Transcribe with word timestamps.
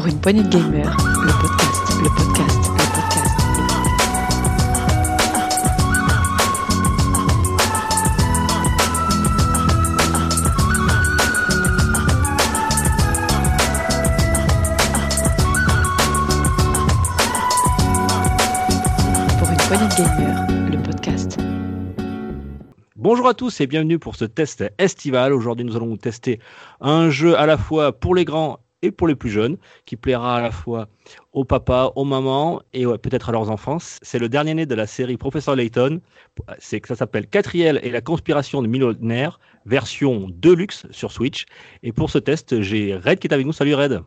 Pour 0.00 0.08
une 0.08 0.18
poignée 0.18 0.42
de 0.42 0.48
gamers, 0.48 0.96
le 0.96 1.30
podcast, 1.42 1.92
le 2.02 2.08
podcast, 2.08 2.70
le 2.72 2.84
podcast. 2.94 3.36
Pour 19.38 19.50
une 19.50 19.56
poignée 19.58 19.84
de 19.84 19.94
gamers, 19.98 20.46
le 20.70 20.82
podcast. 20.82 21.36
Bonjour 22.96 23.28
à 23.28 23.34
tous 23.34 23.60
et 23.60 23.66
bienvenue 23.66 23.98
pour 23.98 24.16
ce 24.16 24.24
test 24.24 24.64
estival. 24.78 25.34
Aujourd'hui, 25.34 25.66
nous 25.66 25.76
allons 25.76 25.98
tester 25.98 26.40
un 26.80 27.10
jeu 27.10 27.38
à 27.38 27.44
la 27.44 27.58
fois 27.58 27.92
pour 27.92 28.14
les 28.14 28.24
grands 28.24 28.60
et 28.82 28.90
pour 28.90 29.06
les 29.06 29.14
plus 29.14 29.30
jeunes, 29.30 29.56
qui 29.84 29.96
plaira 29.96 30.36
à 30.36 30.40
la 30.40 30.50
fois 30.50 30.88
aux 31.32 31.44
papas, 31.44 31.92
aux 31.96 32.04
mamans 32.04 32.62
et 32.72 32.86
ouais, 32.86 32.98
peut-être 32.98 33.28
à 33.28 33.32
leurs 33.32 33.50
enfants. 33.50 33.78
C'est 33.80 34.18
le 34.18 34.28
dernier 34.28 34.54
né 34.54 34.66
de 34.66 34.74
la 34.74 34.86
série 34.86 35.16
Professeur 35.16 35.56
Layton. 35.56 36.00
C'est 36.58 36.80
que 36.80 36.88
ça 36.88 36.96
s'appelle 36.96 37.26
Catriel 37.26 37.80
et 37.82 37.90
la 37.90 38.00
conspiration 38.00 38.62
de 38.62 38.68
millionnaire, 38.68 39.40
version 39.66 40.28
Deluxe 40.30 40.86
sur 40.90 41.12
Switch. 41.12 41.46
Et 41.82 41.92
pour 41.92 42.10
ce 42.10 42.18
test, 42.18 42.60
j'ai 42.62 42.96
Red 42.96 43.18
qui 43.18 43.26
est 43.26 43.34
avec 43.34 43.46
nous. 43.46 43.52
Salut 43.52 43.74
Red. 43.74 44.02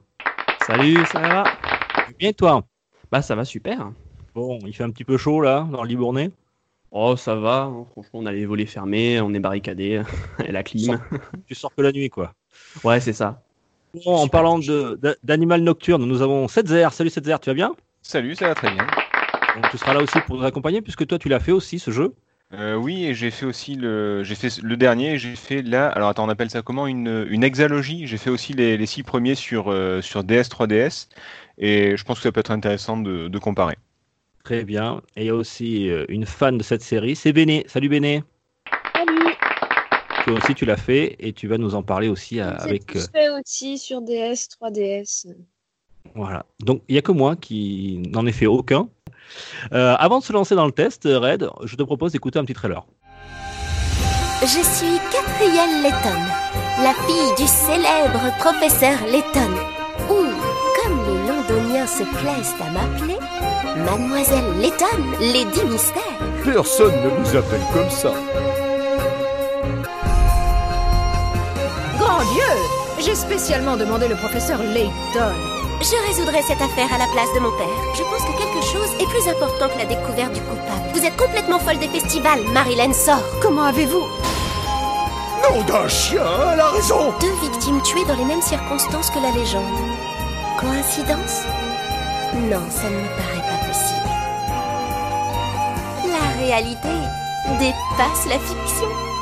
Salut, 0.65 1.05
ça 1.05 1.19
va? 1.19 1.43
Bien 2.17 2.31
toi? 2.31 2.65
Bah 3.11 3.21
ça 3.21 3.35
va 3.35 3.45
super. 3.45 3.91
Bon, 4.33 4.59
il 4.65 4.73
fait 4.73 4.83
un 4.83 4.89
petit 4.89 5.05
peu 5.05 5.17
chaud 5.17 5.41
là, 5.41 5.67
dans 5.71 5.83
le 5.83 5.89
Libournais. 5.89 6.31
Oh 6.95 7.15
ça 7.15 7.35
va, 7.35 7.63
hein. 7.63 7.85
franchement 7.91 8.19
on 8.19 8.25
a 8.27 8.31
les 8.31 8.45
volets 8.45 8.67
fermés, 8.67 9.19
on 9.19 9.33
est 9.33 9.39
barricadé, 9.39 10.03
et 10.45 10.51
la 10.51 10.61
clim. 10.61 10.99
Tu 11.47 11.55
sors 11.55 11.73
que 11.73 11.81
la 11.81 11.91
nuit 11.91 12.09
quoi. 12.09 12.33
Ouais 12.83 12.99
c'est 12.99 13.13
ça. 13.13 13.41
Bon, 13.93 14.15
en 14.15 14.27
parlant 14.27 14.59
d'animal 15.23 15.61
nocturne, 15.61 16.05
nous 16.05 16.21
avons 16.21 16.47
Setzer. 16.47 16.89
Salut 16.91 17.09
Setzer, 17.11 17.37
tu 17.39 17.49
vas 17.49 17.53
bien? 17.53 17.75
Salut, 18.01 18.35
ça 18.35 18.47
va 18.47 18.55
très 18.55 18.71
bien. 18.71 18.87
Donc, 19.55 19.69
Tu 19.69 19.77
seras 19.77 19.93
là 19.93 20.01
aussi 20.01 20.19
pour 20.21 20.37
nous 20.37 20.43
accompagner 20.43 20.81
puisque 20.81 21.05
toi 21.05 21.19
tu 21.19 21.29
l'as 21.29 21.39
fait 21.39 21.51
aussi 21.51 21.79
ce 21.79 21.91
jeu. 21.91 22.15
Euh, 22.53 22.75
oui, 22.75 23.05
et 23.05 23.13
j'ai 23.15 23.31
fait 23.31 23.45
aussi 23.45 23.75
le, 23.75 24.23
j'ai 24.23 24.35
fait 24.35 24.61
le 24.61 24.77
dernier. 24.77 25.17
J'ai 25.17 25.35
fait 25.35 25.61
là. 25.61 25.89
Alors 25.89 26.09
attends, 26.09 26.25
on 26.25 26.29
appelle 26.29 26.49
ça 26.49 26.61
comment? 26.61 26.87
Une, 26.87 27.25
une 27.29 27.43
hexalogie. 27.43 28.05
J'ai 28.07 28.17
fait 28.17 28.29
aussi 28.29 28.53
les, 28.53 28.77
les 28.77 28.85
six 28.85 29.03
premiers 29.03 29.35
sur 29.35 29.71
euh, 29.71 30.01
sur 30.01 30.23
DS 30.23 30.49
3DS, 30.49 31.07
et 31.57 31.97
je 31.97 32.03
pense 32.03 32.17
que 32.17 32.23
ça 32.23 32.31
peut 32.31 32.39
être 32.41 32.51
intéressant 32.51 32.97
de, 32.97 33.27
de 33.27 33.39
comparer. 33.39 33.77
Très 34.43 34.63
bien. 34.63 35.01
Et 35.15 35.21
il 35.23 35.27
y 35.27 35.29
a 35.29 35.35
aussi 35.35 35.89
euh, 35.89 36.05
une 36.09 36.25
fan 36.25 36.57
de 36.57 36.63
cette 36.63 36.81
série, 36.81 37.15
c'est 37.15 37.33
Béné. 37.33 37.63
Salut 37.67 37.89
Béné. 37.89 38.23
Toi 40.23 40.33
aussi 40.37 40.55
tu 40.55 40.65
l'as 40.65 40.77
fait 40.77 41.15
et 41.19 41.33
tu 41.33 41.47
vas 41.47 41.57
nous 41.57 41.75
en 41.75 41.83
parler 41.83 42.07
aussi 42.07 42.39
euh, 42.39 42.51
J'ai 42.59 42.63
avec. 42.69 42.85
tous 42.85 42.97
euh, 42.99 43.07
fait 43.13 43.29
aussi 43.29 43.77
sur 43.77 44.01
DS, 44.01 44.47
3DS. 44.61 45.27
voilà. 46.15 46.45
Donc 46.61 46.81
il 46.87 46.93
n'y 46.93 46.99
a 46.99 47.01
que 47.01 47.11
moi 47.11 47.35
qui 47.35 48.01
n'en 48.11 48.25
ai 48.25 48.31
fait 48.31 48.45
aucun. 48.45 48.87
Euh, 49.73 49.95
avant 49.97 50.19
de 50.19 50.23
se 50.23 50.31
lancer 50.33 50.55
dans 50.55 50.65
le 50.65 50.71
test, 50.71 51.03
Red, 51.05 51.49
je 51.63 51.75
te 51.75 51.83
propose 51.83 52.11
d'écouter 52.11 52.39
un 52.39 52.45
petit 52.45 52.53
trailer. 52.53 52.85
Je 54.41 54.47
suis 54.47 54.99
Catrielle 55.11 55.81
Letton, 55.81 56.19
la 56.83 56.93
fille 57.05 57.35
du 57.37 57.47
célèbre 57.47 58.37
professeur 58.39 58.97
Letton, 59.07 59.51
ou, 60.09 60.25
comme 60.81 60.99
les 61.07 61.27
londoniens 61.29 61.87
se 61.87 62.03
plaisent 62.03 62.53
à 62.61 62.69
m'appeler, 62.71 63.15
Mademoiselle 63.85 64.43
Letton, 64.61 65.01
Lady 65.21 65.65
Mystère. 65.71 66.03
Personne 66.43 66.93
ne 67.03 67.19
nous 67.19 67.35
appelle 67.37 67.61
comme 67.73 67.89
ça. 67.89 68.13
Dieu 72.31 73.03
J'ai 73.03 73.15
spécialement 73.15 73.75
demandé 73.75 74.07
le 74.07 74.15
professeur 74.15 74.59
Layton. 74.63 75.33
Je 75.81 76.07
résoudrai 76.07 76.41
cette 76.43 76.61
affaire 76.61 76.93
à 76.93 76.97
la 76.97 77.07
place 77.07 77.33
de 77.35 77.39
mon 77.39 77.51
père. 77.51 77.67
Je 77.93 78.03
pense 78.03 78.21
que 78.21 78.37
quelque 78.37 78.65
chose 78.65 78.89
est 78.99 79.09
plus 79.09 79.27
important 79.27 79.67
que 79.67 79.77
la 79.77 79.85
découverte 79.85 80.33
du 80.33 80.39
coupable. 80.41 80.89
Vous 80.93 81.03
êtes 81.03 81.17
complètement 81.17 81.59
folle 81.59 81.79
des 81.79 81.89
festivals, 81.89 82.41
Marilyn 82.53 82.93
sort. 82.93 83.23
Comment 83.41 83.63
avez-vous? 83.63 84.07
Nom 85.43 85.61
d'un 85.63 85.87
chien, 85.89 86.23
elle 86.53 86.59
a 86.59 86.69
raison 86.69 87.13
Deux 87.19 87.33
victimes 87.41 87.81
tuées 87.81 88.05
dans 88.05 88.15
les 88.15 88.25
mêmes 88.25 88.41
circonstances 88.41 89.09
que 89.09 89.19
la 89.19 89.31
légende. 89.31 89.63
Coïncidence? 90.57 91.41
Non, 92.49 92.63
ça 92.69 92.89
ne 92.89 92.95
me 92.95 93.09
paraît 93.17 93.43
pas 93.49 93.67
possible. 93.67 94.09
La 96.07 96.45
réalité 96.45 96.89
dépasse 97.59 98.25
la 98.29 98.39
fiction. 98.39 99.12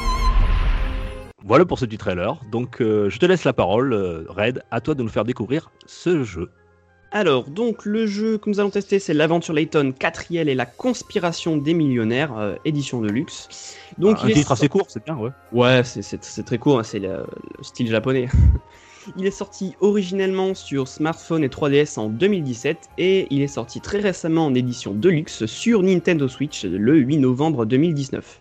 Voilà 1.52 1.66
pour 1.66 1.78
ce 1.78 1.84
petit 1.84 1.98
trailer. 1.98 2.40
Donc 2.50 2.80
euh, 2.80 3.10
je 3.10 3.20
te 3.20 3.26
laisse 3.26 3.44
la 3.44 3.52
parole, 3.52 3.92
euh, 3.92 4.24
Red. 4.30 4.64
À 4.72 4.80
toi 4.80 4.96
de 4.96 5.04
nous 5.04 5.10
faire 5.10 5.26
découvrir 5.26 5.70
ce 5.86 6.24
jeu. 6.24 6.50
Alors 7.12 7.50
donc 7.50 7.84
le 7.84 8.08
jeu 8.08 8.38
que 8.38 8.50
nous 8.50 8.62
allons 8.62 8.70
tester 8.70 9.00
c'est 9.00 9.14
l'aventure 9.14 9.54
Layton 9.54 9.92
4 9.92 10.32
et 10.32 10.56
la 10.56 10.66
conspiration 10.66 11.58
des 11.58 11.74
millionnaires, 11.74 12.38
euh, 12.38 12.56
édition 12.64 13.02
de 13.02 13.10
luxe. 13.10 13.76
Donc 13.98 14.20
un 14.20 14.28
il 14.28 14.32
est 14.32 14.36
titre 14.36 14.54
assez 14.54 14.70
court, 14.70 14.86
c'est 14.88 15.04
bien, 15.04 15.18
ouais. 15.18 15.32
Ouais, 15.52 15.84
c'est- 15.84 16.44
très 16.46 16.58
court, 16.58 16.80
hein, 16.80 16.84
c'est 16.84 17.00
le, 17.00 17.26
le 17.58 17.64
style 17.64 17.90
japonais. 17.90 18.30
il 19.18 19.26
est 19.26 19.32
sorti 19.32 19.76
originellement 19.82 20.56
sur 20.56 20.88
smartphone 20.88 21.44
et 21.44 21.50
3DS 21.50 22.00
en 22.00 22.08
2017 22.08 22.78
et 22.98 23.28
il 23.30 23.42
est 23.42 23.48
sorti 23.48 23.82
très 23.82 24.00
récemment 24.00 24.46
en 24.46 24.54
édition 24.56 24.94
Deluxe 24.94 25.46
sur 25.48 25.84
Nintendo 25.84 26.30
Switch 26.30 26.64
le 26.64 26.96
8 26.96 27.18
novembre 27.18 27.66
2019. 27.66 28.41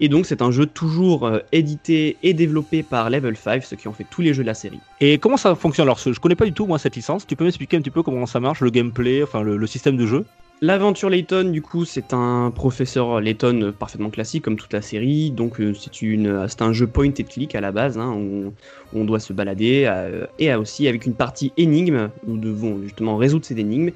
Et 0.00 0.08
donc 0.08 0.26
c'est 0.26 0.42
un 0.42 0.50
jeu 0.50 0.66
toujours 0.66 1.26
euh, 1.26 1.38
édité 1.52 2.16
et 2.22 2.34
développé 2.34 2.82
par 2.82 3.10
Level 3.10 3.36
5, 3.36 3.64
ceux 3.64 3.76
qui 3.76 3.88
ont 3.88 3.92
fait 3.92 4.06
tous 4.08 4.22
les 4.22 4.34
jeux 4.34 4.42
de 4.42 4.48
la 4.48 4.54
série. 4.54 4.80
Et 5.00 5.18
comment 5.18 5.36
ça 5.36 5.54
fonctionne? 5.54 5.86
Alors, 5.86 5.98
je 5.98 6.18
connais 6.18 6.34
pas 6.34 6.44
du 6.44 6.52
tout 6.52 6.66
moi 6.66 6.78
cette 6.78 6.96
licence. 6.96 7.26
Tu 7.26 7.36
peux 7.36 7.44
m'expliquer 7.44 7.76
un 7.76 7.80
petit 7.80 7.90
peu 7.90 8.02
comment 8.02 8.26
ça 8.26 8.40
marche, 8.40 8.60
le 8.60 8.70
gameplay, 8.70 9.22
enfin 9.22 9.42
le, 9.42 9.56
le 9.56 9.66
système 9.66 9.96
de 9.96 10.06
jeu? 10.06 10.24
L'aventure 10.62 11.10
Layton, 11.10 11.50
du 11.50 11.60
coup, 11.60 11.84
c'est 11.84 12.14
un 12.14 12.50
professeur 12.50 13.20
Layton 13.20 13.60
euh, 13.60 13.72
parfaitement 13.72 14.08
classique 14.08 14.42
comme 14.42 14.56
toute 14.56 14.72
la 14.72 14.80
série. 14.80 15.30
Donc, 15.30 15.60
euh, 15.60 15.74
c'est 15.74 16.00
une, 16.00 16.48
c'est 16.48 16.62
un 16.62 16.72
jeu 16.72 16.86
point 16.86 17.08
and 17.08 17.24
click 17.28 17.54
à 17.54 17.60
la 17.60 17.72
base, 17.72 17.98
hein, 17.98 18.14
où, 18.14 18.54
on 18.94 19.04
doit 19.04 19.20
se 19.20 19.34
balader 19.34 19.92
et 20.38 20.54
aussi 20.54 20.88
avec 20.88 21.04
une 21.04 21.14
partie 21.14 21.52
énigme. 21.58 22.08
où 22.26 22.32
Nous 22.32 22.38
devons 22.38 22.80
justement 22.82 23.18
résoudre 23.18 23.44
ces 23.44 23.58
énigmes. 23.58 23.90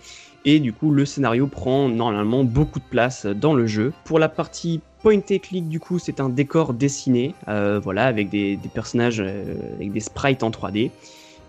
Et 0.45 0.59
du 0.59 0.73
coup, 0.73 0.91
le 0.91 1.05
scénario 1.05 1.47
prend 1.47 1.89
normalement 1.89 2.45
beaucoup 2.45 2.79
de 2.79 2.85
place 2.85 3.27
dans 3.27 3.55
le 3.55 3.67
jeu. 3.67 3.93
Pour 4.05 4.19
la 4.19 4.29
partie 4.29 4.81
point 5.03 5.17
and 5.17 5.39
click, 5.43 5.69
du 5.69 5.81
coup, 5.81 5.99
c'est 5.99 6.21
un 6.21 6.29
décor 6.29 6.73
dessiné, 6.73 7.35
euh, 7.49 7.81
voilà, 7.83 8.07
avec 8.07 8.31
des, 8.31 8.59
personnages, 8.73 9.21
euh, 9.21 9.55
avec 9.77 9.93
des 9.93 10.01
sprites 10.01 10.43
en 10.43 10.51
3D 10.51 10.91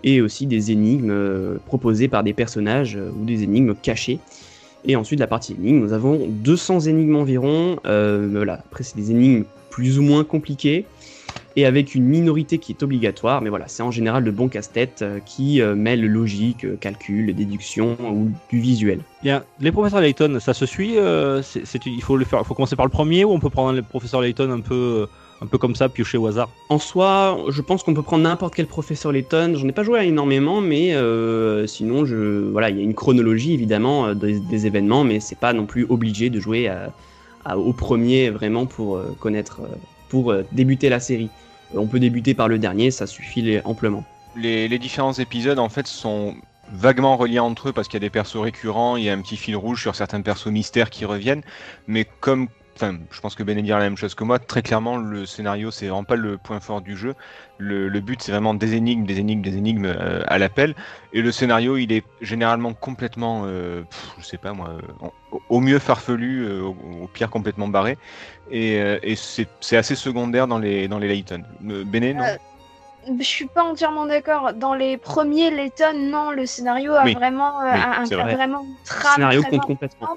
et 0.04 0.20
aussi 0.20 0.46
des 0.46 0.72
énigmes 0.72 1.10
euh, 1.10 1.58
proposées 1.64 2.08
par 2.08 2.24
des 2.24 2.32
personnages 2.32 2.96
ou 2.96 3.24
des 3.24 3.44
énigmes 3.44 3.74
cachées. 3.74 4.18
Et 4.84 4.96
ensuite, 4.96 5.20
la 5.20 5.28
partie 5.28 5.52
énigmes, 5.52 5.78
nous 5.78 5.92
avons 5.92 6.26
200 6.28 6.80
énigmes 6.80 7.16
environ. 7.16 7.78
Voilà. 7.84 8.54
Après, 8.54 8.82
c'est 8.82 8.96
des 8.96 9.12
énigmes 9.12 9.44
plus 9.70 9.98
ou 9.98 10.02
moins 10.02 10.24
compliquées 10.24 10.86
et 11.56 11.66
avec 11.66 11.94
une 11.94 12.04
minorité 12.04 12.58
qui 12.58 12.72
est 12.72 12.82
obligatoire. 12.82 13.42
Mais 13.42 13.50
voilà, 13.50 13.68
c'est 13.68 13.82
en 13.82 13.90
général 13.90 14.24
de 14.24 14.30
bons 14.30 14.48
casse-tête 14.48 15.02
euh, 15.02 15.20
qui 15.24 15.60
euh, 15.60 15.74
mêlent 15.74 16.06
logique, 16.06 16.64
euh, 16.64 16.76
calcul, 16.76 17.34
déduction 17.34 17.96
ou 18.12 18.30
du 18.50 18.58
visuel. 18.60 19.00
Bien, 19.22 19.44
les 19.60 19.70
professeurs 19.70 20.00
Layton, 20.00 20.38
ça 20.40 20.54
se 20.54 20.66
suit 20.66 20.94
euh, 20.96 21.42
Il 21.86 22.02
faut 22.02 22.16
le 22.16 22.24
faire. 22.24 22.44
faut 22.46 22.54
commencer 22.54 22.76
par 22.76 22.86
le 22.86 22.90
premier 22.90 23.24
ou 23.24 23.30
on 23.30 23.38
peut 23.38 23.50
prendre 23.50 23.72
les 23.72 23.82
professeurs 23.82 24.20
Layton 24.20 24.50
un 24.50 24.60
peu, 24.60 25.06
un 25.40 25.46
peu 25.46 25.58
comme 25.58 25.74
ça, 25.76 25.88
piocher 25.88 26.18
au 26.18 26.26
hasard? 26.26 26.48
En 26.70 26.78
soi, 26.78 27.38
je 27.48 27.62
pense 27.62 27.82
qu'on 27.82 27.94
peut 27.94 28.02
prendre 28.02 28.24
n'importe 28.24 28.54
quel 28.54 28.66
professeur 28.66 29.12
Layton. 29.12 29.54
J'en 29.56 29.68
ai 29.68 29.72
pas 29.72 29.84
joué 29.84 29.98
à 30.00 30.04
énormément, 30.04 30.60
mais 30.60 30.94
euh, 30.94 31.66
sinon, 31.68 32.04
je, 32.04 32.50
voilà, 32.50 32.70
il 32.70 32.78
y 32.78 32.80
a 32.80 32.82
une 32.82 32.94
chronologie 32.94 33.52
évidemment 33.52 34.14
des, 34.14 34.40
des 34.40 34.66
événements, 34.66 35.04
mais 35.04 35.20
c'est 35.20 35.38
pas 35.38 35.52
non 35.52 35.66
plus 35.66 35.86
obligé 35.88 36.28
de 36.30 36.40
jouer 36.40 36.68
à- 36.68 36.92
à- 37.44 37.58
au 37.58 37.72
premier 37.72 38.30
vraiment 38.30 38.66
pour 38.66 39.00
connaître, 39.18 39.60
pour 40.12 40.30
euh, 40.30 40.44
débuter 40.52 40.90
la 40.90 41.00
série. 41.00 41.30
Euh, 41.74 41.78
on 41.78 41.86
peut 41.86 41.98
débuter 41.98 42.34
par 42.34 42.46
le 42.46 42.58
dernier, 42.58 42.90
ça 42.90 43.06
suffit 43.06 43.60
amplement. 43.64 44.04
Les, 44.36 44.68
les 44.68 44.78
différents 44.78 45.14
épisodes 45.14 45.58
en 45.58 45.70
fait 45.70 45.86
sont 45.86 46.34
vaguement 46.70 47.16
reliés 47.16 47.38
entre 47.38 47.70
eux 47.70 47.72
parce 47.72 47.88
qu'il 47.88 47.94
y 47.94 48.02
a 48.04 48.06
des 48.06 48.10
persos 48.10 48.36
récurrents, 48.36 48.98
il 48.98 49.04
y 49.04 49.08
a 49.08 49.14
un 49.14 49.22
petit 49.22 49.38
fil 49.38 49.56
rouge 49.56 49.80
sur 49.80 49.94
certains 49.94 50.20
persos 50.20 50.48
mystères 50.48 50.90
qui 50.90 51.06
reviennent, 51.06 51.42
mais 51.86 52.06
comme 52.20 52.48
Enfin, 52.76 52.98
je 53.10 53.20
pense 53.20 53.34
que 53.34 53.42
Ben 53.42 53.60
dira 53.60 53.78
la 53.78 53.84
même 53.84 53.96
chose 53.96 54.14
que 54.14 54.24
moi. 54.24 54.38
Très 54.38 54.62
clairement, 54.62 54.96
le 54.96 55.26
scénario, 55.26 55.70
c'est 55.70 55.86
vraiment 55.86 56.04
pas 56.04 56.16
le 56.16 56.38
point 56.38 56.60
fort 56.60 56.80
du 56.80 56.96
jeu. 56.96 57.14
Le, 57.58 57.88
but, 58.00 58.22
c'est 58.22 58.32
vraiment 58.32 58.54
des 58.54 58.74
énigmes, 58.74 59.04
des 59.04 59.20
énigmes, 59.20 59.42
des 59.42 59.56
énigmes 59.56 59.84
euh, 59.84 60.22
à 60.26 60.38
l'appel. 60.38 60.74
Et 61.12 61.22
le 61.22 61.30
scénario, 61.30 61.76
il 61.76 61.92
est 61.92 62.04
généralement 62.20 62.72
complètement, 62.72 63.42
euh, 63.46 63.84
je 64.18 64.24
sais 64.24 64.38
pas 64.38 64.52
moi, 64.52 64.70
euh, 64.70 65.08
au- 65.48 65.60
mieux 65.60 65.78
farfelu, 65.78 66.50
au, 66.60 66.74
pire 67.12 67.30
complètement 67.30 67.68
barré. 67.68 67.98
Et, 68.50 68.80
c'est 69.16 69.76
assez 69.76 69.94
secondaire 69.94 70.48
dans 70.48 70.58
les, 70.58 70.88
dans 70.88 70.98
les 70.98 71.08
Layton. 71.08 71.42
Euh, 71.68 71.84
Bene, 71.84 72.16
non? 72.16 72.24
Je 73.18 73.22
suis 73.24 73.46
pas 73.46 73.64
entièrement 73.64 74.06
d'accord. 74.06 74.52
Dans 74.52 74.74
les 74.74 74.96
premiers 74.96 75.50
Layton, 75.50 75.94
non, 75.94 76.30
le 76.30 76.46
scénario 76.46 76.92
a 76.94 77.04
Oui. 77.04 77.14
vraiment, 77.14 77.60
euh, 77.60 77.72
Oui, 77.72 77.80
un, 78.14 78.22
vrai. 78.22 78.34
vraiment 78.34 78.60
une 78.62 78.74
trame. 78.84 79.14
scénario 79.14 79.42
très 79.42 79.50
compte 79.50 79.66
complètement. 79.66 80.08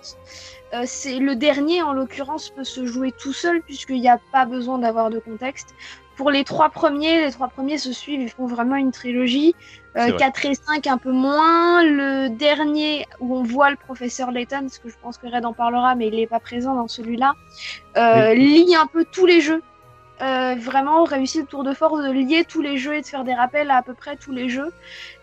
Euh, 0.74 0.84
c'est 0.86 1.20
le 1.20 1.36
dernier 1.36 1.82
en 1.82 1.94
l'occurrence 1.94 2.50
peut 2.50 2.64
se 2.64 2.86
jouer 2.86 3.12
tout 3.12 3.34
seul 3.34 3.62
puisqu'il 3.62 4.02
n'y 4.02 4.10
a 4.10 4.20
pas 4.32 4.46
besoin 4.46 4.78
d'avoir 4.78 5.10
de 5.10 5.20
contexte. 5.20 5.74
pour 6.18 6.32
les 6.32 6.44
trois 6.46 6.70
premiers, 6.70 7.26
les 7.26 7.32
trois 7.32 7.50
premiers 7.50 7.78
se 7.78 7.92
suivent, 7.92 8.22
ils 8.22 8.30
font 8.30 8.46
vraiment 8.48 8.76
une 8.78 8.92
trilogie. 8.92 9.54
Vrai. 9.96 10.16
4 10.16 10.46
et 10.46 10.56
5 10.56 10.88
un 10.88 10.98
peu 10.98 11.12
moins. 11.12 11.84
Le 11.84 12.30
dernier 12.30 13.06
où 13.20 13.36
on 13.36 13.44
voit 13.44 13.70
le 13.70 13.76
professeur 13.78 14.32
Layton, 14.32 14.62
parce 14.62 14.80
que 14.80 14.90
je 14.90 14.96
pense 15.02 15.18
que 15.18 15.28
Red 15.28 15.46
en 15.46 15.54
parlera, 15.54 15.96
mais 15.96 16.08
il 16.08 16.16
n'est 16.16 16.28
pas 16.28 16.40
présent 16.40 16.74
dans 16.76 16.88
celui-là, 16.88 17.34
euh, 17.98 18.34
lie 18.34 18.76
un 18.76 18.88
peu 18.88 19.06
tous 19.10 19.26
les 19.26 19.42
jeux. 19.42 19.62
Euh, 20.22 20.56
vraiment 20.56 21.04
réussit 21.04 21.42
le 21.42 21.48
tour 21.48 21.64
de 21.66 21.74
force 21.74 22.02
de 22.02 22.10
lier 22.10 22.46
tous 22.46 22.62
les 22.62 22.78
jeux 22.78 22.96
et 22.96 23.02
de 23.02 23.06
faire 23.06 23.26
des 23.26 23.34
rappels 23.34 23.70
à 23.70 23.82
peu 23.84 23.94
près 23.94 24.16
tous 24.16 24.32
les 24.32 24.48
jeux. 24.50 24.74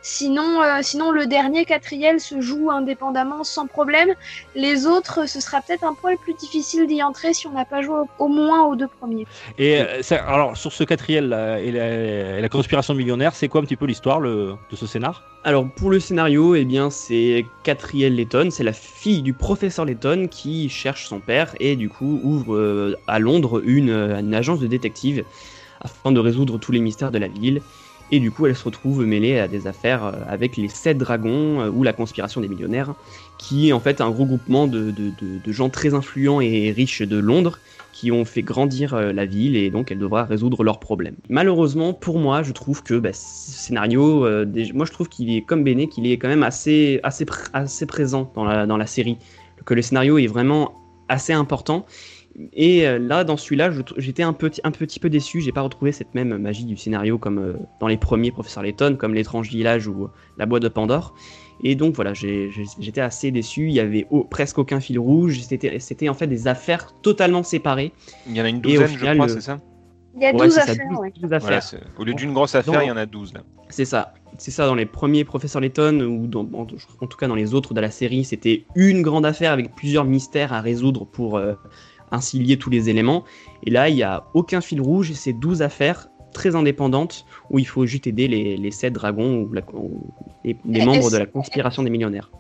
Sinon, 0.03 0.61
euh, 0.63 0.81
sinon 0.83 1.13
le 1.13 1.27
dernier 1.27 1.65
quatrième 1.65 2.19
se 2.19 2.41
joue 2.41 2.71
indépendamment 2.71 3.45
sans 3.45 3.67
problème. 3.67 4.09
Les 4.55 4.87
autres, 4.87 5.29
ce 5.29 5.41
sera 5.41 5.61
peut-être 5.61 5.85
un 5.85 5.95
poil 5.95 6.17
plus 6.19 6.35
difficile 6.35 6.87
d'y 6.87 7.03
entrer 7.03 7.33
si 7.33 7.47
on 7.47 7.53
n'a 7.53 7.65
pas 7.65 7.83
joué 7.83 7.95
au, 7.95 8.25
au 8.25 8.29
moins 8.29 8.65
aux 8.67 8.77
deux 8.77 8.89
premiers. 8.89 9.27
Et 9.59 9.81
euh, 9.81 10.03
ça- 10.03 10.25
alors 10.25 10.57
sur 10.57 10.73
ce 10.73 10.85
quatrième 10.85 11.29
là, 11.29 11.61
et, 11.61 11.71
la, 11.71 12.39
et 12.39 12.41
la 12.41 12.49
conspiration 12.49 12.95
millionnaire, 12.95 13.35
c'est 13.35 13.49
quoi 13.49 13.61
un 13.61 13.65
petit 13.65 13.77
peu 13.77 13.87
l'histoire 13.87 14.21
de 14.21 14.57
ce 14.75 14.87
scénar? 14.87 15.23
Alors 15.45 15.69
pour 15.69 15.91
le 15.91 16.01
scénario, 16.01 16.55
eh 16.55 16.65
bien 16.65 16.91
c'est 16.91 17.47
Catriel 17.63 18.15
Letton, 18.15 18.49
c'est 18.51 18.65
la 18.65 18.73
fille 18.73 19.23
du 19.23 19.33
professeur 19.33 19.85
Letton 19.85 20.29
qui 20.31 20.69
cherche 20.69 21.07
son 21.07 21.21
père 21.21 21.55
et 21.61 21.77
du 21.77 21.89
coup 21.89 22.21
ouvre 22.23 22.57
euh, 22.57 22.97
à 23.07 23.19
Londres 23.19 23.63
une, 23.65 23.91
une 23.91 24.35
agence 24.35 24.61
de 24.61 24.67
détective 24.67 25.25
afin 25.81 26.13
de 26.13 26.21
résoudre 26.21 26.59
tous 26.59 26.71
les 26.73 26.81
mystères 26.81 27.11
de 27.11 27.19
la 27.19 27.29
ville. 27.29 27.61
Et 28.15 28.21
du 28.21 28.31
coup 28.31 28.47
elle 28.47 28.55
se 28.55 28.65
retrouve 28.65 29.05
mêlée 29.07 29.39
à 29.39 29.49
des 29.49 29.67
affaires 29.67 30.05
euh, 30.05 30.13
avec 30.29 30.57
les 30.59 30.69
sept 30.69 30.99
dragons 30.99 31.63
euh, 31.63 31.71
ou 31.71 31.83
la 31.83 31.95
conspiration 31.95 32.41
des 32.43 32.49
millionnaires, 32.49 32.95
qui 33.39 33.71
est 33.71 33.73
en 33.73 33.81
fait 33.81 34.01
un 34.03 34.07
regroupement 34.07 34.69
de, 34.69 34.91
de- 34.91 35.53
gens 35.53 35.71
très 35.71 35.95
influents 35.95 36.41
et 36.41 36.71
riches 36.73 37.03
de 37.03 37.17
Londres 37.19 37.59
qui 37.91 38.13
ont 38.13 38.25
fait 38.25 38.43
grandir 38.43 38.95
euh, 38.95 39.13
la 39.13 39.27
ville 39.27 39.57
et 39.57 39.71
donc 39.71 39.91
elle 39.91 39.99
devra 39.99 40.25
résoudre 40.25 40.63
leurs 40.63 40.79
problèmes. 40.79 41.17
Malheureusement, 41.29 41.95
pour 41.95 42.19
moi, 42.19 42.43
je 42.43 42.53
trouve 42.53 42.83
que 42.83 42.95
bah, 42.95 43.13
ce 43.13 43.51
scénario, 43.51 44.21
moi 44.75 44.87
je 44.87 44.93
trouve 44.93 45.09
qu'il 45.09 45.35
est 45.35 45.43
comme 45.43 45.65
Bene, 45.65 45.89
qu'il 45.89 46.07
est 46.07 46.19
quand 46.19 46.29
même 46.29 46.43
assez, 46.43 47.01
assez, 47.03 47.27
assez 47.53 47.87
présent 47.87 48.31
dans 48.35 48.45
la, 48.45 48.67
dans 48.67 48.77
la 48.77 48.87
série, 48.87 49.19
que 49.65 49.75
le 49.75 49.83
scénario 49.83 50.19
est 50.19 50.27
vraiment 50.27 50.73
assez 51.09 51.33
important. 51.33 51.87
Et 52.55 52.87
euh, 52.87 52.99
là, 52.99 53.25
dans 53.25 53.37
celui-là, 53.37 53.71
je 53.71 53.83
j'étais 53.99 54.23
un 54.23 54.33
petit, 54.33 54.61
un 54.65 54.71
petit 54.71 54.99
peu 55.01 55.11
déçu. 55.11 55.41
J'ai 55.41 55.53
pas 55.53 55.61
retrouvé 55.61 55.93
cette 55.93 56.15
même 56.15 56.37
magie 56.39 56.65
du 56.65 56.77
scénario 56.77 57.19
comme 57.19 57.39
euh, 57.39 57.53
dans 57.81 57.87
les 57.89 57.97
premiers 57.99 58.31
Professeur 58.31 58.63
Layton, 58.63 58.97
comme 58.99 59.15
l'étrange 59.15 59.49
village 59.49 59.87
ou 59.87 60.05
euh, 60.05 60.09
la 60.39 60.47
boîte 60.47 60.63
de 60.63 60.69
Pandore. 60.69 61.15
Et 61.63 61.75
donc 61.75 61.95
voilà, 61.95 62.13
j'étais 62.15 63.01
assez 63.01 63.31
déçu. 63.31 63.69
Il 63.69 63.73
y 63.75 63.81
avait 63.81 64.07
au- 64.11 64.25
presque 64.25 64.59
aucun 64.59 64.81
fil 64.81 64.99
rouge. 64.99 65.41
C'était 65.41 66.09
en 66.09 66.15
fait 66.15 66.27
des 66.27 66.49
affaires 66.49 66.89
totalement 67.03 67.43
séparées. 67.43 67.93
Il 68.27 68.37
y 68.37 68.41
en 68.41 68.45
a 68.45 68.49
une 68.49 68.61
douzaine, 68.61 68.89
je 68.89 68.99
final, 68.99 69.17
crois, 69.17 69.27
le- 69.27 69.33
c'est 69.35 69.41
ça 69.43 69.61
Il 70.17 70.23
y 70.23 70.27
a 70.27 70.33
Ouais, 70.35 70.47
12 70.47 70.55
c'est 70.55 70.61
ça, 70.61 70.73
affaires. 70.73 70.89
12 70.91 70.99
ouais. 70.99 71.13
12 71.15 71.25
affaires. 71.33 71.41
Voilà, 71.41 71.61
c'est- 71.61 71.81
Au 71.99 72.05
lieu 72.05 72.15
d'une 72.15 72.33
grosse 72.33 72.55
affaire, 72.55 72.83
il 72.83 72.89
y 72.89 72.91
en 72.91 72.97
a 72.97 73.07
12 73.07 73.33
là. 73.35 73.41
C'est 73.69 73.85
ça. 73.85 74.13
C'est 74.39 74.51
ça 74.51 74.67
dans 74.67 74.75
les 74.75 74.87
premiers 74.87 75.25
Professeurs 75.25 75.61
Layton, 75.63 76.01
ou 76.01 76.27
dans- 76.27 76.41
en, 76.55 76.67
en 77.01 77.07
tout 77.07 77.17
cas 77.19 77.29
dans 77.29 77.35
les 77.35 77.55
autres 77.55 77.75
de 77.75 77.81
la 77.81 77.91
série, 77.91 78.25
c'était 78.25 78.65
une 78.75 79.03
grande 79.03 79.25
affaire 79.27 79.53
avec 79.53 79.75
plusieurs 79.75 80.05
mystères 80.05 80.53
à 80.53 80.61
résoudre 80.61 81.05
pour 81.07 81.37
euh, 81.37 81.55
ainsi 82.13 82.39
lier 82.39 82.57
tous 82.59 82.71
les 82.71 82.89
éléments. 82.89 83.25
Et 83.65 83.71
là, 83.71 83.89
il 83.89 83.97
n'y 83.97 84.03
a 84.05 84.25
aucun 84.35 84.61
fil 84.61 84.81
rouge, 84.81 85.11
et 85.11 85.15
c'est 85.15 85.33
12 85.33 85.63
affaires 85.63 86.09
très 86.33 86.55
indépendantes 86.55 87.27
où 87.51 87.59
il 87.59 87.67
faut 87.67 87.85
juste 87.85 88.07
aider 88.07 88.27
les, 88.29 88.57
les 88.57 88.71
7 88.71 88.93
dragons 88.93 89.43
ou, 89.43 89.53
la- 89.53 89.63
ou 89.75 90.13
les, 90.45 90.57
les 90.65 90.85
membres 90.87 91.11
de 91.11 91.17
la 91.19 91.27
conspiration 91.27 91.83
des 91.83 91.91
millionnaires. 91.91 92.31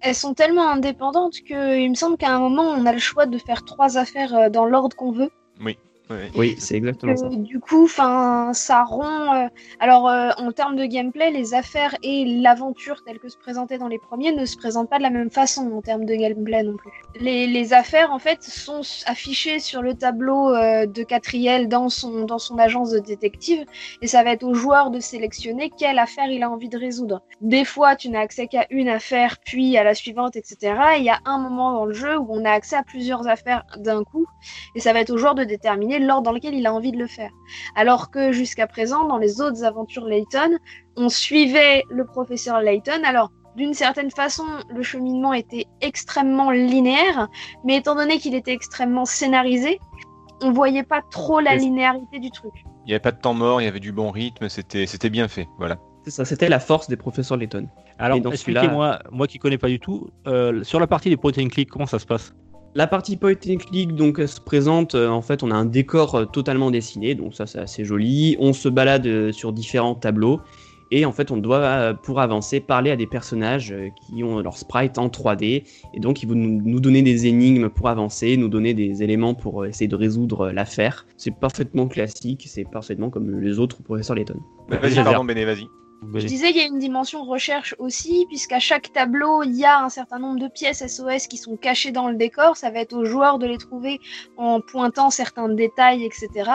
Elles 0.00 0.14
sont 0.14 0.34
tellement 0.34 0.68
indépendantes 0.68 1.36
que 1.48 1.78
il 1.78 1.88
me 1.90 1.94
semble 1.94 2.16
qu'à 2.16 2.34
un 2.34 2.38
moment 2.38 2.62
on 2.64 2.84
a 2.86 2.92
le 2.92 2.98
choix 2.98 3.26
de 3.26 3.38
faire 3.38 3.64
trois 3.64 3.98
affaires 3.98 4.34
euh, 4.34 4.48
dans 4.50 4.64
l'ordre 4.66 4.96
qu'on 4.96 5.10
veut. 5.12 5.30
Ouais. 6.08 6.30
Oui, 6.36 6.54
c'est 6.58 6.76
exactement 6.76 7.16
ça. 7.16 7.28
Que, 7.28 7.34
du 7.34 7.58
coup, 7.58 7.84
enfin, 7.84 8.52
ça 8.52 8.84
rend. 8.84 9.34
euh, 9.34 9.48
Alors, 9.80 10.08
euh, 10.08 10.30
en 10.38 10.52
termes 10.52 10.76
de 10.76 10.84
gameplay, 10.84 11.32
les 11.32 11.52
affaires 11.52 11.96
et 12.02 12.24
l'aventure 12.40 13.02
telle 13.04 13.18
que 13.18 13.28
se 13.28 13.36
présentait 13.36 13.78
dans 13.78 13.88
les 13.88 13.98
premiers 13.98 14.32
ne 14.32 14.44
se 14.44 14.56
présentent 14.56 14.88
pas 14.88 14.98
de 14.98 15.02
la 15.02 15.10
même 15.10 15.30
façon 15.30 15.70
en 15.72 15.82
termes 15.82 16.04
de 16.04 16.14
gameplay 16.14 16.62
non 16.62 16.76
plus. 16.76 16.92
Les, 17.18 17.48
les 17.48 17.72
affaires, 17.72 18.12
en 18.12 18.20
fait, 18.20 18.42
sont 18.44 18.82
affichées 19.06 19.58
sur 19.58 19.82
le 19.82 19.94
tableau 19.94 20.54
euh, 20.54 20.86
de 20.86 21.02
Catriel 21.02 21.68
dans 21.68 21.88
son, 21.88 22.24
dans 22.24 22.38
son 22.38 22.56
agence 22.58 22.90
de 22.90 23.00
détective, 23.00 23.64
et 24.00 24.06
ça 24.06 24.22
va 24.22 24.30
être 24.30 24.44
au 24.44 24.54
joueur 24.54 24.90
de 24.90 25.00
sélectionner 25.00 25.70
quelle 25.76 25.98
affaire 25.98 26.30
il 26.30 26.44
a 26.44 26.50
envie 26.50 26.68
de 26.68 26.78
résoudre. 26.78 27.22
Des 27.40 27.64
fois, 27.64 27.96
tu 27.96 28.10
n'as 28.10 28.20
accès 28.20 28.46
qu'à 28.46 28.66
une 28.70 28.88
affaire, 28.88 29.38
puis 29.44 29.76
à 29.76 29.82
la 29.82 29.94
suivante, 29.94 30.36
etc. 30.36 30.56
Et 30.94 30.98
il 30.98 31.04
y 31.04 31.10
a 31.10 31.18
un 31.24 31.38
moment 31.38 31.72
dans 31.72 31.84
le 31.86 31.94
jeu 31.94 32.16
où 32.16 32.26
on 32.30 32.44
a 32.44 32.50
accès 32.50 32.76
à 32.76 32.84
plusieurs 32.84 33.26
affaires 33.26 33.64
d'un 33.78 34.04
coup, 34.04 34.26
et 34.76 34.80
ça 34.80 34.92
va 34.92 35.00
être 35.00 35.10
au 35.10 35.16
joueur 35.16 35.34
de 35.34 35.42
déterminer 35.42 35.95
l'ordre 35.98 36.22
dans 36.22 36.32
lequel 36.32 36.54
il 36.54 36.66
a 36.66 36.72
envie 36.72 36.92
de 36.92 36.98
le 36.98 37.06
faire. 37.06 37.30
Alors 37.74 38.10
que 38.10 38.32
jusqu'à 38.32 38.66
présent, 38.66 39.06
dans 39.06 39.18
les 39.18 39.40
autres 39.40 39.64
aventures 39.64 40.06
Layton, 40.06 40.58
on 40.96 41.08
suivait 41.08 41.84
le 41.90 42.04
professeur 42.04 42.60
Layton. 42.60 43.02
Alors, 43.04 43.30
d'une 43.56 43.74
certaine 43.74 44.10
façon, 44.10 44.44
le 44.68 44.82
cheminement 44.82 45.32
était 45.32 45.64
extrêmement 45.80 46.50
linéaire, 46.50 47.28
mais 47.64 47.76
étant 47.76 47.94
donné 47.94 48.18
qu'il 48.18 48.34
était 48.34 48.52
extrêmement 48.52 49.06
scénarisé, 49.06 49.80
on 50.42 50.52
voyait 50.52 50.82
pas 50.82 51.00
trop 51.10 51.40
la 51.40 51.54
linéarité 51.54 52.18
du 52.18 52.30
truc. 52.30 52.52
Il 52.84 52.88
n'y 52.88 52.92
avait 52.92 53.00
pas 53.00 53.12
de 53.12 53.20
temps 53.20 53.34
mort, 53.34 53.60
il 53.60 53.64
y 53.64 53.68
avait 53.68 53.80
du 53.80 53.92
bon 53.92 54.10
rythme, 54.10 54.48
c'était 54.48 54.86
c'était 54.86 55.10
bien 55.10 55.26
fait. 55.26 55.48
Voilà. 55.58 55.78
C'est 56.04 56.10
ça, 56.10 56.24
c'était 56.24 56.48
la 56.48 56.60
force 56.60 56.88
des 56.88 56.96
professeurs 56.96 57.36
Layton. 57.36 57.66
Alors 57.98 58.18
expliquez-moi, 58.32 59.00
moi 59.10 59.26
qui 59.26 59.38
connais 59.38 59.58
pas 59.58 59.68
du 59.68 59.80
tout, 59.80 60.08
euh, 60.26 60.62
sur 60.62 60.78
la 60.78 60.86
partie 60.86 61.08
des 61.08 61.16
and 61.16 61.48
click, 61.48 61.70
comment 61.70 61.86
ça 61.86 61.98
se 61.98 62.06
passe? 62.06 62.34
La 62.76 62.86
partie 62.86 63.16
point 63.16 63.32
and 63.48 63.56
click 63.56 63.94
donc 63.94 64.18
se 64.18 64.38
présente 64.38 64.94
euh, 64.94 65.08
en 65.08 65.22
fait 65.22 65.42
on 65.42 65.50
a 65.50 65.54
un 65.54 65.64
décor 65.64 66.14
euh, 66.14 66.24
totalement 66.26 66.70
dessiné 66.70 67.14
donc 67.14 67.34
ça 67.34 67.46
c'est 67.46 67.58
assez 67.58 67.86
joli. 67.86 68.36
On 68.38 68.52
se 68.52 68.68
balade 68.68 69.06
euh, 69.06 69.32
sur 69.32 69.54
différents 69.54 69.94
tableaux 69.94 70.42
et 70.90 71.06
en 71.06 71.12
fait 71.12 71.30
on 71.30 71.38
doit 71.38 71.94
pour 71.94 72.20
avancer 72.20 72.60
parler 72.60 72.90
à 72.90 72.96
des 72.96 73.06
personnages 73.06 73.74
qui 74.04 74.22
ont 74.22 74.40
leur 74.40 74.58
sprite 74.58 74.98
en 74.98 75.08
3D 75.08 75.64
et 75.94 76.00
donc 76.00 76.22
ils 76.22 76.28
vont 76.28 76.34
nous, 76.34 76.78
donner 76.78 77.00
des 77.00 77.26
énigmes 77.26 77.70
pour 77.70 77.88
avancer, 77.88 78.36
nous 78.36 78.48
donner 78.48 78.74
des 78.74 79.02
éléments 79.02 79.32
pour 79.32 79.64
essayer 79.64 79.88
de 79.88 79.96
résoudre 79.96 80.50
l'affaire. 80.50 81.06
C'est 81.16 81.34
parfaitement 81.34 81.88
classique, 81.88 82.44
c'est 82.46 82.70
parfaitement 82.70 83.08
comme 83.08 83.40
les 83.40 83.58
autres 83.58 83.82
professeurs 83.82 84.16
Layton. 84.16 84.38
Vas-y, 84.68 84.80
Vas-y, 84.80 85.02
pardon, 85.02 85.24
Béné, 85.24 85.46
vas-y. 85.46 85.66
Je 86.14 86.26
disais, 86.26 86.50
il 86.50 86.56
y 86.56 86.60
a 86.60 86.64
une 86.64 86.78
dimension 86.78 87.24
recherche 87.24 87.74
aussi, 87.78 88.26
puisqu'à 88.28 88.58
chaque 88.58 88.92
tableau, 88.92 89.42
il 89.42 89.56
y 89.56 89.64
a 89.64 89.80
un 89.80 89.88
certain 89.88 90.18
nombre 90.18 90.38
de 90.38 90.48
pièces 90.48 90.86
SOS 90.86 91.26
qui 91.26 91.36
sont 91.36 91.56
cachées 91.56 91.90
dans 91.90 92.08
le 92.08 92.16
décor. 92.16 92.56
Ça 92.56 92.70
va 92.70 92.80
être 92.80 92.92
au 92.92 93.04
joueur 93.04 93.38
de 93.38 93.46
les 93.46 93.58
trouver 93.58 94.00
en 94.36 94.60
pointant 94.60 95.10
certains 95.10 95.48
détails, 95.48 96.04
etc. 96.04 96.50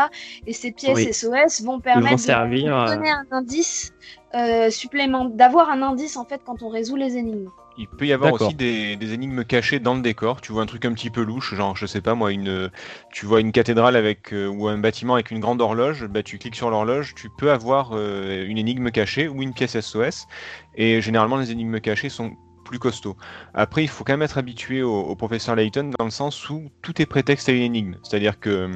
Et 0.47 0.53
ces 0.53 0.71
pièces 0.71 0.95
Oui. 0.95 1.13
SOS 1.13 1.63
vont 1.63 1.79
permettre 1.79 2.15
de 2.15 2.21
servir, 2.21 2.77
euh, 2.77 2.95
donner 2.95 3.09
un 3.09 3.25
indice 3.31 3.91
euh, 4.33 4.69
supplément, 4.69 5.25
d'avoir 5.25 5.69
un 5.69 5.81
indice 5.81 6.17
en 6.17 6.25
fait 6.25 6.41
quand 6.45 6.63
on 6.63 6.69
résout 6.69 6.95
les 6.95 7.17
énigmes. 7.17 7.49
Il 7.77 7.87
peut 7.87 8.05
y 8.05 8.13
avoir 8.13 8.33
aussi 8.33 8.53
des, 8.53 8.95
des 8.95 9.13
énigmes 9.13 9.43
cachées 9.43 9.79
dans 9.79 9.95
le 9.95 10.01
décor. 10.01 10.41
Tu 10.41 10.51
vois 10.51 10.61
un 10.61 10.65
truc 10.65 10.85
un 10.85 10.93
petit 10.93 11.09
peu 11.09 11.21
louche, 11.21 11.55
genre 11.55 11.75
je 11.75 11.85
sais 11.85 12.01
pas 12.01 12.15
moi, 12.15 12.31
une, 12.31 12.69
tu 13.11 13.25
vois 13.25 13.39
une 13.39 13.51
cathédrale 13.51 13.95
avec 13.95 14.33
euh, 14.33 14.47
ou 14.47 14.67
un 14.67 14.77
bâtiment 14.77 15.13
avec 15.13 15.31
une 15.31 15.39
grande 15.39 15.61
horloge. 15.61 16.05
Bah 16.07 16.21
tu 16.21 16.37
cliques 16.37 16.55
sur 16.55 16.69
l'horloge, 16.69 17.15
tu 17.15 17.29
peux 17.29 17.51
avoir 17.51 17.91
euh, 17.93 18.45
une 18.45 18.57
énigme 18.57 18.91
cachée 18.91 19.27
ou 19.27 19.41
une 19.41 19.53
pièce 19.53 19.79
SOS. 19.79 20.27
Et 20.75 21.01
généralement 21.01 21.37
les 21.37 21.51
énigmes 21.51 21.79
cachées 21.79 22.09
sont 22.09 22.33
plus 22.65 22.79
costauds. 22.79 23.17
Après, 23.53 23.83
il 23.83 23.87
faut 23.87 24.03
quand 24.03 24.13
même 24.13 24.21
être 24.21 24.37
habitué 24.37 24.83
au, 24.83 25.01
au 25.01 25.15
professeur 25.15 25.55
Layton 25.55 25.91
dans 25.97 26.05
le 26.05 26.11
sens 26.11 26.49
où 26.49 26.69
tout 26.81 27.01
est 27.01 27.05
prétexte 27.05 27.49
à 27.49 27.51
une 27.53 27.63
énigme. 27.63 27.95
C'est-à-dire 28.03 28.39
que 28.39 28.49
euh, 28.49 28.69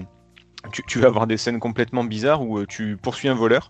tu, 0.71 0.83
tu 0.87 0.99
vas 0.99 1.07
avoir 1.07 1.27
des 1.27 1.37
scènes 1.37 1.59
complètement 1.59 2.03
bizarres 2.03 2.41
où 2.41 2.65
tu 2.65 2.97
poursuis 2.97 3.27
un 3.27 3.35
voleur. 3.35 3.69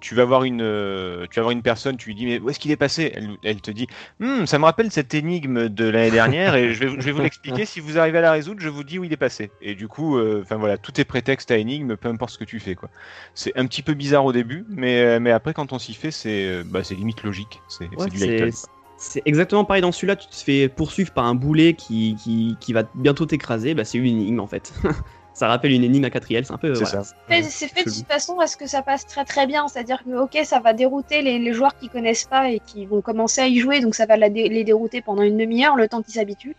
Tu 0.00 0.14
vas 0.14 0.22
avoir 0.22 0.44
une, 0.44 0.60
euh, 0.62 1.26
tu 1.30 1.36
vas 1.36 1.40
avoir 1.42 1.52
une 1.52 1.62
personne, 1.62 1.96
tu 1.96 2.08
lui 2.08 2.14
dis 2.14 2.26
mais 2.26 2.38
où 2.38 2.50
est-ce 2.50 2.58
qu'il 2.58 2.70
est 2.70 2.76
passé? 2.76 3.10
Elle, 3.14 3.36
elle 3.42 3.60
te 3.60 3.70
dit 3.70 3.86
Hmm, 4.20 4.44
ça 4.44 4.58
me 4.58 4.64
rappelle 4.64 4.90
cette 4.90 5.14
énigme 5.14 5.68
de 5.68 5.84
l'année 5.88 6.10
dernière 6.10 6.54
et 6.56 6.74
je 6.74 6.80
vais, 6.84 6.88
je 6.90 7.04
vais 7.06 7.12
vous 7.12 7.22
l'expliquer. 7.22 7.64
Si 7.64 7.80
vous 7.80 7.98
arrivez 7.98 8.18
à 8.18 8.22
la 8.22 8.32
résoudre, 8.32 8.60
je 8.60 8.68
vous 8.68 8.84
dis 8.84 8.98
où 8.98 9.04
il 9.04 9.12
est 9.12 9.16
passé. 9.16 9.50
Et 9.62 9.74
du 9.74 9.88
coup, 9.88 10.18
euh, 10.18 10.40
enfin 10.42 10.56
voilà, 10.56 10.76
tout 10.76 11.00
est 11.00 11.04
prétexte 11.04 11.50
à 11.50 11.56
énigme, 11.56 11.96
peu 11.96 12.08
importe 12.08 12.32
ce 12.32 12.38
que 12.38 12.44
tu 12.44 12.60
fais 12.60 12.74
quoi. 12.74 12.90
C'est 13.34 13.56
un 13.58 13.66
petit 13.66 13.82
peu 13.82 13.94
bizarre 13.94 14.24
au 14.24 14.32
début, 14.32 14.66
mais, 14.68 15.00
euh, 15.02 15.20
mais 15.20 15.30
après 15.30 15.54
quand 15.54 15.72
on 15.72 15.78
s'y 15.78 15.94
fait, 15.94 16.10
c'est 16.10 16.62
bah, 16.64 16.84
c'est 16.84 16.94
limite 16.94 17.22
logique. 17.22 17.60
C'est 17.68 17.84
Ouais, 17.84 17.90
c'est 17.98 18.10
du 18.10 18.18
c'est- 18.18 18.26
Layton. 18.26 18.56
C'est 18.96 19.22
exactement 19.26 19.64
pareil 19.64 19.82
dans 19.82 19.90
celui-là, 19.90 20.14
tu 20.16 20.28
te 20.28 20.36
fais 20.36 20.68
poursuivre 20.68 21.10
par 21.12 21.24
un 21.26 21.34
boulet 21.34 21.74
qui, 21.74 22.14
qui, 22.22 22.56
qui 22.60 22.72
va 22.72 22.84
bientôt 22.94 23.26
t'écraser, 23.26 23.74
bah 23.74 23.84
c'est 23.84 23.98
une 23.98 24.06
énigme 24.06 24.40
en 24.40 24.46
fait. 24.46 24.72
ça 25.34 25.48
rappelle 25.48 25.72
une 25.72 25.82
énigme 25.84 26.04
à 26.04 26.10
quatrième, 26.10 26.44
c'est 26.44 26.52
un 26.52 26.58
peu. 26.58 26.74
C'est 26.74 26.84
voilà. 26.84 27.02
fait- 27.28 27.42
c'est 27.42 27.68
fait 27.68 27.84
de 27.84 27.90
toute 27.90 28.06
façon 28.06 28.38
à 28.38 28.46
ce 28.46 28.56
que 28.56 28.66
ça 28.66 28.82
passe 28.82 29.04
très 29.06 29.24
très 29.24 29.46
bien. 29.46 29.66
C'est-à-dire 29.68 30.02
que 30.04 30.10
ok, 30.16 30.38
ça 30.44 30.60
va 30.60 30.72
dérouter 30.72 31.22
les, 31.22 31.38
les 31.40 31.52
joueurs 31.52 31.76
qui 31.76 31.88
connaissent 31.88 32.24
pas 32.24 32.50
et 32.50 32.60
qui 32.60 32.86
vont 32.86 33.00
commencer 33.02 33.40
à 33.40 33.48
y 33.48 33.58
jouer, 33.58 33.80
donc 33.80 33.94
ça 33.96 34.06
va 34.06 34.16
la 34.16 34.30
dé- 34.30 34.48
les 34.48 34.62
dérouter 34.64 35.02
pendant 35.02 35.22
une 35.22 35.36
demi-heure, 35.36 35.74
le 35.76 35.88
temps 35.88 36.02
qu'ils 36.02 36.14
s'habituent. 36.14 36.56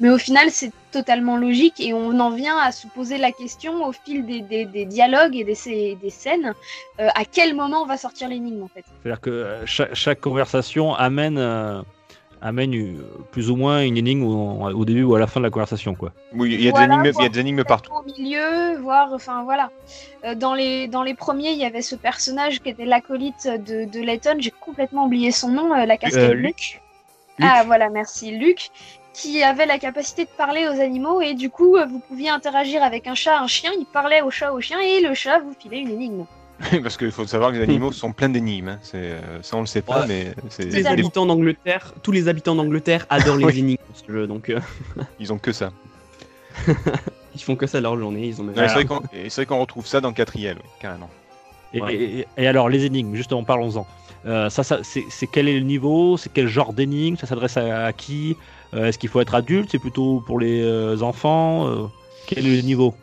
Mais 0.00 0.10
au 0.10 0.18
final, 0.18 0.50
c'est 0.50 0.72
totalement 0.92 1.36
logique 1.36 1.78
et 1.80 1.92
on 1.94 2.18
en 2.20 2.30
vient 2.30 2.56
à 2.58 2.72
se 2.72 2.86
poser 2.86 3.18
la 3.18 3.32
question 3.32 3.84
au 3.86 3.92
fil 3.92 4.24
des, 4.26 4.40
des- 4.40 4.64
des 4.64 4.84
dialogues 4.86 5.36
et 5.36 5.44
des, 5.44 5.54
scènes, 5.54 6.54
euh, 7.00 7.08
à 7.14 7.24
quel 7.24 7.54
moment 7.54 7.84
va 7.86 7.96
sortir 7.96 8.28
l'énigme 8.28 8.62
en 8.62 8.68
fait? 8.68 8.84
C'est-à-dire 9.02 9.20
que 9.20 9.30
euh, 9.30 9.66
chaque, 9.66 9.94
chaque 9.94 10.20
conversation 10.20 10.94
amène 10.94 11.38
euh, 11.38 11.80
amène 12.42 12.74
euh, 12.74 13.02
plus 13.32 13.50
ou 13.50 13.56
moins 13.56 13.82
une 13.82 13.96
énigme 13.96 14.24
au, 14.24 14.62
au 14.70 14.84
début 14.84 15.02
ou 15.02 15.14
à 15.14 15.18
la 15.18 15.26
fin 15.26 15.40
de 15.40 15.44
la 15.44 15.50
conversation, 15.50 15.94
quoi. 15.94 16.12
Oui, 16.34 16.54
il 16.54 16.62
y 16.62 16.68
a 16.68 16.70
Voilà, 16.70 16.86
des 16.88 16.92
énigmes, 16.94 17.04
il 17.04 17.06
y 17.06 17.08
a 17.08 17.12
voir 17.12 17.30
des 17.30 17.40
énigmes 17.40 17.64
partout. 17.64 17.92
au 17.92 18.02
milieu, 18.04 18.76
voir, 18.80 19.12
enfin 19.12 19.42
voilà. 19.44 19.70
Euh, 20.24 20.34
dans, 20.34 20.54
les, 20.54 20.88
dans 20.88 21.02
les 21.02 21.14
premiers, 21.14 21.50
il 21.52 21.58
y 21.58 21.64
avait 21.64 21.82
ce 21.82 21.96
personnage 21.96 22.60
qui 22.60 22.68
était 22.68 22.84
l'acolyte 22.84 23.46
de, 23.46 23.84
de 23.84 24.00
Layton, 24.00 24.36
j'ai 24.38 24.50
complètement 24.52 25.06
oublié 25.06 25.30
son 25.30 25.48
nom, 25.48 25.72
euh, 25.74 25.86
la 25.86 25.96
casquette 25.96 26.22
Euh, 26.22 26.34
bleue. 26.34 26.48
Luc. 26.48 26.80
Ah 27.42 27.64
voilà, 27.66 27.90
merci, 27.90 28.30
Luc, 28.30 28.70
qui 29.12 29.42
avait 29.42 29.66
la 29.66 29.78
capacité 29.78 30.24
de 30.24 30.30
parler 30.30 30.66
aux 30.68 30.80
animaux 30.80 31.20
et 31.20 31.34
du 31.34 31.50
coup, 31.50 31.76
vous 31.88 31.98
pouviez 32.00 32.30
interagir 32.30 32.82
avec 32.82 33.06
un 33.06 33.14
chat, 33.14 33.38
un 33.40 33.46
chien, 33.46 33.70
il 33.78 33.84
parlait 33.86 34.22
au 34.22 34.30
chat, 34.30 34.52
au 34.52 34.60
chien 34.60 34.78
et 34.80 35.00
le 35.00 35.12
chat 35.14 35.38
vous 35.40 35.54
filait 35.58 35.80
une 35.80 35.90
énigme. 35.90 36.24
Parce 36.82 36.96
qu'il 36.96 37.10
faut 37.10 37.26
savoir 37.26 37.50
que 37.52 37.56
les 37.56 37.62
animaux 37.62 37.92
sont 37.92 38.12
pleins 38.12 38.28
d'énigmes. 38.30 38.68
hein. 38.68 38.78
C'est, 38.82 38.96
euh, 38.96 39.42
ça, 39.42 39.56
on 39.56 39.60
le 39.60 39.66
sait 39.66 39.82
pas, 39.82 40.00
Ouais. 40.00 40.06
mais 40.08 40.34
c'est, 40.48 40.68
Tous 40.68 40.74
les 40.76 40.86
habitants 40.86 41.26
d'Angleterre, 41.26 41.92
tous 42.02 42.12
les 42.12 42.28
habitants 42.28 42.54
d'Angleterre 42.54 43.06
adorent 43.10 43.36
les 43.36 43.58
énigmes 43.58 43.82
dans 43.88 43.94
ce 44.06 44.10
jeu, 44.12 44.26
donc 44.26 44.48
euh, 44.48 44.58
ils 45.20 45.32
ont 45.32 45.38
que 45.38 45.52
ça. 45.52 45.70
ils 47.34 47.40
font 47.42 47.56
que 47.56 47.66
ça 47.66 47.80
leur 47.80 47.98
journée. 47.98 48.26
Ils 48.26 48.40
ont 48.40 48.46
Ouais, 48.46 48.68
c'est, 48.68 48.84
vrai 49.34 49.46
qu'on, 49.46 49.60
retrouve 49.60 49.86
ça 49.86 50.00
dans 50.00 50.12
4IL, 50.12 50.54
oui, 50.56 50.62
carrément. 50.80 51.10
Et, 51.74 51.82
Ouais. 51.82 51.94
et- 51.94 52.26
et 52.38 52.46
alors, 52.46 52.68
les 52.68 52.84
énigmes, 52.86 53.14
justement, 53.14 53.44
parlons-en. 53.44 53.86
Euh, 54.24 54.48
ça, 54.50 54.62
ça 54.64 54.78
c'est 54.82 55.26
quel 55.26 55.48
est 55.48 55.54
le 55.58 55.64
niveau? 55.64 56.16
C'est 56.16 56.32
quel 56.32 56.48
genre 56.48 56.72
d'énigme 56.72 57.16
Ça 57.16 57.26
s'adresse 57.26 57.56
à, 57.58 57.84
à 57.86 57.92
qui? 57.92 58.36
Euh, 58.74 58.86
Est-ce 58.86 58.98
qu'il 58.98 59.08
faut 59.08 59.20
être 59.20 59.34
adulte? 59.34 59.68
C'est 59.70 59.78
plutôt 59.78 60.20
pour 60.26 60.40
les 60.40 60.62
euh, 60.62 61.00
enfants 61.02 61.68
Euh, 61.68 61.86
Quel 62.26 62.46
est 62.46 62.56
le 62.56 62.62
niveau? 62.62 62.94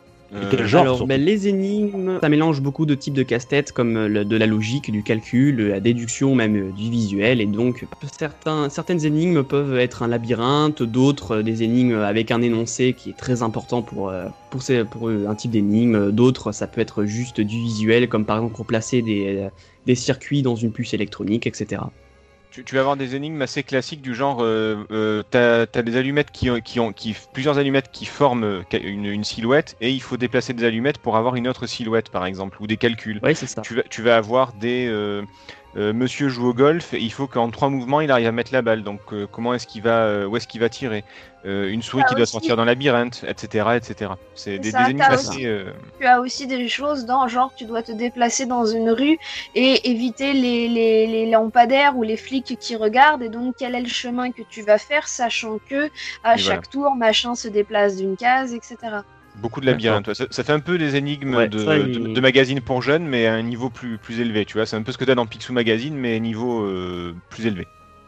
Quel 0.50 0.66
genre 0.66 0.82
Alors, 0.82 1.06
ben, 1.06 1.20
les 1.20 1.48
énigmes, 1.48 2.18
ça 2.22 2.28
mélange 2.28 2.60
beaucoup 2.60 2.86
de 2.86 2.94
types 2.94 3.14
de 3.14 3.22
casse-tête, 3.22 3.72
comme 3.72 3.96
euh, 3.96 4.08
le- 4.08 4.24
de 4.24 4.36
la 4.36 4.46
logique, 4.46 4.90
du 4.90 5.02
calcul, 5.02 5.56
de 5.56 5.64
la 5.64 5.80
déduction, 5.80 6.34
même 6.34 6.56
euh, 6.56 6.72
du 6.72 6.90
visuel. 6.90 7.40
Et 7.40 7.46
donc, 7.46 7.86
certains, 8.18 8.68
certaines 8.68 9.04
énigmes 9.04 9.42
peuvent 9.42 9.76
être 9.78 10.02
un 10.02 10.08
labyrinthe, 10.08 10.82
d'autres 10.82 11.36
euh, 11.36 11.42
des 11.42 11.62
énigmes 11.62 11.94
avec 11.98 12.30
un 12.30 12.42
énoncé 12.42 12.94
qui 12.94 13.10
est 13.10 13.16
très 13.16 13.42
important 13.42 13.82
pour, 13.82 14.08
euh, 14.10 14.26
pour, 14.50 14.62
ces- 14.62 14.84
pour 14.84 15.08
euh, 15.08 15.26
un 15.28 15.34
type 15.34 15.50
d'énigme. 15.52 16.10
D'autres, 16.12 16.52
ça 16.52 16.66
peut 16.66 16.80
être 16.80 17.04
juste 17.04 17.40
du 17.40 17.58
visuel, 17.58 18.08
comme 18.08 18.24
par 18.24 18.36
exemple 18.38 18.56
replacer 18.56 19.02
des, 19.02 19.36
euh, 19.38 19.48
des 19.86 19.94
circuits 19.94 20.42
dans 20.42 20.56
une 20.56 20.72
puce 20.72 20.94
électronique, 20.94 21.46
etc. 21.46 21.82
Tu, 22.54 22.62
tu 22.62 22.76
vas 22.76 22.82
avoir 22.82 22.96
des 22.96 23.16
énigmes 23.16 23.42
assez 23.42 23.64
classiques 23.64 24.00
du 24.00 24.14
genre, 24.14 24.38
euh, 24.40 24.84
euh, 24.92 25.24
t'as, 25.28 25.66
t'as 25.66 25.82
des 25.82 25.96
allumettes 25.96 26.30
qui 26.30 26.50
ont, 26.50 26.60
qui 26.60 26.78
ont 26.78 26.92
qui, 26.92 27.16
plusieurs 27.32 27.58
allumettes 27.58 27.90
qui 27.90 28.04
forment 28.04 28.44
euh, 28.44 28.62
une, 28.80 29.06
une 29.06 29.24
silhouette 29.24 29.74
et 29.80 29.90
il 29.90 30.00
faut 30.00 30.16
déplacer 30.16 30.52
des 30.52 30.62
allumettes 30.62 30.98
pour 30.98 31.16
avoir 31.16 31.34
une 31.34 31.48
autre 31.48 31.66
silhouette 31.66 32.10
par 32.10 32.24
exemple 32.26 32.58
ou 32.60 32.68
des 32.68 32.76
calculs. 32.76 33.18
Oui, 33.24 33.34
c'est 33.34 33.48
ça. 33.48 33.60
Tu 33.62 33.74
vas, 33.74 33.82
tu 33.82 34.02
vas 34.02 34.16
avoir 34.16 34.52
des 34.52 34.86
euh, 35.76 35.92
Monsieur 35.92 36.28
joue 36.28 36.48
au 36.48 36.54
golf 36.54 36.94
et 36.94 37.00
il 37.00 37.12
faut 37.12 37.26
qu'en 37.26 37.50
trois 37.50 37.68
mouvements 37.68 38.00
il 38.00 38.10
arrive 38.10 38.28
à 38.28 38.32
mettre 38.32 38.52
la 38.52 38.62
balle. 38.62 38.82
Donc 38.82 39.00
euh, 39.12 39.26
comment 39.30 39.54
est-ce 39.54 39.66
qu'il 39.66 39.82
va, 39.82 40.04
euh, 40.04 40.26
où 40.26 40.36
est-ce 40.36 40.46
qu'il 40.46 40.60
va 40.60 40.68
tirer 40.68 41.04
Une 41.44 41.82
souris 41.82 42.04
Ah, 42.06 42.08
qui 42.08 42.14
doit 42.14 42.26
sortir 42.26 42.56
d'un 42.56 42.64
labyrinthe, 42.64 43.24
etc., 43.26 43.68
etc. 43.76 44.12
C'est 44.34 44.58
des, 44.58 44.70
ça, 44.70 44.78
des 44.78 44.90
énigmes 44.90 44.98
t'as 45.00 45.14
assez. 45.14 45.28
aussi. 45.28 45.70
Tu 46.00 46.06
as 46.06 46.20
aussi 46.20 46.46
des 46.46 46.68
choses 46.68 47.06
dans 47.06 47.26
genre 47.28 47.52
tu 47.56 47.64
dois 47.64 47.82
te 47.82 47.92
déplacer 47.92 48.46
dans 48.46 48.64
une 48.64 48.90
rue 48.90 49.18
et 49.54 49.90
éviter 49.90 50.32
les, 50.32 50.68
les, 50.68 51.06
les 51.06 51.30
lampadaires 51.30 51.96
ou 51.96 52.02
les 52.02 52.16
flics 52.16 52.56
qui 52.58 52.76
regardent 52.76 53.22
et 53.22 53.28
donc 53.28 53.56
quel 53.58 53.74
est 53.74 53.82
le 53.82 53.88
chemin 53.88 54.30
que 54.30 54.42
tu 54.48 54.62
vas 54.62 54.78
faire 54.78 55.08
sachant 55.08 55.58
que 55.68 55.90
à 56.22 56.36
Et 56.36 56.38
chaque 56.38 56.70
tour 56.70 56.94
machin 56.94 57.34
se 57.34 57.48
déplace 57.48 57.96
d'une 57.96 58.16
case 58.16 58.54
etc. 58.54 58.76
Beaucoup 59.36 59.60
de 59.60 59.66
labyrinthes. 59.66 60.08
ouais. 60.08 60.14
Ça, 60.14 60.26
ça 60.30 60.44
fait 60.44 60.52
un 60.52 60.60
peu 60.60 60.78
des 60.78 60.96
énigmes 60.96 61.34
Ouais, 61.34 61.48
de, 61.48 61.58
ça, 61.58 61.78
de, 61.78 61.86
il- 61.88 62.12
de 62.12 62.20
magazines 62.20 62.60
pour 62.60 62.82
jeunes, 62.82 63.04
mais 63.06 63.26
à 63.26 63.34
un 63.34 63.42
niveau 63.42 63.68
plus, 63.70 63.98
plus 63.98 64.20
élevé. 64.20 64.44
Tu 64.44 64.54
vois, 64.54 64.66
c'est 64.66 64.76
un 64.76 64.82
peu 64.82 64.92
ce 64.92 64.98
que 64.98 65.04
tu 65.04 65.10
as 65.10 65.14
dans 65.14 65.26
Picsou 65.26 65.52
Magazine, 65.52 65.94
mais 65.96 66.20
niveau 66.20 66.62
euh, 66.62 67.14
plus 67.30 67.46
élevé. 67.46 67.66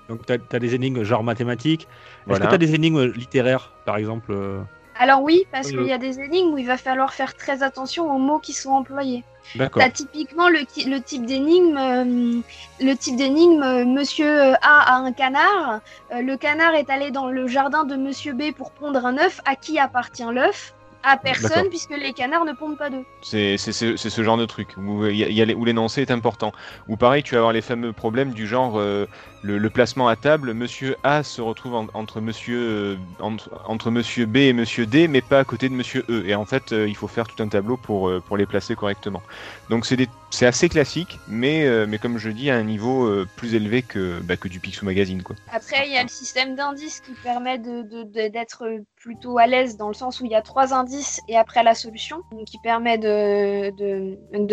Donc, 0.09 0.25
tu 0.25 0.33
as, 0.33 0.59
des 0.61 0.75
énigmes 0.76 1.02
genre 1.02 1.25
mathématiques. 1.25 1.83
Est-ce 1.83 2.26
Voilà. 2.26 2.45
que 2.45 2.50
tu 2.50 2.54
as 2.54 2.59
des 2.59 2.75
énigmes 2.76 3.04
littéraires, 3.06 3.73
par 3.85 3.97
exemple 3.97 4.30
euh, 4.30 4.61
Alors 5.00 5.23
oui 5.23 5.47
parce 5.50 5.66
Oui, 5.66 5.78
qu'il 5.78 5.87
y 5.87 5.92
a 5.92 5.99
des 5.99 6.21
énigmes 6.21 6.54
où 6.54 6.59
il 6.59 6.66
va 6.66 6.76
falloir 6.76 7.12
faire 7.12 7.35
très 7.35 7.64
attention 7.64 8.09
aux 8.14 8.18
mots 8.18 8.38
qui 8.38 8.52
sont 8.52 8.71
employés. 8.71 9.25
D'accord. 9.56 9.83
T'as 9.83 9.90
typiquement 9.90 10.49
le, 10.49 10.64
type 11.00 11.26
d'énigme, 11.26 11.76
euh, 11.76 12.40
le 12.80 12.95
type 12.95 13.16
d'énigme, 13.16 13.62
euh, 13.62 13.85
Monsieur 13.85 14.54
A 14.62 14.95
a 14.95 14.95
un 14.95 15.12
canard, 15.12 15.80
euh, 16.12 16.23
le 16.23 16.37
canard 16.37 16.75
est 16.75 16.88
allé 16.88 17.11
dans 17.11 17.28
le 17.28 17.47
jardin 17.49 17.85
de 17.85 17.97
Monsieur 17.97 18.33
B 18.33 18.52
pour 18.56 18.71
pondre 18.71 19.04
un 19.04 19.18
œuf. 19.18 19.40
À 19.45 19.56
qui 19.56 19.78
appartient 19.78 20.25
l'œuf? 20.33 20.73
À 21.08 21.16
personne, 21.16 21.68
puisque 21.68 21.90
les 21.96 22.12
canards 22.12 22.44
ne 22.44 22.52
pondent 22.52 22.76
pas 22.76 22.90
d'œufs. 22.90 23.04
C'est 23.22 23.56
ce, 23.58 24.22
genre 24.25 24.36
de 24.36 24.44
truc 24.44 24.75
où, 24.76 25.04
euh, 25.04 25.12
il 25.12 25.16
y 25.18 25.25
a- 25.25 25.28
il 25.28 25.34
y 25.34 25.40
a 25.40 25.44
les- 25.44 25.54
où 25.54 25.64
l'énoncé 25.64 26.02
est 26.02 26.10
important. 26.10 26.50
Ou 26.88 26.96
pareil, 26.96 27.22
tu 27.22 27.34
vas 27.34 27.38
avoir 27.38 27.52
les 27.52 27.62
fameux 27.62 27.92
problèmes 27.92 28.32
du 28.32 28.46
genre 28.46 28.78
euh, 28.78 29.06
le, 29.42 29.58
le 29.58 29.70
placement 29.70 30.08
à 30.08 30.16
table. 30.16 30.52
Monsieur 30.52 30.96
A 31.04 31.22
se 31.22 31.40
retrouve 31.40 31.75
en- 31.75 31.86
entre 31.94 32.20
Monsieur 32.20 32.58
euh, 32.58 32.96
entre, 33.20 33.48
entre 33.66 33.92
Monsieur 33.92 34.26
B 34.26 34.36
et 34.38 34.52
Monsieur 34.52 34.86
D, 34.86 35.06
mais 35.06 35.22
pas 35.22 35.38
à 35.38 35.44
côté 35.44 35.68
de 35.68 35.75
Monsieur 35.75 36.04
E. 36.10 36.25
Et 36.26 36.34
en 36.34 36.44
fait, 36.44 36.72
euh, 36.72 36.88
il 36.88 36.96
faut 36.96 37.06
faire 37.08 37.26
tout 37.28 37.40
un 37.42 37.48
tableau 37.48 37.76
pour 37.76 38.10
pour 38.26 38.36
les 38.36 38.46
placer 38.46 38.75
correctement. 38.75 39.22
Donc 39.70 39.86
c'est 39.86 39.96
des- 39.96 40.08
c'est 40.30 40.46
assez 40.46 40.68
classique, 40.68 41.20
mais 41.28 41.86
mais 41.86 41.98
comme 41.98 42.18
je 42.18 42.30
dis, 42.30 42.50
à 42.50 42.56
un 42.56 42.64
niveau 42.64 43.08
plus 43.36 43.54
élevé 43.54 43.82
que 43.82 44.20
bah, 44.25 44.36
que 44.36 44.48
du 44.48 44.58
Picsou 44.60 44.84
Magazine, 44.84 45.22
quoi. 45.22 45.36
Après, 45.46 45.86
il 45.86 45.92
y 45.92 45.96
a 45.96 46.02
le 46.02 46.08
système 46.08 46.54
d'indices 46.54 47.00
qui 47.00 47.14
permet 47.14 47.58
de- 47.58 47.82
de- 47.82 48.02
de- 48.04 48.28
d'être 48.28 48.64
plutôt 49.06 49.38
à 49.38 49.46
l'aise 49.46 49.76
dans 49.76 49.86
le 49.86 49.94
sens 49.94 50.20
où 50.20 50.25
il 50.25 50.32
y 50.32 50.34
a 50.34 50.42
trois 50.42 50.75
indices 50.75 51.20
et 51.28 51.36
après 51.36 51.62
la 51.62 51.76
solution, 51.76 52.22
qui 52.44 52.58
permet 52.58 52.98
de 52.98 53.70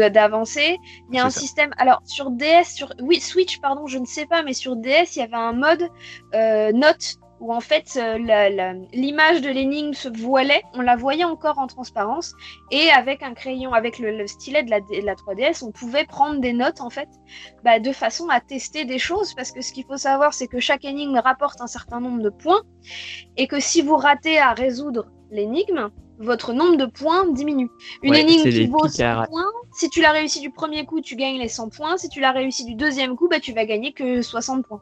d'avancer. 0.09 0.77
Il 1.09 1.15
y 1.15 1.19
a 1.19 1.25
un 1.25 1.31
ça. 1.31 1.39
système. 1.39 1.71
Alors 1.77 2.01
sur 2.05 2.29
DS, 2.29 2.65
sur 2.75 2.93
oui 3.01 3.19
Switch, 3.19 3.59
pardon, 3.59 3.87
je 3.87 3.97
ne 3.97 4.05
sais 4.05 4.27
pas, 4.27 4.43
mais 4.43 4.53
sur 4.53 4.75
DS, 4.75 5.15
il 5.15 5.19
y 5.19 5.21
avait 5.23 5.33
un 5.33 5.53
mode 5.53 5.89
euh, 6.35 6.71
note 6.71 7.17
où 7.43 7.53
en 7.53 7.59
fait 7.59 7.97
euh, 7.97 8.17
l'image 8.93 9.41
de 9.41 9.49
l'énigme 9.49 9.93
se 9.93 10.07
voilait, 10.07 10.61
on 10.73 10.81
la 10.81 10.95
voyait 10.95 11.25
encore 11.25 11.59
en 11.59 11.67
transparence, 11.67 12.33
et 12.71 12.89
avec 12.89 13.21
un 13.21 13.33
crayon, 13.33 13.73
avec 13.73 13.99
le, 13.99 14.17
le 14.17 14.27
stylet 14.27 14.63
de 14.63 14.69
la, 14.71 14.79
de 14.79 15.05
la 15.05 15.13
3DS, 15.15 15.63
on 15.63 15.71
pouvait 15.71 16.05
prendre 16.05 16.39
des 16.39 16.53
notes 16.53 16.79
en 16.79 16.89
fait, 16.89 17.09
bah, 17.65 17.79
de 17.79 17.91
façon 17.91 18.29
à 18.29 18.39
tester 18.39 18.85
des 18.85 18.97
choses, 18.97 19.33
parce 19.35 19.51
que 19.51 19.61
ce 19.61 19.73
qu'il 19.73 19.83
faut 19.85 19.97
savoir, 19.97 20.33
c'est 20.33 20.47
que 20.47 20.59
chaque 20.61 20.85
énigme 20.85 21.17
rapporte 21.17 21.59
un 21.59 21.67
certain 21.67 21.99
nombre 21.99 22.21
de 22.23 22.29
points, 22.29 22.61
et 23.35 23.47
que 23.47 23.59
si 23.59 23.81
vous 23.81 23.97
ratez 23.97 24.37
à 24.39 24.53
résoudre 24.53 25.07
l'énigme, 25.29 25.89
votre 26.19 26.53
nombre 26.53 26.77
de 26.77 26.85
points 26.85 27.27
diminue. 27.27 27.69
Une 28.03 28.11
Ouais, 28.11 28.21
énigme 28.21 28.43
qui 28.49 28.67
vaut 28.67 28.83
pics 28.83 28.91
100 28.93 29.03
à- 29.03 29.27
points, 29.27 29.51
si 29.73 29.89
tu 29.89 29.99
l'as 30.01 30.11
réussi 30.11 30.39
du 30.39 30.51
premier 30.51 30.85
coup, 30.85 31.01
tu 31.01 31.17
gagnes 31.17 31.39
les 31.39 31.49
100 31.49 31.67
points, 31.69 31.97
si 31.97 32.07
tu 32.07 32.21
l'as 32.21 32.31
réussi 32.31 32.63
du 32.63 32.75
deuxième 32.75 33.17
coup, 33.17 33.27
bah, 33.27 33.41
tu 33.41 33.51
vas 33.51 33.65
gagner 33.65 33.91
que 33.91 34.21
60 34.21 34.65
points. 34.65 34.81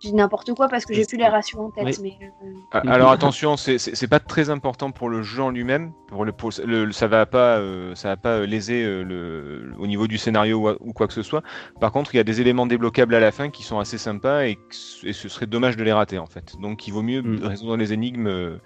Je 0.00 0.08
dis 0.10 0.14
n'importe 0.14 0.54
quoi 0.54 0.68
parce 0.68 0.84
que 0.84 0.94
j'ai 0.94 1.04
plus 1.04 1.16
les 1.16 1.26
ratios 1.26 1.60
en 1.60 1.70
tête, 1.70 1.98
Oui. 2.00 2.16
mais... 2.20 2.28
euh, 2.46 2.52
Ah, 2.70 2.82
Alors 2.86 3.10
attention, 3.10 3.56
c'est- 3.56 4.06
pas 4.06 4.20
très 4.20 4.48
important 4.48 4.92
pour 4.92 5.08
le 5.08 5.22
jeu 5.22 5.42
en 5.42 5.50
lui-même. 5.50 5.92
Pour 6.06 6.24
le, 6.24 6.30
pour 6.30 6.50
le- 6.64 6.84
le- 6.86 6.92
ça 6.92 7.08
va 7.08 7.26
pas, 7.26 7.58
euh, 7.58 7.94
ça 7.96 8.08
va 8.08 8.16
pas 8.16 8.36
euh, 8.38 8.46
léser 8.46 8.84
euh, 8.84 9.02
le, 9.02 9.72
au 9.78 9.88
niveau 9.88 10.06
du 10.06 10.16
scénario 10.16 10.68
ou, 10.68 10.88
ou 10.88 10.92
quoi 10.92 11.08
que 11.08 11.12
ce 11.12 11.22
soit. 11.22 11.42
Par 11.80 11.90
contre, 11.90 12.14
il 12.14 12.18
y 12.18 12.20
a 12.20 12.24
des 12.24 12.40
éléments 12.40 12.66
débloquables 12.66 13.14
à 13.14 13.20
la 13.20 13.32
fin 13.32 13.50
qui 13.50 13.64
sont 13.64 13.80
assez 13.80 13.98
sympas 13.98 14.44
et, 14.44 14.56
ce 14.70 15.28
serait 15.28 15.46
dommage 15.46 15.76
de 15.76 15.82
les 15.82 15.92
rater 15.92 16.18
en 16.18 16.26
fait. 16.26 16.54
Donc, 16.62 16.86
il 16.86 16.92
vaut 16.92 17.02
mieux 17.02 17.22
Mm. 17.22 17.44
résoudre 17.44 17.76
les 17.76 17.92
énigmes 17.92 18.28
euh, 18.28 18.58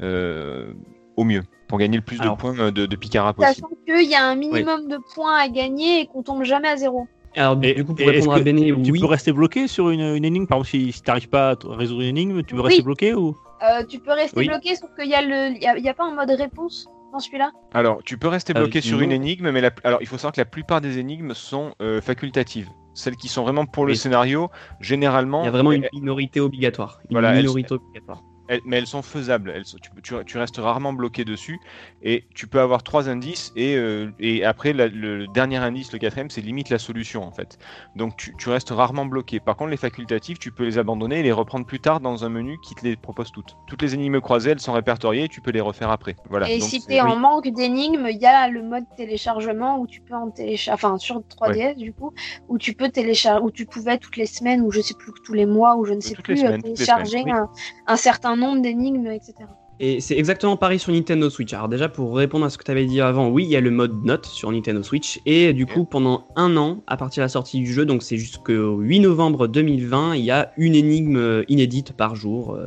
euh, 0.00 0.72
au 1.16 1.24
mieux 1.24 1.42
pour 1.68 1.78
gagner 1.78 1.98
le 1.98 2.02
plus 2.04 2.18
Alors, 2.20 2.36
de 2.36 2.40
points 2.40 2.72
de, 2.72 2.86
de 2.86 2.96
Picara 2.96 3.34
possible. 3.34 3.54
Sachant 3.56 3.68
qu'il 3.86 4.08
y 4.10 4.14
a 4.14 4.24
un 4.24 4.34
minimum 4.36 4.88
de 4.88 4.98
points 5.14 5.36
à 5.36 5.48
gagner 5.48 6.00
et 6.00 6.06
qu'on 6.06 6.22
tombe 6.22 6.44
jamais 6.44 6.68
à 6.68 6.76
zéro. 6.78 7.06
Alors, 7.38 7.58
Et- 7.62 7.74
du 7.74 7.84
coup, 7.84 7.94
pour 7.94 8.06
répondre 8.06 8.32
à 8.32 8.40
tu 8.42 8.90
oui. 8.90 9.00
peux 9.00 9.06
rester 9.06 9.32
bloqué 9.32 9.68
sur 9.68 9.90
une, 9.90 10.00
une 10.00 10.24
énigme? 10.24 10.46
Par 10.46 10.58
exemple, 10.58 10.70
si, 10.70 10.92
si 10.92 11.02
tu 11.02 11.08
n'arrives 11.08 11.28
pas 11.28 11.50
à 11.52 11.56
résoudre 11.76 12.00
une 12.02 12.08
énigme, 12.08 12.42
tu 12.42 12.54
peux 12.54 12.60
Oui. 12.60 12.66
rester 12.68 12.82
bloqué 12.82 13.14
ou? 13.14 13.36
Euh, 13.62 13.84
tu 13.88 13.98
peux 14.00 14.10
rester 14.12 14.38
Oui. 14.38 14.48
bloqué, 14.48 14.74
sauf 14.76 14.90
qu'il 14.98 15.08
y 15.08 15.14
a 15.14 15.22
le, 15.22 15.54
il 15.56 15.62
y 15.62 15.66
a, 15.66 15.76
il 15.78 15.84
y 15.84 15.88
a 15.88 15.94
pas 15.94 16.04
un 16.04 16.14
mode 16.14 16.30
réponse 16.30 16.86
dans 17.12 17.20
celui-là? 17.20 17.50
Alors, 17.72 18.02
tu 18.04 18.18
peux 18.18 18.28
rester 18.28 18.52
Euh, 18.56 18.60
bloqué 18.60 18.80
sur 18.80 19.00
une 19.00 19.12
énigme, 19.12 19.50
mais 19.50 19.60
la- 19.60 19.70
alors 19.84 20.00
il 20.02 20.06
faut 20.06 20.16
savoir 20.18 20.32
que 20.32 20.40
la 20.40 20.44
plupart 20.46 20.80
des 20.80 20.98
énigmes 20.98 21.32
sont 21.34 21.72
euh, 21.80 22.00
facultatives. 22.00 22.68
Celles 22.94 23.16
qui 23.16 23.28
sont 23.28 23.44
vraiment 23.44 23.64
pour 23.66 23.86
le 23.86 23.94
scénario, 23.94 24.50
généralement, 24.80 25.42
Il 25.42 25.46
y 25.46 25.48
a 25.48 25.52
vraiment 25.52 25.70
une 25.72 25.84
elles- 25.84 25.90
minorité 25.92 26.40
obligatoire. 26.40 26.98
Une 27.08 27.14
Voilà, 27.14 27.30
elles- 27.34 27.42
minorité 27.42 27.74
obligatoire. 27.74 28.22
Elles- 28.48 28.60
mais 28.64 28.78
elles 28.78 28.86
sont 28.86 29.02
faisables. 29.02 29.50
Elles 29.54 29.64
tu, 29.64 29.90
peux- 29.90 30.00
tu, 30.00 30.14
tu 30.26 30.38
restes 30.38 30.56
rarement 30.58 30.92
bloqué 30.92 31.24
dessus, 31.24 31.58
et 32.02 32.24
tu 32.34 32.46
peux 32.46 32.60
avoir 32.60 32.82
trois 32.82 33.08
indices, 33.08 33.52
et, 33.56 33.76
euh, 33.76 34.10
et 34.18 34.44
après 34.44 34.72
la- 34.72 34.88
le 34.88 35.26
dernier 35.28 35.56
indice, 35.58 35.92
le 35.92 35.98
quatrième, 35.98 36.30
c'est 36.30 36.40
limite 36.40 36.70
la 36.70 36.78
solution 36.78 37.22
en 37.24 37.30
fait. 37.32 37.58
Donc 37.96 38.16
tu, 38.16 38.34
tu 38.38 38.48
restes 38.48 38.70
rarement 38.70 39.06
bloqué. 39.06 39.40
Par 39.40 39.56
contre, 39.56 39.70
les 39.70 39.76
facultatives, 39.76 40.38
tu 40.38 40.50
peux 40.50 40.64
les 40.64 40.78
abandonner 40.78 41.20
et 41.20 41.22
les 41.22 41.32
reprendre 41.32 41.66
plus 41.66 41.80
tard 41.80 42.00
dans 42.00 42.24
un 42.24 42.28
menu 42.28 42.56
qui 42.66 42.74
te 42.74 42.84
les 42.84 42.96
propose 42.96 43.30
toutes. 43.32 43.56
Toutes 43.66 43.82
les 43.82 43.94
énigmes 43.94 44.20
croisées, 44.20 44.50
elles 44.50 44.60
sont 44.60 44.72
répertoriées, 44.72 45.24
et 45.24 45.28
tu 45.28 45.40
peux 45.40 45.50
les 45.50 45.60
refaire 45.60 45.90
après. 45.90 46.16
Voilà. 46.30 46.50
et 46.50 46.58
Donc, 46.58 46.68
si 46.68 46.82
tu 46.82 46.92
es 46.92 47.00
en 47.00 47.16
manque 47.16 47.48
d'énigmes, 47.48 48.06
il 48.10 48.18
y 48.18 48.26
a 48.26 48.48
le 48.48 48.62
mode 48.62 48.84
téléchargement 48.96 49.78
où 49.78 49.86
tu 49.86 50.00
peux 50.00 50.14
en 50.14 50.30
télécharger, 50.30 50.74
enfin 50.74 50.98
sur 50.98 51.22
3DS 51.28 51.76
du 51.76 51.92
coup, 51.92 52.12
où 52.48 52.58
tu 52.58 52.72
peux 52.74 52.88
télécharger, 52.88 53.42
où 53.44 53.50
tu 53.50 53.66
pouvais 53.66 53.98
toutes 53.98 54.16
les 54.16 54.26
semaines, 54.26 54.60
ou 54.62 54.70
je 54.70 54.80
sais 54.80 54.94
plus 54.94 55.12
tous 55.24 55.34
les 55.34 55.46
mois, 55.46 55.76
ou 55.76 55.84
je 55.84 55.92
ne 55.94 56.00
sais 56.00 56.14
Toutes 56.14 56.24
plus, 56.24 56.36
semaines, 56.38 56.62
télécharger 56.62 57.18
semaines, 57.18 57.34
un, 57.34 57.48
un 57.86 57.96
certain 57.96 58.36
nombre 58.38 58.62
d'énigmes, 58.62 59.06
etc. 59.06 59.34
Et 59.80 60.00
c'est 60.00 60.16
exactement 60.18 60.56
pareil 60.56 60.78
sur 60.80 60.92
Nintendo 60.92 61.30
Switch. 61.30 61.52
Alors 61.52 61.68
déjà 61.68 61.88
pour 61.88 62.16
répondre 62.16 62.44
à 62.44 62.50
ce 62.50 62.58
que 62.58 62.64
tu 62.64 62.70
avais 62.72 62.84
dit 62.86 63.00
avant, 63.00 63.28
oui, 63.28 63.44
il 63.44 63.50
y 63.50 63.54
a 63.56 63.60
le 63.60 63.70
mode 63.70 64.04
note 64.04 64.26
sur 64.26 64.50
Nintendo 64.50 64.82
Switch 64.82 65.20
et 65.24 65.52
du 65.52 65.66
coup 65.66 65.84
pendant 65.84 66.26
un 66.34 66.56
an 66.56 66.82
à 66.88 66.96
partir 66.96 67.20
de 67.20 67.24
la 67.26 67.28
sortie 67.28 67.60
du 67.60 67.72
jeu, 67.72 67.86
donc 67.86 68.02
c'est 68.02 68.16
jusqu'au 68.16 68.78
8 68.78 68.98
novembre 69.00 69.46
2020, 69.46 70.16
il 70.16 70.24
y 70.24 70.32
a 70.32 70.52
une 70.56 70.74
énigme 70.74 71.16
euh, 71.16 71.44
inédite 71.48 71.92
par 71.92 72.16
jour 72.16 72.54
euh, 72.54 72.66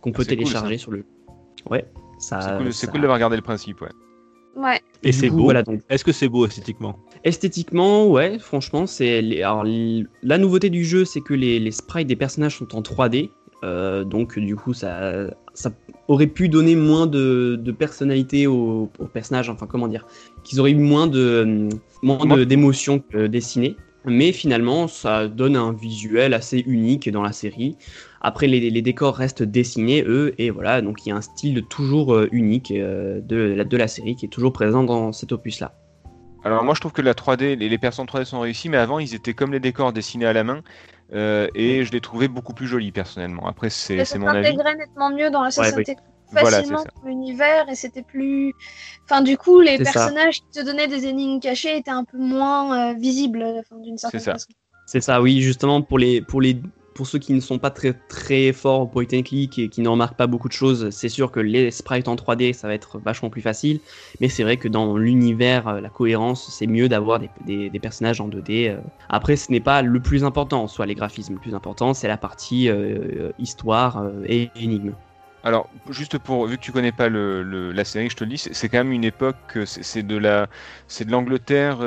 qu'on 0.00 0.10
peut 0.10 0.24
c'est 0.24 0.30
cool, 0.36 0.38
télécharger 0.46 0.78
sur 0.78 0.90
le. 0.90 1.04
Ouais, 1.70 1.86
ça. 2.18 2.40
C'est 2.40 2.56
cool, 2.64 2.72
ça- 2.72 2.86
cool 2.88 3.00
d'avoir 3.02 3.20
gardé 3.20 3.36
le 3.36 3.42
principe, 3.42 3.80
ouais. 3.80 3.90
Ouais. 4.56 4.80
Et 5.04 5.12
c'est 5.12 5.30
beau. 5.30 5.44
Voilà, 5.44 5.62
donc 5.62 5.82
Est-ce 5.88 6.02
que 6.04 6.10
c'est 6.10 6.28
beau 6.28 6.44
esthétiquement? 6.44 6.96
Esthétiquement, 7.22 8.08
ouais, 8.08 8.40
franchement, 8.40 8.88
c'est 8.88 9.22
les- 9.22 9.42
alors, 9.44 9.64
l- 9.64 10.08
la 10.24 10.38
nouveauté 10.38 10.70
du 10.70 10.84
jeu, 10.84 11.04
c'est 11.04 11.20
que 11.20 11.34
les, 11.34 11.60
les 11.60 11.70
sprites 11.70 12.08
des 12.08 12.16
personnages 12.16 12.58
sont 12.58 12.74
en 12.74 12.80
3D, 12.82 13.30
euh, 13.64 14.04
donc 14.04 14.38
du 14.38 14.56
coup, 14.56 14.72
ça, 14.72 15.26
ça 15.54 15.70
aurait 16.06 16.26
pu 16.26 16.48
donner 16.48 16.76
moins 16.76 17.06
de, 17.06 17.58
de 17.60 17.72
personnalité 17.72 18.46
aux, 18.46 18.90
aux 18.98 19.06
personnages, 19.06 19.50
enfin 19.50 19.66
comment 19.66 19.88
dire, 19.88 20.06
qu'ils 20.44 20.60
auraient 20.60 20.72
eu 20.72 20.76
moins 20.76 21.06
de 21.06 21.68
moins 22.02 22.44
d'émotions 22.44 23.02
dessinées. 23.14 23.76
Mais 24.04 24.32
finalement, 24.32 24.88
ça 24.88 25.28
donne 25.28 25.56
un 25.56 25.72
visuel 25.72 26.32
assez 26.32 26.60
unique 26.66 27.10
dans 27.10 27.22
la 27.22 27.32
série. 27.32 27.76
Après, 28.20 28.46
les, 28.46 28.70
les 28.70 28.82
décors 28.82 29.16
restent 29.16 29.42
dessinés, 29.42 30.02
eux, 30.06 30.34
et 30.38 30.50
voilà, 30.50 30.80
donc 30.82 31.04
il 31.04 31.10
y 31.10 31.12
a 31.12 31.16
un 31.16 31.20
style 31.20 31.64
toujours 31.68 32.14
euh, 32.14 32.28
unique 32.32 32.70
euh, 32.70 33.20
de, 33.20 33.36
la, 33.36 33.64
de 33.64 33.76
la 33.76 33.88
série 33.88 34.16
qui 34.16 34.26
est 34.26 34.30
toujours 34.30 34.52
présent 34.52 34.82
dans 34.82 35.12
cet 35.12 35.32
opus-là. 35.32 35.74
Alors 36.44 36.64
moi 36.64 36.74
je 36.74 36.80
trouve 36.80 36.92
que 36.92 37.02
la 37.02 37.14
3D, 37.14 37.56
les, 37.56 37.68
les 37.68 37.78
personnes 37.78 38.06
3D 38.06 38.24
sont 38.24 38.40
réussis, 38.40 38.68
mais 38.68 38.76
avant 38.76 39.00
ils 39.00 39.14
étaient 39.14 39.34
comme 39.34 39.52
les 39.52 39.60
décors 39.60 39.92
dessinés 39.92 40.26
à 40.26 40.32
la 40.32 40.44
main, 40.44 40.62
euh, 41.12 41.48
et 41.54 41.84
je 41.84 41.92
les 41.92 42.00
trouvais 42.00 42.28
beaucoup 42.28 42.52
plus 42.54 42.66
jolis 42.66 42.92
personnellement. 42.92 43.46
Après 43.48 43.70
c'est 43.70 44.04
ça 44.04 44.18
mon 44.18 44.26
avis. 44.28 44.44
s'intégrait 44.44 44.74
nettement 44.76 45.10
mieux 45.10 45.30
dans 45.30 45.42
la 45.42 45.50
ça 45.50 45.62
Ouais, 45.62 46.42
Voilà, 46.42 46.58
facilement 46.58 46.82
ça. 46.82 46.88
dans 47.02 47.08
l'univers 47.08 47.68
et 47.70 47.74
c'était 47.74 48.02
plus. 48.02 48.52
Enfin, 49.04 49.22
du 49.22 49.38
coup, 49.38 49.60
les 49.60 49.78
C'est 49.78 49.84
ça. 49.86 49.92
personnages 49.92 50.40
qui 50.40 50.60
te 50.60 50.62
donnaient 50.62 50.86
des 50.86 51.06
énigmes 51.06 51.40
cachées 51.40 51.78
étaient 51.78 51.90
un 51.90 52.04
peu 52.04 52.18
moins 52.18 52.90
euh, 52.92 52.94
visibles, 52.98 53.62
d'une 53.82 53.96
certaine 53.96 54.20
ça. 54.20 54.32
façon. 54.32 54.48
C'est 54.84 55.00
ça, 55.00 55.22
oui, 55.22 55.40
justement 55.40 55.80
pour 55.80 55.98
les 55.98 56.20
pour 56.20 56.42
les 56.42 56.60
pour 56.98 57.06
ceux 57.06 57.20
qui 57.20 57.32
ne 57.32 57.38
sont 57.38 57.60
pas 57.60 57.70
très 57.70 57.92
très 57.92 58.52
forts 58.52 58.80
au 58.80 58.86
point 58.88 59.04
and 59.14 59.22
click 59.22 59.56
et 59.60 59.68
qui 59.68 59.82
ne 59.82 59.88
remarquent 59.88 60.16
pas 60.16 60.26
beaucoup 60.26 60.48
de 60.48 60.52
choses, 60.52 60.90
c'est 60.90 61.08
sûr 61.08 61.30
que 61.30 61.38
les 61.38 61.70
sprites 61.70 62.08
en 62.08 62.16
3D 62.16 62.52
ça 62.52 62.66
va 62.66 62.74
être 62.74 62.98
vachement 62.98 63.30
plus 63.30 63.40
facile, 63.40 63.78
mais 64.20 64.28
c'est 64.28 64.42
vrai 64.42 64.56
que 64.56 64.66
dans 64.66 64.96
l'univers, 64.96 65.68
euh, 65.68 65.80
la 65.80 65.90
cohérence, 65.90 66.50
c'est 66.50 66.66
mieux 66.66 66.88
d'avoir 66.88 67.20
des, 67.20 67.70
des, 67.70 67.78
personnages 67.78 68.20
en 68.20 68.28
2D. 68.28 68.70
euh. 68.70 68.78
Après, 69.08 69.36
ce 69.36 69.52
n'est 69.52 69.60
pas 69.60 69.80
le 69.82 70.00
plus 70.00 70.24
important, 70.24 70.66
soit 70.66 70.86
les 70.86 70.96
graphismes, 70.96 71.34
le 71.34 71.38
plus 71.38 71.54
important, 71.54 71.94
c'est 71.94 72.08
la 72.08 72.16
partie 72.16 72.68
euh, 72.68 73.30
histoire 73.38 74.04
et 74.26 74.50
énigme. 74.56 74.94
Alors, 75.44 75.70
juste 75.90 76.18
pour, 76.18 76.48
vu 76.48 76.56
que 76.56 76.62
tu 76.62 76.72
connais 76.72 76.90
pas 76.90 77.08
la 77.08 77.84
série, 77.84 78.10
je 78.10 78.16
te 78.16 78.24
le 78.24 78.30
dis, 78.30 78.38
c'est 78.38 78.68
quand 78.68 78.78
même 78.78 78.90
une 78.90 79.04
époque, 79.04 79.56
c'est 79.66 80.02
de 80.02 80.16
la, 80.16 80.48
c'est 80.88 81.04
de 81.04 81.12
l'Angleterre, 81.12 81.78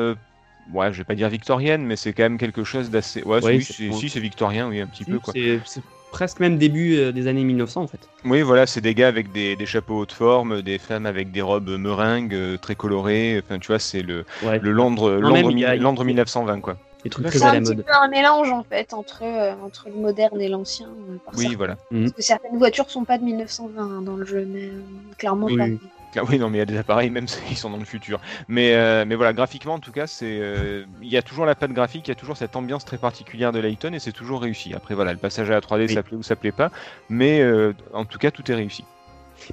ouais, 0.74 0.92
je 0.94 1.00
vais 1.00 1.04
pas 1.04 1.16
dire 1.16 1.30
victorienne, 1.30 1.84
mais 1.84 1.96
c'est 1.96 2.14
quand 2.14 2.24
même 2.24 2.38
quelque 2.38 2.64
chose 2.64 2.90
d'assez, 2.90 3.24
ouais, 3.24 3.44
Ouais, 3.44 3.58
oui, 3.58 3.64
c'est 3.64 3.92
si 3.92 4.10
c'est 4.10 4.20
victorien, 4.20 4.68
oui, 4.70 4.82
un 4.82 4.88
petit 4.88 5.06
peu 5.06 5.20
quoi. 5.20 5.34
C'est 5.34 5.60
c'est 5.66 5.82
presque 6.12 6.40
même 6.42 6.58
début 6.58 6.98
euh, 6.98 7.12
des 7.14 7.28
années 7.28 7.44
1900 7.44 7.84
en 7.84 7.88
fait. 7.88 8.00
Oui, 8.26 8.42
voilà, 8.42 8.66
c'est 8.68 8.82
des 8.82 8.94
gars 8.94 9.08
avec 9.08 9.32
des, 9.32 9.56
des 9.56 9.66
chapeaux 9.66 10.00
haute 10.00 10.12
forme, 10.12 10.62
des 10.62 10.78
femmes 10.78 11.06
avec 11.06 11.32
des 11.32 11.42
robes 11.42 11.70
meringues 11.70 12.34
euh, 12.36 12.58
très 12.58 12.76
colorées. 12.76 13.42
Enfin, 13.44 13.60
tu 13.60 13.68
vois, 13.68 13.80
c'est 13.80 14.02
le, 14.02 14.26
Ouais. 14.44 14.60
le 14.60 14.72
Londres, 14.72 15.12
Londres, 15.12 15.66
a- 15.66 15.76
Londres 15.78 16.04
1920 16.04 16.60
quoi. 16.60 16.76
Des 17.04 17.10
trucs 17.10 17.26
C'est 17.26 17.30
très 17.32 17.40
C'est 17.40 17.46
à 17.46 17.50
un 17.50 17.54
la 17.54 17.60
petit 17.62 17.76
mode. 17.76 17.86
peu 17.86 17.94
un 17.94 18.08
mélange 18.10 18.52
en 18.52 18.64
fait 18.64 18.94
entre, 18.94 19.24
euh, 19.24 19.54
entre 19.66 19.88
le 19.90 19.96
moderne 19.96 20.40
et 20.40 20.50
l'ancien. 20.50 20.88
euh, 20.88 21.18
Oui, 21.34 21.44
certains. 21.44 21.58
voilà. 21.58 21.78
Parce 21.90 22.12
que 22.12 22.22
certaines 22.22 22.58
voitures 22.58 22.90
sont 22.92 23.06
pas 23.06 23.18
de 23.18 23.24
1920 23.24 23.82
hein, 23.98 24.02
dans 24.04 24.16
le 24.18 24.26
jeu, 24.26 24.46
mais 24.48 24.66
euh, 24.66 24.82
clairement 25.18 25.48
Oui, 25.48 25.58
pas. 25.58 25.66
Oui. 26.16 26.22
Ah 26.22 26.26
oui, 26.30 26.40
non, 26.40 26.50
mais 26.50 26.58
il 26.58 26.60
y 26.60 26.64
a 26.64 26.66
des 26.66 26.78
appareils, 26.78 27.10
même 27.10 27.28
s'ils 27.28 27.58
sont 27.58 27.70
dans 27.70 27.78
le 27.78 27.86
futur. 27.86 28.20
Mais, 28.48 28.76
euh, 28.76 29.06
mais 29.08 29.16
voilà, 29.16 29.34
graphiquement, 29.34 29.76
en 29.76 29.80
tout 29.80 29.92
cas, 29.92 30.08
c'est, 30.08 30.40
euh, 30.40 30.86
il 31.02 31.10
y 31.10 31.18
a 31.18 31.22
toujours 31.22 31.46
la 31.46 31.56
patte 31.56 31.72
graphique, 31.72 32.08
il 32.08 32.10
y 32.10 32.14
a 32.14 32.16
toujours 32.16 32.38
cette 32.38 32.56
ambiance 32.56 32.86
très 32.86 32.98
particulière 32.98 33.52
de 33.52 33.60
Layton 33.60 33.94
et 33.94 34.00
c'est 34.00 34.12
toujours 34.12 34.42
réussi. 34.42 34.74
Après, 34.74 34.96
voilà, 34.96 35.14
le 35.14 35.20
passage 35.20 35.50
à 35.50 35.54
la 35.54 35.62
3D, 35.62 35.88
Oui. 35.88 35.94
ça 35.94 36.04
plaît 36.04 36.18
ou 36.18 36.24
ça 36.24 36.36
plaît 36.36 36.52
pas, 36.52 36.72
mais 37.10 37.42
euh, 37.42 37.74
en 37.94 38.06
tout 38.06 38.18
cas, 38.20 38.32
tout 38.32 38.50
est 38.52 38.56
réussi. 38.56 38.84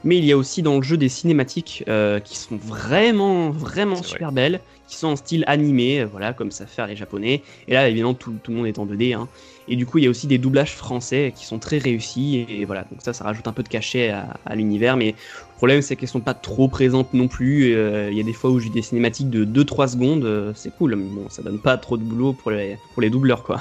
Mais 0.05 0.19
il 0.19 0.25
y 0.25 0.33
a 0.33 0.37
aussi 0.37 0.61
dans 0.61 0.77
le 0.77 0.83
jeu 0.83 0.99
des 0.99 1.09
cinématiques 1.09 1.83
qui 2.25 2.37
sont 2.37 2.57
vraiment, 2.57 3.49
vraiment 3.49 3.95
vrai. 3.95 4.07
super 4.07 4.33
belles, 4.33 4.61
qui 4.87 4.97
sont 4.97 5.09
en 5.09 5.17
style 5.17 5.45
animé, 5.47 6.05
voilà, 6.05 6.35
comme 6.35 6.51
savent 6.51 6.69
faire 6.69 6.87
les 6.87 6.97
japonais. 6.97 7.43
Et 7.69 7.73
là, 7.73 7.89
évidemment, 7.89 8.13
tout, 8.13 8.35
tout 8.43 8.51
le 8.51 8.59
monde 8.59 8.67
est 8.67 8.79
en 8.79 8.85
2D. 8.85 9.15
Hein. 9.15 9.29
Et 9.69 9.77
du 9.77 9.87
coup, 9.87 9.99
il 9.99 10.05
y 10.05 10.07
a 10.07 10.11
aussi 10.11 10.27
des 10.27 10.39
doublages 10.39 10.75
français 10.75 11.33
qui 11.37 11.45
sont 11.45 11.59
très 11.59 11.79
réussis. 11.79 12.47
Et, 12.49 12.65
voilà, 12.65 12.83
donc 12.91 13.01
ça, 13.03 13.13
ça 13.13 13.25
rajoute 13.25 13.47
un 13.49 13.53
peu 13.53 13.63
de 13.63 13.69
cachet 13.69 14.11
à, 14.11 14.35
à 14.47 14.55
l'univers. 14.55 14.97
Mais 14.97 15.09
le 15.09 15.57
problème, 15.57 15.83
c'est 15.83 15.95
qu'elles 15.97 16.09
sont 16.09 16.21
pas 16.21 16.35
trop 16.35 16.69
présentes 16.69 17.13
non 17.13 17.29
plus. 17.29 17.75
Euh, 17.75 18.11
Il 18.11 18.17
y 18.17 18.21
a 18.21 18.25
des 18.25 18.33
fois 18.33 18.51
où 18.51 18.59
j'ai 18.59 18.71
des 18.71 18.83
cinématiques 18.83 19.31
de 19.31 19.45
2-3 19.45 19.89
secondes, 19.89 20.25
euh, 20.25 20.53
c'est 20.55 20.71
cool. 20.71 20.97
Mais 20.97 21.05
bon, 21.09 21.29
ça 21.29 21.43
donne 21.43 21.59
pas 21.59 21.77
trop 21.77 21.97
de 21.97 22.03
boulot 22.03 22.33
pour 22.33 22.51
les, 22.51 22.79
pour 22.95 23.03
les 23.03 23.11
doubleurs, 23.11 23.43
quoi. 23.43 23.61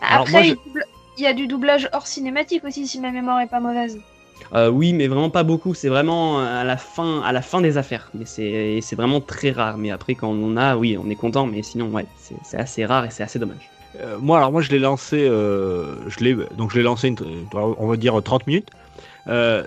Alors, 0.00 0.22
Après, 0.22 0.32
moi, 0.32 0.42
je- 0.42 0.54
il 1.16 1.24
y 1.24 1.26
a 1.26 1.32
du 1.32 1.48
doublage 1.48 1.88
hors 1.92 2.06
cinématique 2.06 2.62
aussi, 2.64 2.86
si 2.86 3.00
ma 3.00 3.10
mémoire 3.10 3.40
est 3.40 3.48
pas 3.48 3.58
mauvaise. 3.58 3.98
Euh, 4.54 4.70
oui, 4.70 4.92
mais 4.92 5.08
vraiment 5.08 5.30
pas 5.30 5.42
beaucoup. 5.42 5.74
C'est 5.74 5.88
vraiment 5.88 6.38
à 6.38 6.62
la 6.62 6.76
fin, 6.76 7.20
à 7.22 7.32
la 7.32 7.42
fin 7.42 7.60
des 7.60 7.76
affaires. 7.76 8.08
Mais 8.14 8.24
c'est 8.24 8.44
et 8.76 8.80
c'est 8.80 8.94
vraiment 8.94 9.20
très 9.20 9.50
rare. 9.50 9.78
Mais 9.78 9.90
après, 9.90 10.14
quand 10.14 10.28
on 10.28 10.44
en 10.52 10.56
a, 10.56 10.76
oui, 10.76 10.96
on 10.96 11.10
est 11.10 11.16
content. 11.16 11.46
Mais 11.46 11.62
sinon, 11.64 11.90
ouais, 11.90 12.06
c'est 12.42 12.56
assez 12.56 12.86
rare 12.86 13.04
et 13.04 13.10
c'est 13.10 13.24
assez 13.24 13.40
dommage. 13.40 13.68
Euh, 14.00 14.18
moi, 14.20 14.38
alors 14.38 14.52
moi, 14.52 14.60
je 14.60 14.70
l'ai 14.70 14.78
lancé, 14.78 15.26
euh, 15.28 15.96
je 16.08 16.22
l'ai, 16.22 16.34
donc 16.56 16.70
je 16.70 16.76
l'ai 16.76 16.82
lancé, 16.82 17.08
une- 17.08 17.16
on 17.54 17.86
va 17.86 17.96
dire 17.96 18.20
30 18.22 18.46
minutes. 18.46 18.68
Euh, 19.28 19.64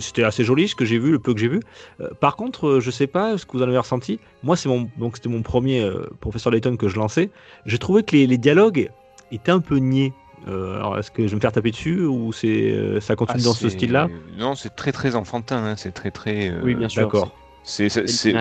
C'était 0.00 0.24
assez 0.24 0.42
joli 0.44 0.66
ce 0.68 0.74
que 0.74 0.84
j'ai 0.84 0.98
vu, 0.98 1.12
le 1.12 1.18
peu 1.18 1.34
que 1.34 1.40
j'ai 1.40 1.48
vu. 1.48 1.60
Euh, 2.00 2.08
par 2.20 2.36
contre, 2.36 2.66
euh, 2.68 2.80
je 2.80 2.90
sais 2.90 3.06
pas 3.06 3.38
ce 3.38 3.46
que 3.46 3.52
vous 3.56 3.62
en 3.62 3.68
avez 3.68 3.78
ressenti. 3.78 4.18
Moi, 4.42 4.56
c'est 4.56 4.68
mon, 4.68 4.88
donc 4.96 5.16
c'était 5.16 5.28
mon 5.28 5.42
premier 5.42 5.80
euh, 5.82 6.08
professeur 6.20 6.52
Layton 6.52 6.76
que 6.76 6.88
je 6.88 6.96
lançais. 6.96 7.30
J'ai 7.66 7.78
trouvé 7.78 8.02
que 8.02 8.16
les, 8.16 8.26
les 8.26 8.38
dialogues 8.38 8.90
étaient 9.30 9.52
un 9.52 9.60
peu 9.60 9.76
niais. 9.76 10.12
Euh, 10.48 10.74
alors, 10.76 10.98
est-ce 10.98 11.12
que 11.12 11.22
je 11.22 11.28
vais 11.28 11.36
me 11.36 11.40
faire 11.40 11.52
taper 11.52 11.70
dessus 11.70 12.00
ou 12.04 12.32
c'est, 12.32 12.72
euh, 12.72 13.00
ça 13.00 13.14
continue 13.14 13.40
Ah, 13.42 13.44
dans 13.44 13.52
ce 13.54 13.68
style-là? 13.68 14.08
Non, 14.36 14.56
c'est 14.56 14.74
très 14.74 14.90
très 14.90 15.14
enfantin, 15.14 15.58
hein, 15.64 15.74
c'est 15.76 15.92
très 15.92 16.10
très. 16.10 16.48
euh, 16.50 16.60
oui, 16.64 16.74
bien 16.74 16.88
sûr. 16.88 17.02
D'accord. 17.02 17.30
C'est. 17.62 18.34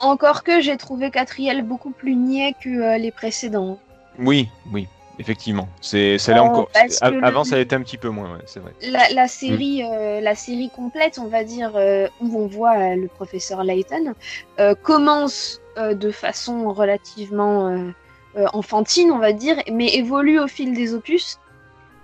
Encore 0.00 0.42
que 0.44 0.60
j'ai 0.60 0.76
trouvé 0.76 1.10
Catriel 1.10 1.62
beaucoup 1.62 1.90
plus 1.90 2.14
niais 2.16 2.54
que 2.62 2.68
euh, 2.68 2.98
les 2.98 3.10
précédents. 3.10 3.78
Oui, 4.18 4.48
oui, 4.72 4.86
effectivement. 5.18 5.68
C'est, 5.80 6.18
ça 6.18 6.32
l'est 6.34 6.40
Oh, 6.40 6.44
encore. 6.44 6.68
parce 6.72 7.00
a- 7.02 7.10
que 7.10 7.14
le- 7.14 7.24
Avant, 7.24 7.44
ça 7.44 7.56
l'était 7.56 7.76
un 7.76 7.82
petit 7.82 7.98
peu 7.98 8.08
moins, 8.10 8.32
ouais, 8.34 8.42
c'est 8.46 8.60
vrai. 8.60 8.72
La, 8.82 9.08
la 9.10 9.28
série, 9.28 9.82
euh, 9.84 10.20
la 10.20 10.34
série 10.34 10.70
complète, 10.70 11.18
on 11.18 11.26
va 11.28 11.44
dire, 11.44 11.72
euh, 11.76 12.08
où 12.20 12.38
on 12.40 12.46
voit 12.46 12.76
euh, 12.76 12.96
le 12.96 13.08
professeur 13.08 13.64
Layton, 13.64 14.14
euh, 14.58 14.74
commence 14.74 15.60
euh, 15.78 15.94
de 15.94 16.10
façon 16.10 16.72
relativement 16.72 17.68
euh, 17.68 17.90
euh, 18.36 18.46
enfantine, 18.52 19.10
on 19.12 19.18
va 19.18 19.32
dire, 19.32 19.56
mais 19.72 19.94
évolue 19.94 20.38
au 20.38 20.46
fil 20.48 20.72
des 20.74 20.94
opus 20.94 21.38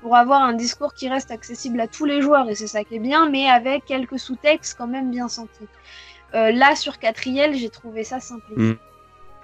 pour 0.03 0.15
avoir 0.17 0.43
un 0.43 0.53
discours 0.53 0.95
qui 0.95 1.09
reste 1.09 1.31
accessible 1.33 1.81
à 1.81 1.89
tous 1.89 2.05
les 2.05 2.23
joueurs, 2.23 2.49
et 2.49 2.55
c'est 2.55 2.69
ça 2.69 2.85
qui 2.85 2.95
est 2.97 3.01
bien, 3.01 3.29
mais 3.29 3.49
avec 3.49 3.85
quelques 3.85 4.19
sous-textes 4.21 4.77
quand 4.79 4.87
même 4.87 5.11
bien 5.11 5.27
sentis. 5.29 5.67
Euh, 6.35 6.53
là, 6.53 6.77
sur 6.77 6.99
Catriel, 6.99 7.55
j'ai 7.55 7.71
trouvé 7.71 8.05
ça 8.05 8.21
simple. 8.21 8.43
Mm. 8.57 8.73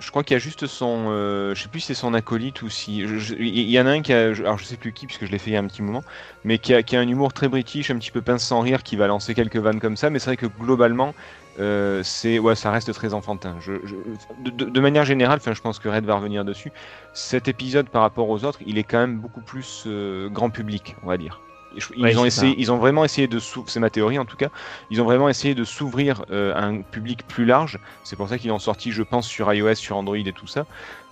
Je 0.02 0.10
crois 0.10 0.24
qu'il 0.24 0.34
y 0.34 0.36
a 0.36 0.38
juste 0.40 0.66
son, 0.66 1.06
euh, 1.10 1.54
je 1.54 1.62
sais 1.62 1.68
plus 1.68 1.80
si 1.80 1.86
c'est 1.88 1.94
son 1.94 2.12
acolyte 2.12 2.62
ou 2.62 2.68
si, 2.68 2.98
il 2.98 3.70
y 3.70 3.80
en 3.80 3.86
a 3.86 3.90
un 3.90 4.02
qui 4.02 4.12
a, 4.12 4.28
alors 4.30 4.58
je 4.58 4.64
sais 4.64 4.76
plus 4.76 4.92
qui 4.92 5.06
puisque 5.06 5.26
je 5.26 5.30
l'ai 5.30 5.38
fait 5.38 5.50
il 5.50 5.52
y 5.54 5.56
a 5.56 5.60
un 5.60 5.66
petit 5.68 5.82
moment, 5.82 6.04
mais 6.44 6.58
qui 6.58 6.74
a, 6.74 6.82
qui 6.82 6.96
a 6.96 7.00
un 7.00 7.06
humour 7.08 7.32
très 7.32 7.48
british, 7.48 7.90
un 7.90 7.98
petit 7.98 8.10
peu 8.10 8.20
pince 8.20 8.42
sans 8.44 8.60
rire, 8.60 8.82
qui 8.82 8.96
va 8.96 9.06
lancer 9.06 9.34
quelques 9.34 9.56
vannes 9.56 9.80
comme 9.80 9.96
ça, 9.96 10.10
mais 10.10 10.18
c'est 10.18 10.26
vrai 10.30 10.36
que 10.36 10.46
globalement, 10.46 11.14
euh, 11.58 12.02
ouais, 12.24 12.54
ça 12.56 12.70
reste 12.72 12.92
très 12.92 13.14
enfantin. 13.14 13.56
Je, 13.60 13.74
je- 13.84 13.96
de 14.50 14.80
manière 14.80 15.04
générale, 15.04 15.38
enfin, 15.38 15.52
je 15.54 15.60
pense 15.60 15.78
que 15.78 15.88
Red 15.88 16.04
va 16.04 16.16
revenir 16.16 16.44
dessus. 16.44 16.72
Cet 17.12 17.46
épisode 17.48 17.88
par 17.88 18.02
rapport 18.02 18.28
aux 18.28 18.44
autres, 18.44 18.58
il 18.66 18.78
est 18.78 18.84
quand 18.84 18.98
même 18.98 19.20
beaucoup 19.20 19.42
plus 19.42 19.84
euh, 19.86 20.28
grand 20.30 20.50
public, 20.50 20.96
on 21.02 21.06
va 21.08 21.16
dire. 21.18 21.42
Je- 21.76 21.92
Ils, 21.94 22.02
Ouais, 22.02 22.14
ont 22.18 22.24
c'est 22.24 22.26
essayé, 22.26 22.54
ça. 22.54 22.61
ils 22.61 22.70
ont 22.72 22.78
vraiment 22.78 23.04
essayé 23.04 23.28
de 23.28 23.38
s'ouvrir, 23.38 23.70
c'est 23.70 23.80
ma 23.80 23.90
théorie 23.90 24.18
en 24.18 24.24
tout 24.26 24.37
cas, 24.37 24.48
ils 24.90 25.00
ont 25.00 25.04
vraiment 25.04 25.28
essayé 25.28 25.54
de 25.54 25.64
s'ouvrir 25.64 26.24
euh, 26.30 26.54
à 26.54 26.64
un 26.64 26.82
public 26.82 27.26
plus 27.26 27.44
large. 27.44 27.78
C'est 28.02 28.16
pour 28.16 28.28
ça 28.28 28.38
qu'ils 28.38 28.52
ont 28.52 28.58
sorti, 28.58 28.92
je 28.92 29.02
pense, 29.02 29.26
sur 29.26 29.52
iOS, 29.52 29.74
sur 29.76 29.96
Android 29.96 30.16
et 30.16 30.32
tout 30.32 30.46
ça, 30.46 30.66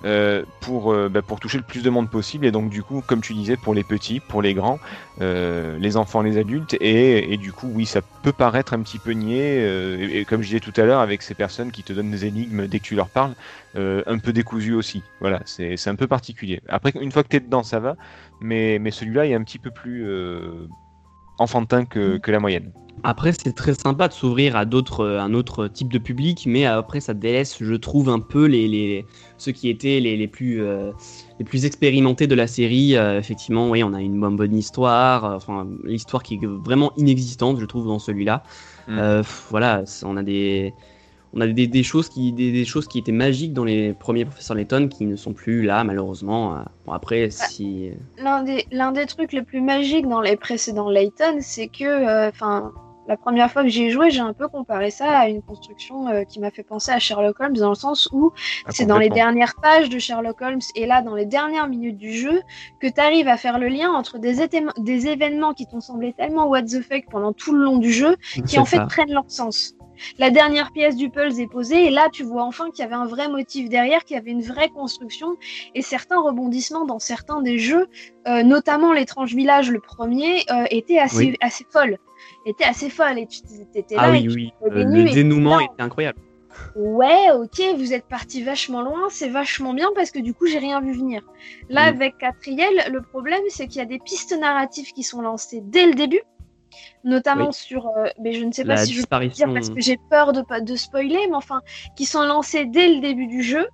euh, 0.04 0.44
pour, 0.60 0.92
euh, 0.92 1.08
bah, 1.08 1.20
pour 1.20 1.40
toucher 1.40 1.58
le 1.58 1.64
plus 1.64 1.82
de 1.82 1.90
monde 1.90 2.10
possible. 2.10 2.46
Et 2.46 2.50
donc, 2.50 2.70
du 2.70 2.82
coup, 2.82 3.02
comme 3.06 3.20
tu 3.20 3.34
disais, 3.34 3.56
pour 3.56 3.74
les 3.74 3.84
petits, 3.84 4.20
pour 4.20 4.40
les 4.40 4.54
grands, 4.54 4.78
euh, 5.20 5.78
les 5.78 5.96
enfants, 5.96 6.22
les 6.22 6.38
adultes. 6.38 6.74
Et, 6.80 7.32
et 7.32 7.36
du 7.36 7.52
coup, 7.52 7.70
oui, 7.74 7.86
ça 7.86 8.00
peut 8.22 8.32
paraître 8.32 8.72
un 8.72 8.80
petit 8.80 8.98
peu 8.98 9.12
niais. 9.12 9.60
et, 10.00 10.24
comme 10.24 10.42
je 10.42 10.48
disais 10.48 10.60
tout 10.60 10.72
à 10.76 10.84
l'heure, 10.84 11.00
avec 11.00 11.22
ces 11.22 11.34
personnes 11.34 11.70
qui 11.70 11.82
te 11.82 11.92
donnent 11.92 12.10
des 12.10 12.24
énigmes 12.24 12.66
dès 12.66 12.78
que 12.78 12.84
tu 12.84 12.94
leur 12.94 13.08
parles, 13.08 13.34
un 13.74 14.18
peu 14.18 14.32
décousu 14.32 14.74
aussi. 14.74 15.02
Voilà, 15.20 15.40
c'est 15.44 15.88
un 15.88 15.96
peu 15.96 16.06
particulier. 16.06 16.62
Après, 16.68 16.92
une 17.00 17.12
fois 17.12 17.22
que 17.22 17.28
tu 17.28 17.36
es 17.36 17.40
dedans, 17.40 17.62
ça 17.62 17.80
va. 17.80 17.96
Mais, 18.40 18.78
mais 18.80 18.90
celui-là 18.90 19.26
est 19.26 19.34
un 19.34 19.42
petit 19.42 19.58
peu 19.58 19.70
plus. 19.70 20.06
Enfantin 21.40 21.84
que, 21.84 22.18
que 22.18 22.30
la 22.30 22.38
moyenne. 22.38 22.70
Après, 23.02 23.32
c'est 23.32 23.54
très 23.54 23.72
sympa 23.74 24.08
de 24.08 24.12
s'ouvrir 24.12 24.56
à 24.56 24.66
d'autres, 24.66 25.00
euh, 25.00 25.20
un 25.20 25.32
autre 25.32 25.68
type 25.68 25.90
de 25.90 25.98
public, 25.98 26.44
mais 26.46 26.66
après, 26.66 27.00
ça 27.00 27.14
délaisse, 27.14 27.56
je 27.60 27.74
trouve, 27.74 28.10
un 28.10 28.20
peu 28.20 28.44
les, 28.44 28.68
les 28.68 29.06
ceux 29.38 29.52
qui 29.52 29.70
étaient 29.70 30.00
les, 30.00 30.18
les 30.18 30.28
plus, 30.28 30.62
euh, 30.62 30.92
les 31.38 31.44
plus 31.46 31.64
expérimentés 31.64 32.26
de 32.26 32.34
la 32.34 32.46
série. 32.46 32.96
Euh, 32.96 33.18
effectivement, 33.18 33.70
oui, 33.70 33.82
on 33.82 33.94
a 33.94 34.02
une 34.02 34.20
bonne, 34.20 34.36
bonne 34.36 34.54
histoire, 34.54 35.24
euh, 35.24 35.36
enfin, 35.36 35.66
l'histoire 35.84 36.22
qui 36.22 36.34
est 36.34 36.46
vraiment 36.46 36.92
inexistante, 36.98 37.58
je 37.58 37.64
trouve, 37.64 37.86
dans 37.86 37.98
celui-là. 37.98 38.42
Mm. 38.88 39.22
Voilà, 39.50 39.84
on 40.04 40.16
a 40.16 40.22
des. 40.22 40.74
On 41.32 41.40
a 41.40 41.46
des, 41.46 41.66
des 41.68 41.82
choses 41.84 42.08
qui, 42.08 42.32
des, 42.32 42.50
des 42.50 42.64
choses 42.64 42.88
qui 42.88 42.98
étaient 42.98 43.12
magiques 43.12 43.52
dans 43.52 43.62
les 43.64 43.92
premiers 43.92 44.24
professeurs 44.24 44.56
Layton 44.56 44.88
qui 44.88 45.06
ne 45.06 45.14
sont 45.16 45.32
plus 45.32 45.62
là, 45.62 45.84
malheureusement. 45.84 46.56
Euh, 46.56 46.60
Bon, 46.86 46.92
après, 46.92 47.30
si. 47.30 47.90
L'un 48.18 48.42
des, 48.42 48.66
l'un 48.72 48.90
des 48.92 49.06
trucs 49.06 49.32
les 49.32 49.42
plus 49.42 49.60
magiques 49.60 50.08
dans 50.08 50.20
les 50.20 50.36
précédents 50.36 50.90
Layton, 50.90 51.38
c'est 51.40 51.68
que, 51.68 51.84
euh, 51.84 52.28
enfin, 52.30 52.72
la 53.06 53.16
première 53.16 53.50
fois 53.50 53.62
que 53.62 53.68
j'y 53.68 53.84
ai 53.84 53.90
joué, 53.90 54.10
j'ai 54.10 54.20
un 54.20 54.32
peu 54.32 54.48
comparé 54.48 54.90
ça 54.90 55.08
à 55.18 55.28
une 55.28 55.42
construction 55.42 56.08
euh, 56.08 56.22
qui 56.24 56.38
m'a 56.40 56.50
fait 56.50 56.62
penser 56.62 56.90
à 56.92 56.98
Sherlock 56.98 57.38
Holmes, 57.40 57.54
dans 57.56 57.68
le 57.70 57.74
sens 57.74 58.08
où 58.12 58.32
Ah, 58.66 58.70
c'est 58.72 58.86
dans 58.86 58.98
les 58.98 59.08
dernières 59.10 59.54
pages 59.62 59.88
de 59.88 59.98
Sherlock 59.98 60.40
Holmes 60.42 60.60
et 60.74 60.86
là, 60.86 61.00
dans 61.02 61.14
les 61.14 61.26
dernières 61.26 61.68
minutes 61.68 61.96
du 61.98 62.12
jeu, 62.12 62.40
que 62.80 62.86
tu 62.88 63.00
arrives 63.00 63.28
à 63.28 63.36
faire 63.36 63.58
le 63.58 63.68
lien 63.68 63.90
entre 63.90 64.18
des, 64.18 64.40
été- 64.42 64.64
des 64.78 65.06
événements 65.06 65.52
qui 65.54 65.66
t'ont 65.66 65.80
semblé 65.80 66.12
tellement 66.12 66.46
what 66.48 66.62
the 66.62 66.80
fuck 66.82 67.04
pendant 67.10 67.32
tout 67.32 67.52
le 67.54 67.62
long 67.64 67.78
du 67.78 67.92
jeu, 67.92 68.16
qui 68.32 68.42
C'est 68.46 68.58
en 68.58 68.64
fait 68.64 68.76
ça. 68.78 68.86
prennent 68.86 69.12
leur 69.12 69.24
sens. 69.28 69.74
La 70.18 70.30
dernière 70.30 70.72
pièce 70.72 70.96
du 70.96 71.10
puzzle 71.10 71.40
est 71.40 71.46
posée 71.46 71.86
et 71.86 71.90
là 71.90 72.08
tu 72.12 72.22
vois 72.24 72.44
enfin 72.44 72.70
qu'il 72.70 72.82
y 72.82 72.86
avait 72.86 72.94
un 72.94 73.06
vrai 73.06 73.28
motif 73.28 73.68
derrière, 73.68 74.04
qu'il 74.04 74.16
y 74.16 74.18
avait 74.18 74.30
une 74.30 74.42
vraie 74.42 74.68
construction 74.68 75.36
et 75.74 75.82
certains 75.82 76.20
rebondissements 76.20 76.84
dans 76.84 76.98
certains 76.98 77.42
des 77.42 77.58
jeux, 77.58 77.86
euh, 78.28 78.42
notamment 78.42 78.92
l'étrange 78.92 79.34
village 79.34 79.70
le 79.70 79.80
premier, 79.80 80.44
euh, 80.50 80.64
étaient 80.70 80.98
assez 80.98 81.16
Oui. 81.16 81.36
assez 81.40 81.64
folles, 81.70 81.98
étaient 82.46 82.64
assez 82.64 82.90
folles 82.90 83.18
et 83.18 83.26
tu 83.26 83.38
étais 83.74 83.96
là 83.96 84.02
Ah 84.04 84.08
et 84.08 84.12
oui, 84.12 84.22
tu 84.22 84.34
oui. 84.34 84.50
euh, 84.64 84.84
le 84.84 85.08
et 85.08 85.12
dénouement 85.12 85.60
était 85.60 85.82
incroyable. 85.82 86.18
Ouais, 86.74 87.30
ok, 87.32 87.60
vous 87.76 87.92
êtes 87.92 88.06
parti 88.06 88.42
vachement 88.42 88.82
loin, 88.82 89.08
c'est 89.08 89.28
vachement 89.28 89.72
bien 89.72 89.88
parce 89.94 90.10
que 90.10 90.18
du 90.18 90.34
coup, 90.34 90.46
j'ai 90.46 90.58
rien 90.58 90.80
vu 90.80 90.92
venir. 90.92 91.22
Là, 91.68 91.84
Mm. 91.90 91.94
avec 91.94 92.18
Catriel, 92.18 92.84
le 92.90 93.02
problème, 93.02 93.40
c'est 93.48 93.66
qu'il 93.66 93.78
y 93.78 93.82
a 93.82 93.86
des 93.86 93.98
pistes 93.98 94.36
narratives 94.38 94.92
qui 94.92 95.02
sont 95.02 95.20
lancées 95.20 95.60
dès 95.64 95.86
le 95.86 95.94
début, 95.94 96.20
notamment 97.04 97.48
Oui. 97.48 97.54
sur. 97.54 97.88
euh, 97.88 98.06
mais 98.20 98.32
je 98.32 98.44
ne 98.44 98.52
sais 98.52 98.64
pas 98.64 98.74
La 98.74 98.84
si 98.84 98.92
je 98.94 99.04
peux 99.06 99.18
le 99.18 99.28
dire 99.28 99.52
parce 99.52 99.70
que 99.70 99.80
j'ai 99.80 99.98
peur 100.10 100.32
de, 100.32 100.42
pas- 100.42 100.60
de 100.60 100.76
spoiler, 100.76 101.26
mais 101.28 101.34
enfin, 101.36 101.60
qui 101.96 102.04
sont 102.06 102.22
lancées 102.22 102.66
dès 102.66 102.88
le 102.94 103.00
début 103.00 103.26
du 103.26 103.42
jeu, 103.42 103.66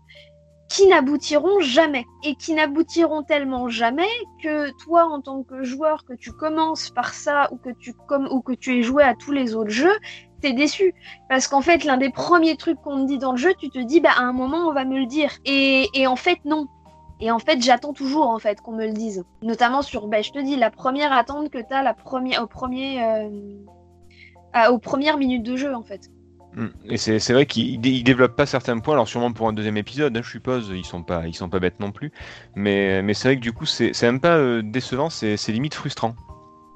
qui 0.68 0.86
n'aboutiront 0.88 1.60
jamais. 1.60 2.04
Et 2.24 2.34
qui 2.34 2.54
n'aboutiront 2.54 3.22
tellement 3.22 3.68
jamais 3.68 4.08
que 4.42 4.70
toi, 4.84 5.04
en 5.06 5.20
tant 5.20 5.42
que 5.44 5.62
joueur, 5.62 6.04
que 6.04 6.14
tu 6.14 6.32
commences 6.32 6.90
par 6.90 7.14
ça 7.14 7.48
ou 7.52 7.56
que 7.56 7.70
tu, 7.78 7.92
com- 8.08 8.28
ou 8.30 8.40
que 8.42 8.52
tu 8.52 8.78
aies 8.78 8.82
joué 8.82 9.02
à 9.04 9.14
tous 9.14 9.32
les 9.32 9.54
autres 9.54 9.70
jeux, 9.70 9.96
t'es 10.40 10.52
déçu. 10.52 10.92
Parce 11.28 11.46
qu'en 11.48 11.62
fait, 11.62 11.84
l'un 11.84 11.96
des 11.98 12.10
premiers 12.10 12.56
trucs 12.56 12.80
qu'on 12.82 13.02
te 13.02 13.06
dit 13.06 13.18
dans 13.18 13.32
le 13.32 13.38
jeu, 13.38 13.54
tu 13.58 13.70
te 13.70 13.78
dis, 13.78 14.00
bah, 14.00 14.10
à 14.16 14.22
un 14.22 14.32
moment, 14.32 14.68
on 14.68 14.72
va 14.72 14.84
me 14.84 14.98
le 14.98 15.06
dire. 15.06 15.30
Et, 15.44 15.88
et 15.94 16.06
en 16.06 16.16
fait, 16.16 16.38
non. 16.44 16.66
Et 17.20 17.30
en 17.30 17.38
fait, 17.38 17.62
j'attends 17.62 17.92
toujours 17.92 18.28
en 18.28 18.38
fait 18.38 18.60
qu'on 18.60 18.72
me 18.72 18.86
le 18.86 18.92
dise. 18.92 19.24
Notamment 19.42 19.82
sur, 19.82 20.06
bah, 20.06 20.22
je 20.22 20.32
te 20.32 20.38
dis, 20.38 20.56
la 20.56 20.70
première 20.70 21.12
attente 21.12 21.50
que 21.50 21.58
t'as 21.58 21.82
la 21.82 21.94
première, 21.94 22.42
au 22.42 22.46
premier, 22.46 23.02
euh, 23.02 24.70
aux 24.70 24.78
premières 24.78 25.16
minutes 25.16 25.42
de 25.42 25.56
jeu 25.56 25.74
en 25.74 25.82
fait. 25.82 26.10
Mm. 26.54 26.66
Et 26.88 26.96
c'est 26.96 27.32
vrai 27.32 27.46
qu'ils 27.46 27.80
dé- 27.80 27.90
ils 27.90 28.02
développent 28.02 28.36
pas 28.36 28.46
certains 28.46 28.78
points, 28.78 28.94
alors 28.94 29.08
sûrement 29.08 29.32
pour 29.32 29.48
un 29.48 29.52
deuxième 29.52 29.76
épisode, 29.76 30.16
hein, 30.16 30.22
je 30.22 30.30
suppose, 30.30 30.72
ils 30.74 30.84
sont 30.84 31.02
pas, 31.02 31.26
ils 31.26 31.34
sont 31.34 31.48
pas 31.48 31.58
bêtes 31.58 31.80
non 31.80 31.92
plus. 31.92 32.12
Mais, 32.54 33.02
mais 33.02 33.14
c'est 33.14 33.28
vrai 33.28 33.36
que 33.36 33.42
du 33.42 33.52
coup, 33.52 33.66
c'est 33.66 34.00
même 34.02 34.20
pas 34.20 34.36
euh, 34.36 34.62
décevant, 34.62 35.10
c'est 35.10 35.36
limite 35.48 35.74
frustrant. 35.74 36.14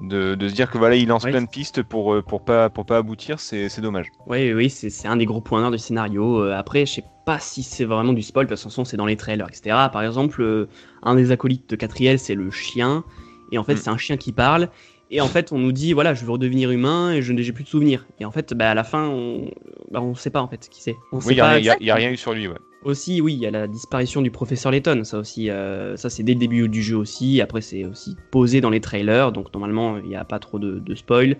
De, 0.01 0.33
de 0.33 0.47
se 0.47 0.53
dire 0.55 0.71
que 0.71 0.79
voilà, 0.79 0.95
il 0.95 1.07
lance 1.07 1.23
plein 1.23 1.43
de 1.43 1.47
pistes 1.47 1.83
pour, 1.83 2.15
euh, 2.15 2.23
pour, 2.23 2.43
pas, 2.43 2.69
pour 2.71 2.85
pas 2.87 2.97
aboutir, 2.97 3.39
c'est 3.39 3.81
dommage. 3.81 4.07
Oui, 4.25 4.51
oui, 4.51 4.69
c'est 4.69 5.07
un 5.07 5.15
des 5.15 5.25
gros 5.25 5.41
points 5.41 5.59
noirs 5.59 5.71
du 5.71 5.77
scénario. 5.77 6.41
Euh, 6.43 6.53
après, 6.57 6.87
je 6.87 6.93
sais 6.93 7.03
pas 7.25 7.37
si 7.39 7.61
c'est 7.61 7.85
vraiment 7.85 8.13
du 8.13 8.23
spoil, 8.23 8.47
parce 8.47 8.63
que 8.63 8.83
c'est 8.83 8.97
dans 8.97 9.05
les 9.05 9.15
trailers, 9.15 9.47
etc. 9.47 9.75
Par 9.93 10.01
exemple, 10.03 10.41
euh, 10.41 10.67
un 11.03 11.13
des 11.13 11.31
acolytes 11.31 11.69
de 11.69 11.75
Catriel, 11.75 12.17
c'est 12.17 12.33
le 12.33 12.49
chien. 12.49 13.03
Et 13.51 13.59
en 13.59 13.63
fait, 13.63 13.75
Mm. 13.75 13.77
c'est 13.77 13.89
un 13.89 13.97
chien 13.97 14.17
qui 14.17 14.31
parle. 14.31 14.69
Et 15.11 15.21
en 15.21 15.27
fait, 15.27 15.51
on 15.51 15.59
nous 15.59 15.73
dit, 15.73 15.93
voilà, 15.93 16.13
je 16.13 16.25
veux 16.25 16.31
redevenir 16.31 16.71
humain 16.71 17.11
et 17.11 17.21
je 17.21 17.33
n'ai 17.33 17.43
plus 17.51 17.65
de 17.65 17.69
souvenirs. 17.69 18.05
Et 18.19 18.25
en 18.25 18.31
fait, 18.31 18.53
bah, 18.53 18.71
à 18.71 18.73
la 18.73 18.83
fin, 18.85 19.07
on 19.07 19.51
bah, 19.91 20.01
on 20.01 20.15
sait 20.15 20.29
pas 20.29 20.41
en 20.41 20.47
fait 20.47 20.69
qui 20.69 20.81
c'est. 20.81 20.95
Oui, 21.11 21.21
il 21.31 21.35
y, 21.37 21.41
a 21.41 21.47
a 21.93 21.95
rien 21.95 22.09
eu 22.09 22.17
sur 22.17 22.33
lui, 22.33 22.47
ouais. 22.47 22.55
Aussi, 22.83 23.21
oui, 23.21 23.33
il 23.33 23.39
y 23.39 23.45
a 23.45 23.51
la 23.51 23.67
disparition 23.67 24.21
du 24.21 24.31
professeur 24.31 24.71
Layton. 24.71 25.03
Ça 25.03 25.17
aussi, 25.19 25.49
euh, 25.49 25.95
ça 25.97 26.09
c'est 26.09 26.23
dès 26.23 26.33
le 26.33 26.39
début 26.39 26.67
du 26.69 26.81
jeu 26.81 26.97
aussi. 26.97 27.41
Après, 27.41 27.61
c'est 27.61 27.85
aussi 27.85 28.15
posé 28.31 28.61
dans 28.61 28.69
les 28.69 28.81
trailers, 28.81 29.31
donc 29.31 29.53
normalement, 29.53 29.97
il 29.97 30.07
n'y 30.09 30.15
a 30.15 30.25
pas 30.25 30.39
trop 30.39 30.59
de, 30.59 30.79
de 30.79 30.95
spoil. 30.95 31.37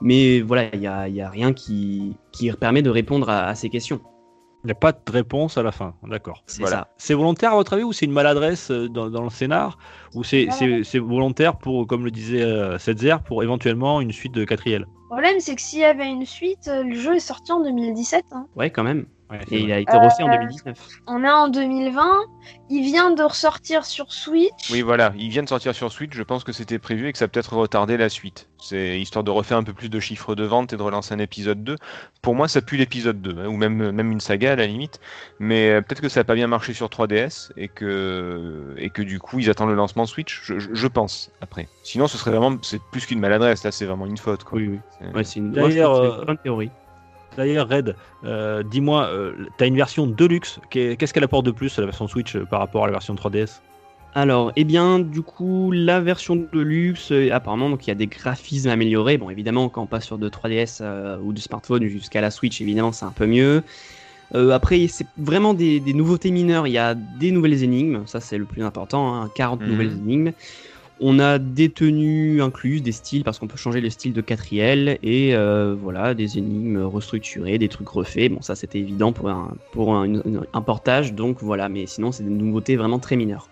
Mais 0.00 0.40
voilà, 0.40 0.68
il 0.74 0.80
n'y 0.80 0.86
a, 0.86 1.08
il 1.08 1.14
y 1.14 1.20
a 1.20 1.30
rien 1.30 1.52
qui, 1.52 2.16
qui 2.32 2.50
permet 2.52 2.82
de 2.82 2.90
répondre 2.90 3.28
à, 3.30 3.46
à 3.46 3.54
ces 3.54 3.70
questions. 3.70 4.00
Il 4.64 4.68
n'y 4.68 4.72
a 4.72 4.76
pas 4.76 4.92
de 4.92 5.12
réponse 5.12 5.58
à 5.58 5.62
la 5.62 5.72
fin, 5.72 5.94
d'accord. 6.08 6.42
C'est 6.46 6.62
Voilà. 6.62 6.76
ça. 6.76 6.88
C'est 6.96 7.12
volontaire 7.14 7.52
à 7.52 7.56
votre 7.56 7.74
avis 7.74 7.82
ou 7.84 7.92
c'est 7.92 8.06
une 8.06 8.12
maladresse 8.12 8.70
euh, 8.70 8.88
dans, 8.88 9.10
dans 9.10 9.22
le 9.22 9.28
scénar? 9.28 9.76
Ou 10.14 10.24
c'est 10.24 10.48
c'est- 10.50 10.82
c'est 10.84 10.98
volontaire 10.98 11.58
pour, 11.58 11.86
comme 11.86 12.02
le 12.04 12.10
disait 12.10 12.40
euh, 12.42 12.78
Setzer, 12.78 13.16
pour 13.26 13.42
éventuellement 13.42 14.00
une 14.00 14.10
suite 14.10 14.32
de 14.32 14.44
Catriel 14.46 14.86
Le 14.86 15.08
problème, 15.10 15.38
c'est 15.38 15.54
que 15.54 15.60
s'il 15.60 15.80
y 15.80 15.84
avait 15.84 16.08
une 16.08 16.24
suite, 16.24 16.66
euh, 16.68 16.82
le 16.82 16.94
jeu 16.94 17.14
est 17.16 17.20
sorti 17.20 17.52
en 17.52 17.62
2017. 17.62 18.24
hein. 18.32 18.46
Ouais, 18.56 18.70
quand 18.70 18.84
même. 18.84 19.04
Ouais, 19.30 19.40
Et 19.50 19.60
il 19.60 19.72
a 19.72 19.78
été 19.78 19.96
refait 19.96 20.22
en 20.22 20.28
Euh, 20.28 20.32
2019. 20.36 20.76
On 21.06 21.24
est 21.24 21.30
en 21.30 21.48
2020. 21.48 22.20
Il 22.68 22.82
vient 22.84 23.10
de 23.10 23.22
ressortir 23.22 23.86
sur 23.86 24.12
Switch. 24.12 24.70
Oui, 24.70 24.82
voilà, 24.82 25.14
ils 25.16 25.30
viennent 25.30 25.44
de 25.46 25.48
sortir 25.48 25.74
sur 25.74 25.90
Switch, 25.90 26.12
je 26.14 26.22
pense 26.22 26.44
que 26.44 26.52
c'était 26.52 26.78
prévu 26.78 27.08
et 27.08 27.12
que 27.12 27.16
ça 27.18 27.24
a 27.24 27.28
peut-être 27.28 27.54
retardé 27.54 27.96
la 27.96 28.10
suite. 28.10 28.50
C'est 28.58 29.00
histoire 29.00 29.24
de 29.24 29.30
refaire 29.30 29.56
un 29.56 29.62
peu 29.62 29.72
plus 29.72 29.88
de 29.88 29.98
chiffres 29.98 30.34
de 30.34 30.44
vente 30.44 30.74
et 30.74 30.76
de 30.76 30.82
relancer 30.82 31.14
un 31.14 31.18
épisode 31.18 31.64
2. 31.64 31.76
Pour 32.20 32.34
moi, 32.34 32.48
ça 32.48 32.60
pue 32.60 32.76
l'épisode 32.76 33.22
2, 33.22 33.36
hein, 33.40 33.46
ou 33.46 33.56
même, 33.56 33.92
même 33.92 34.12
une 34.12 34.20
saga 34.20 34.52
à 34.52 34.56
la 34.56 34.66
limite. 34.66 35.00
Mais 35.38 35.70
euh, 35.70 35.80
peut-être 35.80 36.02
que 36.02 36.08
ça 36.10 36.20
n'a 36.20 36.24
pas 36.24 36.34
bien 36.34 36.46
marché 36.46 36.74
sur 36.74 36.88
3DS 36.88 37.50
et 37.56 37.68
que, 37.68 38.74
et 38.76 38.90
que 38.90 39.00
du 39.02 39.20
coup, 39.20 39.38
ils 39.38 39.48
attendent 39.48 39.70
le 39.70 39.74
lancement 39.74 40.04
Switch, 40.04 40.40
je, 40.44 40.58
je- 40.58 40.74
je 40.74 40.86
pense, 40.86 41.30
après. 41.40 41.66
Sinon, 41.82 42.08
ce 42.08 42.18
serait 42.18 42.30
vraiment, 42.30 42.56
c'est 42.62 42.80
plus 42.92 43.06
qu'une 43.06 43.20
maladresse, 43.20 43.64
là, 43.64 43.72
c'est 43.72 43.86
vraiment 43.86 44.06
une 44.06 44.18
faute. 44.18 44.44
Quoi. 44.44 44.58
Oui, 44.58 44.68
oui. 44.68 44.78
C'est- 44.98 45.14
Ouais, 45.14 45.22
une, 45.36 45.52
D'ailleurs, 45.52 45.90
moi, 45.92 46.04
euh, 46.14 46.18
une 46.20 46.26
bonne 46.26 46.38
théorie. 46.38 46.70
D'ailleurs, 47.36 47.68
Red, 47.68 47.96
euh, 48.24 48.62
dis-moi, 48.62 49.06
euh, 49.10 49.32
t'as 49.56 49.66
une 49.66 49.76
version 49.76 50.06
Deluxe. 50.06 50.60
Qu'est- 50.70 50.96
Qu'est-ce 50.96 51.12
qu'elle 51.12 51.24
apporte 51.24 51.46
de 51.46 51.50
plus 51.50 51.76
à 51.78 51.80
la 51.82 51.86
version 51.86 52.06
Switch 52.06 52.36
euh, 52.36 52.44
par 52.44 52.60
rapport 52.60 52.84
à 52.84 52.86
la 52.86 52.92
version 52.92 53.14
3DS 53.14 53.60
Alors, 54.14 54.52
eh 54.54 54.62
bien, 54.64 55.00
du 55.00 55.22
coup, 55.22 55.72
la 55.72 56.00
version 56.00 56.36
de 56.36 56.60
luxe, 56.60 57.12
apparemment, 57.32 57.68
donc 57.70 57.86
il 57.86 57.90
y 57.90 57.92
a 57.92 57.96
des 57.96 58.06
graphismes 58.06 58.68
améliorés. 58.70 59.18
Bon, 59.18 59.30
évidemment, 59.30 59.68
quand 59.68 59.82
on 59.82 59.86
passe 59.86 60.04
sur 60.06 60.18
de 60.18 60.28
3DS 60.28 60.78
euh, 60.80 61.16
ou 61.22 61.32
du 61.32 61.40
smartphone 61.40 61.84
jusqu'à 61.86 62.20
la 62.20 62.30
Switch, 62.30 62.60
évidemment, 62.60 62.92
c'est 62.92 63.04
un 63.04 63.10
peu 63.12 63.26
mieux. 63.26 63.64
Euh, 64.34 64.50
après, 64.52 64.86
c'est 64.88 65.06
vraiment 65.18 65.52
des, 65.54 65.80
des 65.80 65.92
nouveautés 65.94 66.30
mineures. 66.30 66.66
Il 66.66 66.72
y 66.72 66.78
a 66.78 66.94
des 66.94 67.30
nouvelles 67.30 67.62
énigmes, 67.62 68.02
ça 68.06 68.20
c'est 68.20 68.38
le 68.38 68.46
plus 68.46 68.62
important, 68.62 69.14
hein, 69.14 69.30
40 69.34 69.60
Mhm. 69.62 69.68
nouvelles 69.68 69.92
énigmes. 69.92 70.32
On 71.06 71.18
a 71.18 71.38
des 71.38 71.68
tenues 71.68 72.40
incluses, 72.40 72.82
des 72.82 72.92
styles, 72.92 73.24
parce 73.24 73.38
qu'on 73.38 73.46
peut 73.46 73.58
changer 73.58 73.82
le 73.82 73.90
style 73.90 74.14
de 74.14 74.22
Catriel, 74.22 74.98
et 75.02 75.34
euh, 75.34 75.76
voilà, 75.78 76.14
des 76.14 76.38
énigmes 76.38 76.82
restructurées, 76.82 77.58
des 77.58 77.68
trucs 77.68 77.88
refaits. 77.90 78.32
Bon, 78.32 78.40
ça 78.40 78.54
c'était 78.54 78.78
évident 78.78 79.12
pour 79.12 79.28
un, 79.28 79.52
pour 79.72 79.94
un, 79.94 80.04
une- 80.04 80.46
un 80.50 80.62
portage, 80.62 81.12
donc 81.12 81.42
voilà, 81.42 81.68
mais 81.68 81.84
sinon 81.84 82.10
c'est 82.10 82.22
des 82.22 82.30
nouveautés 82.30 82.76
vraiment 82.76 82.98
très 82.98 83.16
mineures. 83.16 83.50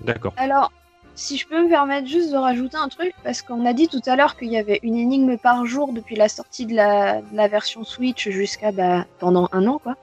D'accord. 0.00 0.32
Alors, 0.38 0.72
si 1.14 1.36
je 1.36 1.46
peux 1.46 1.62
me 1.64 1.68
permettre 1.68 2.06
juste 2.08 2.32
de 2.32 2.36
rajouter 2.38 2.78
un 2.78 2.88
truc, 2.88 3.12
parce 3.24 3.42
qu'on 3.42 3.66
a 3.66 3.74
dit 3.74 3.88
tout 3.88 4.00
à 4.06 4.16
l'heure 4.16 4.34
qu'il 4.36 4.48
y 4.48 4.56
avait 4.56 4.80
une 4.82 4.96
énigme 4.96 5.36
par 5.36 5.66
jour 5.66 5.92
depuis 5.92 6.16
la 6.16 6.30
sortie 6.30 6.64
de 6.64 6.74
la, 6.74 7.20
de 7.20 7.36
la 7.36 7.46
version 7.48 7.84
Switch 7.84 8.28
jusqu'à 8.30 8.72
bah, 8.72 9.04
pendant 9.18 9.48
un 9.52 9.66
an, 9.66 9.78
quoi. 9.82 9.96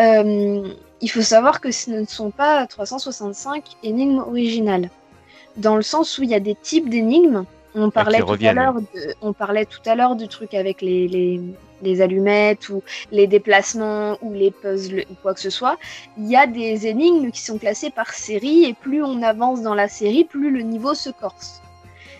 Euh, 0.00 0.66
il 1.00 1.08
faut 1.08 1.22
savoir 1.22 1.60
que 1.60 1.70
ce 1.70 1.90
ne 1.90 2.04
sont 2.04 2.30
pas 2.30 2.66
365 2.66 3.62
énigmes 3.84 4.18
originales, 4.18 4.90
dans 5.56 5.76
le 5.76 5.82
sens 5.82 6.18
où 6.18 6.22
il 6.22 6.30
y 6.30 6.34
a 6.34 6.40
des 6.40 6.54
types 6.54 6.88
d'énigmes. 6.88 7.44
On 7.74 7.90
parlait, 7.90 8.20
tout 8.20 8.32
à 8.46 8.52
l'heure 8.54 8.74
de- 8.80 9.14
on 9.20 9.32
parlait 9.34 9.66
tout 9.66 9.82
à 9.84 9.94
l'heure 9.94 10.16
du 10.16 10.28
truc 10.28 10.54
avec 10.54 10.80
les, 10.80 11.08
les, 11.08 11.40
les 11.82 12.00
allumettes 12.00 12.70
ou 12.70 12.82
les 13.12 13.26
déplacements 13.26 14.16
ou 14.22 14.32
les 14.32 14.50
puzzles 14.50 15.04
ou 15.10 15.14
quoi 15.22 15.34
que 15.34 15.40
ce 15.40 15.50
soit. 15.50 15.76
Il 16.16 16.26
y 16.26 16.36
a 16.36 16.46
des 16.46 16.86
énigmes 16.86 17.30
qui 17.30 17.42
sont 17.42 17.58
classées 17.58 17.90
par 17.90 18.14
série 18.14 18.64
et 18.64 18.72
plus 18.72 19.02
on 19.02 19.22
avance 19.22 19.60
dans 19.60 19.74
la 19.74 19.88
série, 19.88 20.24
plus 20.24 20.50
le 20.50 20.62
niveau 20.62 20.94
se 20.94 21.10
corse. 21.10 21.60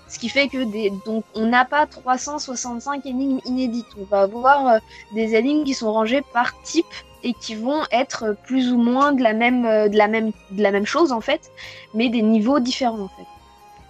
Ce 0.08 0.18
qui 0.18 0.28
fait 0.28 0.48
que 0.48 0.62
des, 0.64 0.92
donc 1.04 1.24
on 1.34 1.46
n'a 1.46 1.64
pas 1.64 1.86
365 1.86 3.04
énigmes 3.06 3.40
inédites. 3.44 3.86
On 4.00 4.04
va 4.04 4.22
avoir 4.22 4.66
euh, 4.68 4.78
des 5.12 5.34
énigmes 5.34 5.64
qui 5.64 5.74
sont 5.74 5.92
rangées 5.92 6.22
par 6.32 6.60
type 6.62 6.86
et 7.24 7.34
qui 7.34 7.56
vont 7.56 7.82
être 7.90 8.36
plus 8.44 8.72
ou 8.72 8.78
moins 8.78 9.12
de 9.12 9.22
la 9.22 9.32
même, 9.32 9.64
euh, 9.64 9.88
de 9.88 9.96
la 9.96 10.06
même, 10.06 10.30
de 10.52 10.62
la 10.62 10.70
même 10.70 10.86
chose 10.86 11.10
en 11.10 11.20
fait, 11.20 11.50
mais 11.92 12.08
des 12.08 12.22
niveaux 12.22 12.60
différents 12.60 13.00
en 13.00 13.08
fait. 13.08 13.26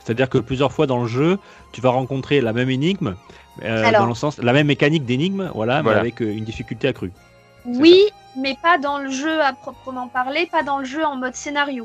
C'est-à-dire 0.07 0.29
que 0.31 0.39
plusieurs 0.39 0.73
fois 0.73 0.87
dans 0.87 1.03
le 1.03 1.09
jeu, 1.09 1.39
tu 1.73 1.81
vas 1.81 1.91
rencontrer 1.91 2.41
la 2.41 2.53
même 2.53 2.71
énigme, 2.71 3.17
euh, 3.63 3.85
Alors. 3.85 4.03
dans 4.03 4.07
le 4.07 4.15
sens, 4.15 4.39
la 4.39 4.53
même 4.53 4.69
mécanique 4.69 5.05
d'énigme, 5.05 5.51
voilà, 5.55 5.83
Voilà. 5.83 5.97
mais 5.97 6.01
avec 6.01 6.23
euh, 6.23 6.33
une 6.33 6.45
difficulté 6.45 6.89
accrue. 6.89 7.13
Oui, 7.67 8.05
mais 8.37 8.57
pas 8.63 8.79
dans 8.79 8.99
le 8.99 9.11
jeu 9.11 9.43
à 9.43 9.53
proprement 9.53 10.07
parler, 10.09 10.47
pas 10.51 10.63
dans 10.63 10.79
le 10.79 10.85
jeu 10.85 11.05
en 11.05 11.17
mode 11.17 11.35
scénario. 11.35 11.85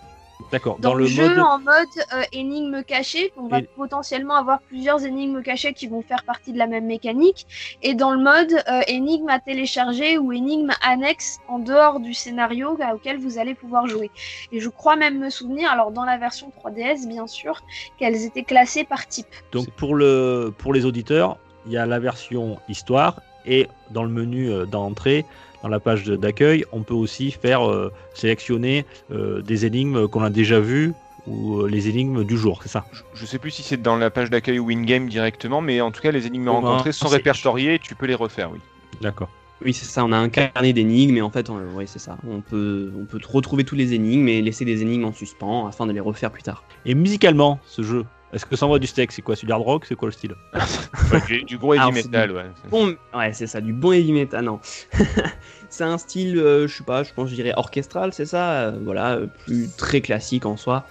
D'accord. 0.51 0.77
Dans, 0.79 0.89
Dans, 0.89 0.95
le, 0.95 1.05
jeu, 1.05 1.29
mode. 1.29 1.39
en 1.39 1.59
mode 1.59 1.87
euh, 2.13 2.23
énigme 2.33 2.83
cachée, 2.83 3.31
on 3.37 3.47
va 3.47 3.59
Et- 3.59 3.69
potentiellement 3.75 4.35
avoir 4.35 4.59
plusieurs 4.61 5.03
énigmes 5.05 5.41
cachées 5.41 5.73
qui 5.73 5.87
vont 5.87 6.01
faire 6.01 6.23
partie 6.23 6.51
de 6.51 6.57
la 6.57 6.67
même 6.67 6.85
mécanique. 6.85 7.47
Et 7.81 7.93
dans 7.93 8.11
le 8.11 8.21
mode 8.21 8.51
euh, 8.69 8.81
énigme 8.87 9.29
à 9.29 9.39
télécharger 9.39 10.17
ou 10.17 10.33
énigme 10.33 10.71
annexe 10.85 11.39
en 11.47 11.59
dehors 11.59 11.99
du 11.99 12.13
scénario 12.13 12.77
à- 12.81 12.95
auquel 12.95 13.17
vous 13.17 13.37
allez 13.39 13.55
pouvoir 13.55 13.87
jouer. 13.87 14.11
Et 14.51 14.59
je 14.59 14.69
crois 14.69 14.95
même 14.95 15.19
me 15.19 15.29
souvenir, 15.29 15.71
alors 15.71 15.91
dans 15.91 16.03
la 16.05 16.17
version 16.17 16.51
3DS 16.63 17.07
bien 17.07 17.27
sûr, 17.27 17.61
qu'elles 17.97 18.23
étaient 18.25 18.43
classées 18.43 18.83
par 18.83 19.07
type. 19.07 19.27
Donc 19.51 19.69
pour, 19.71 19.95
le, 19.95 20.53
pour 20.57 20.73
les 20.73 20.85
auditeurs, 20.85 21.37
il 21.65 21.71
y 21.71 21.77
a 21.77 21.85
la 21.85 21.99
version 21.99 22.57
histoire 22.67 23.21
et 23.45 23.67
dans 23.91 24.03
le 24.03 24.09
menu 24.09 24.51
euh, 24.51 24.65
d'entrée, 24.65 25.25
dans 25.63 25.69
la 25.69 25.79
page 25.79 26.05
d'accueil, 26.05 26.65
on 26.71 26.83
peut 26.83 26.93
aussi 26.93 27.31
faire 27.31 27.69
euh, 27.69 27.91
sélectionner 28.13 28.85
euh, 29.11 29.41
des 29.41 29.65
énigmes 29.65 30.07
qu'on 30.07 30.23
a 30.23 30.29
déjà 30.29 30.59
vues 30.59 30.93
ou 31.27 31.61
euh, 31.61 31.69
les 31.69 31.87
énigmes 31.87 32.23
du 32.23 32.37
jour, 32.37 32.61
c'est 32.63 32.69
ça? 32.69 32.85
Je, 32.91 33.03
je 33.13 33.25
sais 33.25 33.37
plus 33.37 33.51
si 33.51 33.61
c'est 33.61 33.81
dans 33.81 33.95
la 33.95 34.09
page 34.09 34.29
d'accueil 34.29 34.59
ou 34.59 34.69
in-game 34.69 35.07
directement, 35.07 35.61
mais 35.61 35.81
en 35.81 35.91
tout 35.91 36.01
cas, 36.01 36.11
les 36.11 36.25
énigmes 36.25 36.49
rencontrées 36.49 36.91
sont 36.91 37.07
répertoriées 37.07 37.75
et 37.75 37.79
tu 37.79 37.95
peux 37.95 38.07
les 38.07 38.15
refaire, 38.15 38.51
oui. 38.51 38.59
D'accord. 39.01 39.29
Oui, 39.63 39.73
c'est 39.73 39.85
ça, 39.85 40.03
on 40.03 40.11
a 40.11 40.17
un 40.17 40.29
carnet 40.29 40.73
d'énigmes 40.73 41.17
et 41.17 41.21
en 41.21 41.29
fait, 41.29 41.51
on, 41.51 41.57
ouais, 41.75 41.85
c'est 41.85 41.99
ça. 41.99 42.17
On 42.27 42.41
peut, 42.41 42.91
on 42.99 43.05
peut 43.05 43.19
retrouver 43.31 43.63
tous 43.63 43.75
les 43.75 43.93
énigmes 43.93 44.27
et 44.27 44.41
laisser 44.41 44.65
des 44.65 44.81
énigmes 44.81 45.05
en 45.05 45.13
suspens 45.13 45.67
afin 45.67 45.85
de 45.85 45.91
les 45.91 45.99
refaire 45.99 46.31
plus 46.31 46.41
tard. 46.41 46.63
Et 46.85 46.95
musicalement, 46.95 47.59
ce 47.67 47.83
jeu, 47.83 48.05
est-ce 48.33 48.45
que 48.45 48.55
ça 48.55 48.65
envoie 48.65 48.79
du 48.79 48.87
steak? 48.87 49.11
C'est 49.11 49.21
quoi? 49.21 49.35
C'est 49.35 49.45
du 49.45 49.51
hard 49.51 49.61
rock 49.63 49.85
C'est 49.85 49.95
quoi 49.95 50.07
le 50.07 50.13
style? 50.13 50.35
Ouais, 51.11 51.19
du, 51.27 51.43
du 51.43 51.57
gros 51.57 51.73
heavy 51.73 51.81
Alors, 51.81 51.93
metal, 51.93 52.31
ouais. 52.31 52.45
Bon, 52.69 52.95
ouais, 53.13 53.33
c'est 53.33 53.47
ça, 53.47 53.59
du 53.59 53.73
bon 53.73 53.91
heavy 53.91 54.13
metal, 54.13 54.45
non. 54.45 54.59
c'est 55.69 55.83
un 55.83 55.97
style, 55.97 56.37
euh, 56.37 56.67
je 56.67 56.77
sais 56.77 56.83
pas, 56.83 57.03
je 57.03 57.11
pense, 57.13 57.29
je 57.29 57.35
dirais 57.35 57.53
orchestral, 57.57 58.13
c'est 58.13 58.25
ça, 58.25 58.51
euh, 58.67 58.79
voilà, 58.83 59.15
euh, 59.15 59.27
plus 59.45 59.69
très 59.77 59.99
classique 60.01 60.45
en 60.45 60.55
soi. 60.57 60.85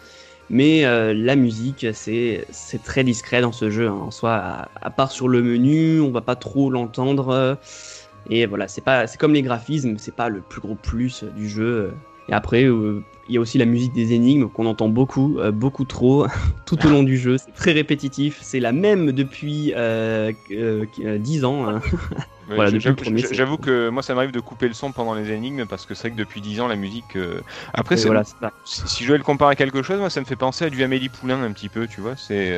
Mais 0.51 0.85
euh, 0.85 1.15
la 1.15 1.37
musique, 1.37 1.87
c'est 1.95 2.45
c'est 2.51 2.83
très 2.83 3.05
discret 3.05 3.41
dans 3.41 3.53
ce 3.53 3.71
jeu. 3.71 3.89
hein. 3.89 3.93
En 4.03 4.11
soi, 4.11 4.35
à, 4.35 4.69
à 4.83 4.91
part 4.91 5.11
sur 5.13 5.29
le 5.29 5.43
menu, 5.43 6.01
on 6.01 6.11
va 6.11 6.21
pas 6.23 6.35
trop 6.37 6.71
l'entendre. 6.71 7.29
euh, 7.29 7.55
et 8.29 8.47
voilà, 8.47 8.69
c'est 8.69 8.81
pas, 8.83 9.07
c'est 9.07 9.17
comme 9.19 9.33
les 9.33 9.43
graphismes, 9.43 9.97
c'est 9.97 10.15
pas 10.15 10.29
le 10.29 10.41
plus 10.41 10.61
gros 10.61 10.75
plus 10.75 11.23
du 11.25 11.49
jeu. 11.49 11.93
Et 12.29 12.33
après, 12.33 12.65
euh, 12.65 13.01
il 13.31 13.35
y 13.35 13.37
a 13.37 13.41
aussi 13.41 13.59
la 13.59 13.65
musique 13.65 13.93
des 13.93 14.13
énigmes 14.13 14.49
qu'on 14.49 14.67
entend 14.67 14.89
beaucoup, 14.89 15.39
euh, 15.39 15.53
beaucoup 15.53 15.85
trop, 15.85 16.27
tout 16.67 16.85
au 16.85 16.89
long 16.91 17.05
du 17.05 17.17
jeu. 17.17 17.39
C'est 17.39 17.53
très 17.55 17.71
répétitif. 17.71 18.41
C'est 18.43 18.59
la 18.59 18.73
même 18.73 19.13
depuis 19.13 19.73
euh, 19.77 20.33
euh, 20.51 20.85
euh, 20.99 21.17
10 21.17 21.45
ans. 21.45 21.69
hein. 21.69 21.81
Ouais, 21.81 22.21
Voilà, 22.57 22.71
j'avoue- 23.33 23.57
que 23.57 23.89
moi, 23.91 24.03
ça 24.03 24.17
m'arrive 24.17 24.33
de 24.33 24.41
couper 24.41 24.67
le 24.67 24.75
son 24.75 24.91
pendant 24.91 25.15
les 25.15 25.31
énigmes 25.31 25.65
parce 25.67 25.87
que 25.87 25.95
c'est 25.95 26.09
vrai 26.09 26.11
que 26.11 26.17
depuis 26.17 26.41
10 26.41 26.61
ans, 26.61 26.67
la 26.67 26.75
musique. 26.75 27.15
euh, 27.15 27.41
Après, 27.73 27.95
voilà, 28.07 28.25
si, 28.65 28.83
si 28.89 29.05
je 29.05 29.09
dois 29.09 29.17
le 29.19 29.23
comparer 29.23 29.53
à 29.53 29.57
quelque 29.57 29.83
chose, 29.83 30.01
moi, 30.01 30.11
ça 30.11 30.19
me 30.19 30.27
fait 30.27 30.35
penser 30.35 30.65
à 30.65 30.71
du 30.71 30.83
Amélie 30.83 31.09
Poulain 31.09 31.41
un 31.41 31.53
petit 31.53 31.69
peu, 31.69 31.87
tu 31.87 32.01
vois. 32.01 32.17
C'est. 32.17 32.51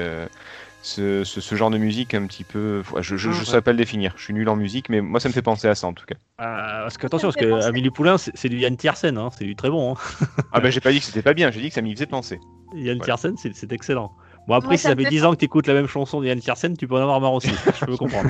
Ce, 0.85 1.23
ce- 1.23 1.41
ce 1.41 1.55
genre 1.55 1.71
de 1.71 1.79
musique 1.79 2.13
un 2.13 2.27
petit 2.27 2.43
peu. 2.43 2.83
Je, 3.01 3.17
je, 3.17 3.31
je 3.31 3.41
Ah, 3.41 3.45
saurais 3.45 3.63
pas 3.63 3.71
le 3.71 3.77
définir. 3.79 4.15
Je 4.17 4.25
suis 4.25 4.35
nul 4.35 4.49
en 4.49 4.57
musique, 4.57 4.89
mais 4.89 5.01
moi 5.01 5.21
ça 5.21 5.29
me 5.29 5.33
fait 5.33 5.43
penser 5.43 5.69
à 5.69 5.75
ça 5.77 5.87
en 5.87 5.93
tout 5.93 6.05
cas. 6.07 6.17
Ah, 6.39 6.81
Parce 6.83 6.99
que 6.99 7.07
attention, 7.07 7.29
parce 7.29 7.37
que. 7.37 7.65
Amélie 7.65 7.91
Poulain, 7.91 8.17
c'est 8.19 8.49
du 8.49 8.59
Yann 8.59 8.77
Tiersen, 8.77 9.17
hein, 9.17 9.31
c'est 9.37 9.45
du 9.45 9.55
très 9.55 9.71
bon. 9.71 9.95
Hein. 9.95 10.27
Ah 10.53 10.61
bah 10.61 10.71
j'ai 10.71 10.81
pas 10.81 10.91
dit 10.91 10.99
que 10.99 11.05
c'était 11.07 11.23
pas 11.23 11.35
bien, 11.35 11.51
j'ai 11.53 11.61
dit 11.61 11.69
que 11.69 11.75
ça 11.75 11.83
m'y 11.83 11.93
faisait 11.95 12.07
penser. 12.07 12.41
Yann 12.75 12.99
Ouais. 12.99 13.05
Tiersen, 13.05 13.37
c'est 13.37 13.55
c'est 13.55 13.71
excellent. 13.73 14.13
Bon, 14.49 14.55
après, 14.55 14.71
Moi, 14.71 14.77
si 14.77 14.83
ça 14.83 14.97
fait 14.97 15.05
fait 15.05 15.11
10 15.11 15.25
ans 15.25 15.31
que 15.33 15.37
tu 15.37 15.45
écoutes 15.45 15.69
la 15.69 15.75
même 15.75 15.87
chanson 15.87 16.21
de 16.21 16.27
Yann 16.27 16.41
Tiersen, 16.41 16.77
tu 16.77 16.89
peux 16.89 16.97
en 16.97 17.03
avoir 17.03 17.21
marre 17.21 17.35
aussi. 17.35 17.49
Je 17.81 17.85
peux 17.85 17.97
comprendre. 17.97 18.29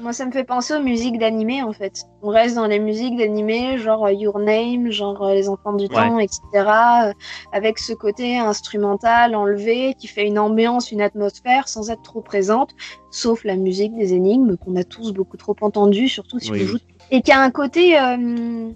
Moi, 0.00 0.12
ça 0.12 0.26
me 0.26 0.32
fait 0.32 0.42
penser 0.42 0.74
aux 0.74 0.82
musiques 0.82 1.18
d'animé, 1.18 1.62
en 1.62 1.72
fait. 1.72 2.02
On 2.22 2.28
reste 2.28 2.56
dans 2.56 2.66
les 2.66 2.80
musiques 2.80 3.16
d'animé, 3.16 3.78
genre 3.78 4.06
euh, 4.06 4.12
Your 4.12 4.40
Name, 4.40 4.90
genre 4.90 5.22
euh, 5.22 5.34
Les 5.34 5.48
Enfants 5.48 5.74
du 5.74 5.88
Temps, 5.88 6.18
etc. 6.18 6.40
euh, 6.54 7.12
avec 7.52 7.78
ce 7.78 7.92
côté 7.92 8.36
instrumental, 8.36 9.36
enlevé, 9.36 9.94
qui 9.94 10.08
fait 10.08 10.26
une 10.26 10.40
ambiance, 10.40 10.90
une 10.90 11.02
atmosphère, 11.02 11.68
sans 11.68 11.90
être 11.90 12.02
trop 12.02 12.20
présente, 12.20 12.70
sauf 13.12 13.44
la 13.44 13.54
musique 13.54 13.96
des 13.96 14.14
énigmes, 14.14 14.56
qu'on 14.56 14.74
a 14.74 14.82
tous 14.82 15.12
beaucoup 15.12 15.36
trop 15.36 15.54
entendue, 15.60 16.08
surtout 16.08 16.40
si 16.40 16.50
Oui, 16.50 16.62
on 16.64 16.66
joue. 16.66 16.78
Et 17.12 17.22
qui 17.22 17.30
a 17.30 17.40
un 17.40 17.50
côté, 17.50 17.96
euh, 17.96 18.70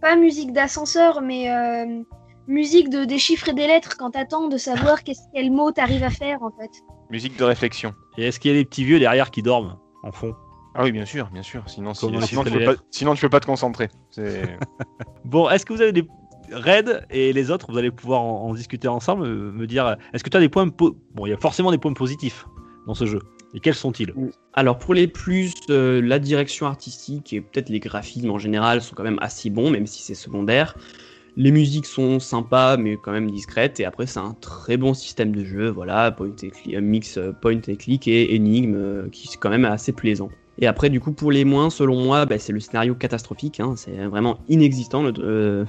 pas 0.00 0.14
musique 0.14 0.52
d'ascenseur, 0.52 1.20
mais 1.20 1.50
euh, 1.50 2.02
musique 2.50 2.90
de, 2.90 3.04
des 3.04 3.18
chiffres 3.18 3.48
et 3.48 3.54
des 3.54 3.66
lettres, 3.66 3.96
quand 3.96 4.10
t'attends 4.10 4.48
de 4.48 4.56
savoir 4.56 5.02
qu'est-ce 5.04 5.20
quel 5.32 5.50
mot 5.50 5.70
t'arrives 5.70 6.02
à 6.02 6.10
faire, 6.10 6.42
en 6.42 6.50
fait. 6.50 6.70
Musique 7.10 7.38
de 7.38 7.44
réflexion. 7.44 7.94
Et 8.18 8.24
est-ce 8.26 8.38
qu'il 8.40 8.50
y 8.50 8.54
a 8.54 8.58
des 8.58 8.64
petits 8.64 8.84
vieux 8.84 8.98
derrière 8.98 9.30
qui 9.30 9.42
dorment 9.42 9.76
en 10.02 10.12
fond? 10.12 10.34
Ah 10.74 10.84
oui 10.84 10.92
bien 10.92 11.04
sûr, 11.04 11.28
bien 11.32 11.42
sûr. 11.42 11.62
Sinon, 11.68 11.94
si- 11.94 12.00
sinon, 12.26 12.44
tu 12.44 12.50
peux 12.50 12.64
pas, 12.64 12.74
sinon 12.90 13.14
tu 13.14 13.20
peux 13.22 13.28
pas 13.30 13.40
te 13.40 13.46
concentrer. 13.46 13.88
Bon, 15.24 15.48
est-ce 15.50 15.64
que 15.66 15.72
vous 15.72 15.80
avez 15.82 15.92
des 15.92 16.06
raids 16.52 17.04
et 17.10 17.32
les 17.32 17.50
autres, 17.50 17.70
vous 17.70 17.78
allez 17.78 17.90
pouvoir 17.90 18.20
en, 18.22 18.42
en 18.48 18.54
discuter 18.54 18.88
ensemble, 18.88 19.26
me, 19.28 19.52
me 19.52 19.66
dire, 19.66 19.96
est-ce 20.12 20.24
que 20.24 20.30
tu 20.30 20.36
as 20.36 20.40
des 20.40 20.48
points... 20.48 20.68
po- 20.68 20.96
Bon, 21.14 21.26
il 21.26 21.30
y 21.30 21.32
a 21.32 21.36
forcément 21.36 21.70
des 21.70 21.78
points 21.78 21.92
positifs 21.92 22.46
dans 22.86 22.94
ce 22.94 23.06
jeu. 23.06 23.20
Et 23.54 23.60
quels 23.60 23.74
sont-ils? 23.74 24.12
Alors 24.54 24.78
pour 24.78 24.94
les 24.94 25.06
plus, 25.08 25.52
euh, 25.70 26.00
la 26.00 26.18
direction 26.20 26.66
artistique 26.66 27.32
et 27.32 27.40
peut-être 27.40 27.68
les 27.68 27.80
graphismes 27.80 28.30
en 28.30 28.38
général 28.38 28.80
sont 28.80 28.94
quand 28.94 29.02
même 29.02 29.18
assez 29.20 29.50
bons, 29.50 29.70
même 29.70 29.86
si 29.86 30.02
c'est 30.02 30.14
secondaire. 30.14 30.76
Les 31.36 31.52
musiques 31.52 31.86
sont 31.86 32.18
sympas, 32.18 32.76
mais 32.76 32.96
quand 32.96 33.12
même 33.12 33.30
discrètes. 33.30 33.80
Et 33.80 33.84
après, 33.84 34.06
c'est 34.06 34.18
un 34.18 34.34
très 34.40 34.76
bon 34.76 34.94
système 34.94 35.34
de 35.34 35.44
jeu. 35.44 35.68
Voilà, 35.68 36.10
point 36.10 36.30
click, 36.30 36.74
euh, 36.74 36.80
mix 36.80 37.18
euh, 37.18 37.32
point 37.32 37.56
and 37.56 37.76
click 37.78 38.08
et 38.08 38.34
énigme, 38.34 38.74
euh, 38.74 39.08
qui 39.10 39.28
est 39.28 39.36
quand 39.38 39.50
même 39.50 39.64
assez 39.64 39.92
plaisant. 39.92 40.30
Et 40.58 40.66
après, 40.66 40.90
du 40.90 41.00
coup, 41.00 41.12
pour 41.12 41.30
les 41.30 41.44
moins, 41.44 41.70
selon 41.70 42.02
moi, 42.02 42.26
bah, 42.26 42.38
c'est 42.38 42.52
le 42.52 42.60
scénario 42.60 42.94
catastrophique. 42.94 43.60
hein, 43.60 43.74
c'est 43.76 43.92
vraiment 44.06 44.38
inexistant. 44.48 45.06
et 45.08 45.64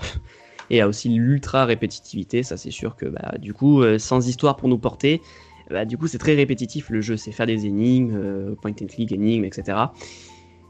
il 0.69 0.77
y 0.77 0.81
a 0.81 0.87
aussi 0.87 1.09
l'ultra 1.09 1.65
répétitivité. 1.65 2.43
Ça, 2.43 2.57
c'est 2.57 2.71
sûr 2.71 2.95
que 2.95 3.05
bah, 3.05 3.33
du 3.39 3.53
coup, 3.53 3.83
sans 3.99 4.27
histoire 4.27 4.57
pour 4.57 4.67
nous 4.67 4.79
porter, 4.79 5.21
bah, 5.69 5.85
du 5.85 5.97
coup, 5.97 6.07
c'est 6.07 6.17
très 6.17 6.33
répétitif 6.33 6.89
le 6.89 6.99
jeu. 7.01 7.15
C'est 7.15 7.31
faire 7.31 7.45
des 7.45 7.67
énigmes, 7.67 8.55
point 8.61 8.71
and 8.71 8.87
click, 8.87 9.11
énigmes, 9.11 9.45
etc. 9.45 9.77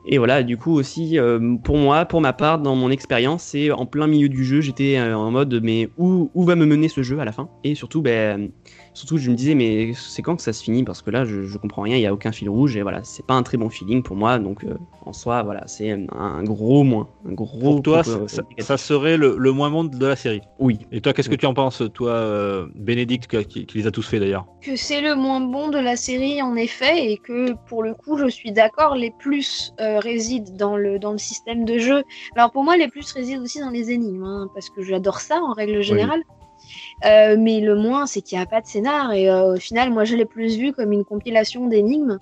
Et 0.05 0.17
voilà, 0.17 0.41
du 0.43 0.57
coup 0.57 0.73
aussi, 0.73 1.19
euh, 1.19 1.55
pour 1.63 1.77
moi, 1.77 2.05
pour 2.05 2.21
ma 2.21 2.33
part, 2.33 2.59
dans 2.59 2.75
mon 2.75 2.89
expérience, 2.89 3.43
c'est 3.43 3.71
en 3.71 3.85
plein 3.85 4.07
milieu 4.07 4.29
du 4.29 4.43
jeu, 4.43 4.61
j'étais 4.61 4.97
euh, 4.97 5.15
en 5.15 5.29
mode, 5.29 5.59
mais 5.61 5.89
où, 5.97 6.31
où 6.33 6.43
va 6.43 6.55
me 6.55 6.65
mener 6.65 6.89
ce 6.89 7.03
jeu 7.03 7.19
à 7.19 7.25
la 7.25 7.31
fin? 7.31 7.49
Et 7.63 7.75
surtout, 7.75 8.01
ben, 8.01 8.49
surtout, 8.93 9.17
je 9.17 9.30
me 9.32 9.36
disais, 9.36 9.56
mais 9.56 9.93
c'est 9.93 10.21
quand 10.21 10.36
que 10.36 10.41
ça 10.41 10.54
se 10.54 10.63
finit? 10.63 10.84
Parce 10.84 11.01
que 11.01 11.10
là, 11.12 11.25
je, 11.25 11.43
je 11.43 11.58
comprends 11.58 11.84
rien, 11.84 11.95
il 11.95 11.99
n'y 11.99 12.08
a 12.08 12.13
aucun 12.13 12.32
fil 12.32 12.49
rouge, 12.49 12.75
et 12.75 12.82
voilà, 12.82 13.04
c'est 13.04 13.25
pas 13.25 13.34
un 13.34 13.43
très 13.43 13.58
bon 13.58 13.69
feeling 13.69 14.04
pour 14.04 14.15
moi, 14.15 14.39
donc 14.39 14.63
euh, 14.63 14.77
en 15.06 15.13
soi, 15.13 15.43
voilà, 15.43 15.63
c'est 15.67 15.91
un, 15.91 16.06
un 16.12 16.43
gros 16.43 16.84
moins. 16.84 17.08
Un 17.27 17.34
gros 17.34 17.60
Pour 17.60 17.82
toi, 17.82 18.04
ça, 18.04 18.12
euh, 18.12 18.27
ça- 18.60 18.77
serait 18.77 19.17
le, 19.17 19.36
le 19.38 19.51
moins 19.51 19.69
bon 19.71 19.84
de 19.84 20.06
la 20.06 20.15
série? 20.15 20.41
Oui. 20.60 20.80
Et 20.91 21.01
toi, 21.01 21.13
qu'est-ce 21.13 21.30
que 21.30 21.36
tu 21.36 21.45
en 21.45 21.54
penses, 21.54 21.84
toi, 21.93 22.12
euh, 22.12 22.67
Bénédicte, 22.75 23.45
qui, 23.47 23.65
qui 23.65 23.77
les 23.77 23.88
a 23.88 23.91
tous 23.91 24.04
fait 24.08 24.19
d'ailleurs? 24.19 24.45
Que 24.62 24.75
c'est 24.75 25.01
le 25.01 25.15
moins 25.15 25.39
bon 25.41 25.69
de 25.69 25.80
la 25.80 25.95
série 25.95 26.41
en 26.41 26.56
effet 26.56 27.12
et 27.12 27.17
que 27.17 27.54
pour 27.67 27.82
le 27.82 27.95
coup 27.95 28.17
je 28.17 28.27
suis 28.27 28.51
d'accord 28.51 28.95
les 28.95 29.10
plus 29.10 29.71
euh, 29.80 29.97
résident 29.99 30.54
dans 30.56 30.77
le 30.77 30.99
dans 30.99 31.13
le 31.13 31.17
système 31.17 31.65
de 31.65 31.80
jeu 31.80 32.04
alors 32.36 32.51
pour 32.51 32.63
moi 32.63 32.77
les 32.77 32.88
plus 32.88 33.12
résident 33.12 33.41
aussi 33.41 33.60
dans 33.60 33.71
les 33.71 33.89
énigmes 33.89 34.23
hein, 34.23 34.47
parce 34.54 34.69
que 34.69 34.84
j'adore 34.84 35.19
ça 35.19 35.41
en 35.41 35.54
règle 35.54 35.82
générale 35.82 36.21
Euh, 37.05 37.36
mais 37.38 37.60
le 37.62 37.75
moins 37.75 38.05
c'est 38.05 38.21
qu'il 38.21 38.38
n'y 38.38 38.43
a 38.43 38.47
pas 38.47 38.62
de 38.62 38.67
scénar 38.67 39.12
et 39.13 39.29
euh, 39.29 39.53
au 39.55 39.57
final 39.57 39.91
moi 39.91 40.03
je 40.03 40.15
l'ai 40.15 40.25
plus 40.25 40.57
vu 40.57 40.71
comme 40.71 40.91
une 40.91 41.03
compilation 41.03 41.65
d'énigmes 41.67 42.19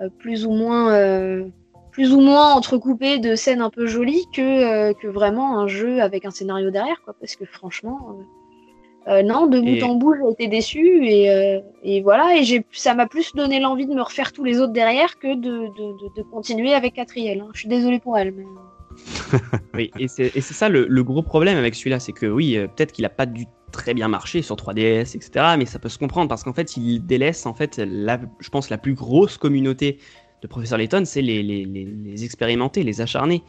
euh, 0.00 0.08
plus 0.18 0.44
ou 0.46 0.50
moins 0.50 0.92
plus 1.90 2.12
ou 2.12 2.20
moins 2.20 2.52
entrecoupées 2.54 3.18
de 3.18 3.34
scènes 3.34 3.62
un 3.62 3.70
peu 3.70 3.86
jolies 3.86 4.26
que, 4.34 4.92
que 4.92 5.08
vraiment 5.08 5.58
un 5.58 5.66
jeu 5.66 6.00
avec 6.02 6.24
un 6.24 6.30
scénario 6.30 6.70
derrière 6.70 7.00
quoi 7.04 7.14
parce 7.18 7.36
que 7.36 7.44
franchement 7.46 7.98
non, 9.24 9.46
de 9.46 9.58
bout 9.58 9.66
Et- 9.66 9.82
en 9.82 9.94
bout, 9.94 10.14
j'ai 10.20 10.30
été 10.32 10.48
déçue 10.48 11.06
et, 11.06 11.62
et 11.82 12.02
voilà. 12.02 12.36
Et 12.36 12.44
j'ai, 12.44 12.62
ça 12.72 12.92
m'a 12.92 13.06
plus 13.06 13.32
donné 13.34 13.58
l'envie 13.58 13.86
de 13.86 13.94
me 13.94 14.02
refaire 14.02 14.32
tous 14.32 14.44
les 14.44 14.60
autres 14.60 14.74
derrière 14.74 15.18
que 15.18 15.28
de, 15.34 15.50
de, 15.50 15.86
de, 16.02 16.14
de 16.14 16.22
continuer 16.30 16.74
avec 16.74 16.92
Catriel. 16.92 17.40
hein. 17.40 17.48
Je 17.54 17.60
suis 17.60 17.70
désolée 17.70 18.00
pour 18.00 18.18
elle. 18.18 18.32
Mais... 18.32 18.44
Oui, 19.74 19.90
et 19.98 20.08
c'est 20.08 20.40
ça 20.40 20.68
le, 20.68 21.02
gros 21.02 21.22
problème 21.22 21.56
avec 21.56 21.74
celui-là, 21.74 22.00
c'est 22.00 22.12
que 22.12 22.26
oui, 22.26 22.56
euh, 22.56 22.66
peut-être 22.66 22.92
qu'il 22.92 23.04
a 23.04 23.10
pas 23.10 23.26
dû 23.26 23.46
très 23.72 23.94
bien 23.94 24.08
marcher 24.08 24.42
sur 24.42 24.56
3DS, 24.56 25.16
etc. 25.16 25.54
Mais 25.58 25.66
ça 25.66 25.78
peut 25.78 25.88
se 25.88 25.98
comprendre 25.98 26.28
parce 26.28 26.42
qu'en 26.42 26.52
fait, 26.52 26.76
il 26.76 27.00
délaisse 27.00 27.46
en 27.46 27.54
fait, 27.54 27.78
la, 27.78 28.20
je 28.40 28.48
pense, 28.48 28.70
la 28.70 28.78
plus 28.78 28.94
grosse 28.94 29.36
communauté 29.36 29.98
de 30.42 30.46
Professeur 30.46 30.78
Layton, 30.78 31.02
c'est 31.04 31.22
les, 31.22 31.42
les, 31.42 31.64
les, 31.64 32.24
expérimentés, 32.24 32.84
les 32.84 33.00
acharnés, 33.00 33.42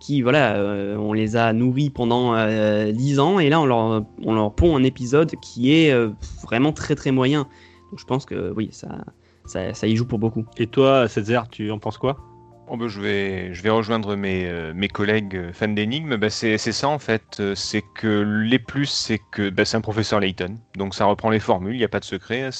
qui 0.00 0.22
voilà, 0.22 0.54
euh, 0.56 0.96
on 0.96 1.12
les 1.12 1.36
a 1.36 1.52
nourris 1.52 1.90
pendant 1.90 2.34
euh, 2.34 2.92
10 2.92 3.18
ans 3.18 3.38
et 3.40 3.48
là 3.48 3.60
on 3.60 3.66
leur, 3.66 4.04
on 4.22 4.34
leur 4.34 4.54
pond 4.54 4.76
un 4.76 4.84
épisode 4.84 5.34
qui 5.42 5.74
est 5.74 5.92
euh, 5.92 6.10
vraiment 6.42 6.72
très 6.72 6.94
très 6.94 7.10
moyen. 7.10 7.48
Donc 7.90 7.98
je 7.98 8.04
pense 8.04 8.24
que 8.24 8.52
oui, 8.56 8.68
ça, 8.70 9.04
ça, 9.46 9.74
ça 9.74 9.86
y 9.86 9.96
joue 9.96 10.06
pour 10.06 10.18
beaucoup. 10.18 10.44
Et 10.58 10.68
toi, 10.68 11.08
Césaire, 11.08 11.48
tu 11.48 11.70
en 11.70 11.78
penses 11.78 11.98
quoi? 11.98 12.27
Oh 12.70 12.76
bah, 12.76 12.86
je, 12.88 13.00
vais, 13.00 13.70
rejoindre 13.70 14.14
mes, 14.14 14.46
euh, 14.46 14.88
collègues 14.92 15.36
euh, 15.36 15.52
fans 15.54 15.68
d'énigmes. 15.68 16.16
Bah, 16.16 16.28
c'est 16.28 16.58
ça 16.58 16.88
en 16.88 16.98
fait. 16.98 17.40
euh, 17.40 17.54
C'est 17.54 17.82
que 17.94 18.42
les 18.44 18.58
plus, 18.58 18.86
c'est 18.86 19.20
que 19.30 19.48
bah, 19.48 19.64
c'est 19.64 19.78
un 19.78 19.80
professeur 19.80 20.20
Layton. 20.20 20.56
Donc 20.76 20.94
ça 20.94 21.06
reprend 21.06 21.30
les 21.30 21.40
formules, 21.40 21.74
il 21.74 21.78
n'y 21.78 21.84
a 21.84 21.88
pas 21.88 22.00
de 22.00 22.04
secret. 22.04 22.50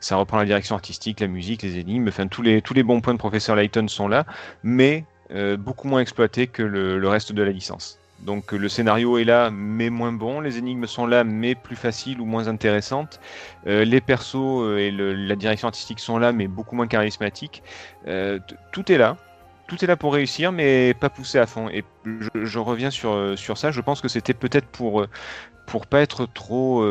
Ça 0.00 0.16
reprend 0.16 0.38
la 0.38 0.44
direction 0.44 0.74
artistique, 0.74 1.20
la 1.20 1.28
musique, 1.28 1.62
les 1.62 1.78
énigmes. 1.78 2.08
Enfin, 2.08 2.26
tous 2.26 2.42
les, 2.42 2.82
bons 2.82 3.00
points 3.00 3.14
de 3.14 3.18
professeur 3.18 3.54
Layton 3.54 3.86
sont 3.86 4.08
là, 4.08 4.26
mais 4.64 5.04
beaucoup 5.58 5.88
moins 5.88 6.00
exploités 6.00 6.48
que 6.48 6.62
le 6.62 7.08
reste 7.08 7.32
de 7.32 7.42
la 7.42 7.52
licence. 7.52 8.01
Donc 8.22 8.52
le 8.52 8.68
scénario 8.68 9.18
est 9.18 9.24
là, 9.24 9.50
mais 9.50 9.90
moins 9.90 10.12
bon. 10.12 10.40
Les 10.40 10.58
énigmes 10.58 10.86
sont 10.86 11.06
là, 11.06 11.24
mais 11.24 11.54
plus 11.54 11.76
faciles 11.76 12.20
ou 12.20 12.24
moins 12.24 12.48
intéressantes. 12.48 13.20
Euh, 13.66 13.84
les 13.84 14.00
persos 14.00 14.36
euh, 14.36 14.78
et 14.78 14.90
la 14.90 15.36
direction 15.36 15.68
artistique 15.68 15.98
sont 15.98 16.18
là, 16.18 16.32
mais 16.32 16.46
beaucoup 16.46 16.76
moins 16.76 16.86
charismatiques. 16.86 17.62
Euh, 18.06 18.38
tout 18.70 18.90
est 18.92 18.98
là. 18.98 19.16
Tout 19.66 19.82
est 19.84 19.88
là 19.88 19.96
pour 19.96 20.14
réussir, 20.14 20.52
mais 20.52 20.94
pas 20.94 21.08
poussé 21.08 21.38
à 21.38 21.46
fond. 21.46 21.68
Et 21.68 21.84
je, 22.34 22.58
reviens 22.58 22.90
sur, 22.90 23.36
ça. 23.56 23.70
Je 23.70 23.80
pense 23.80 24.00
que 24.00 24.08
c'était 24.08 24.34
peut-être 24.34 24.66
pour, 24.66 25.06
pour 25.66 25.86
pas 25.86 26.00
être 26.00 26.26
trop, 26.26 26.84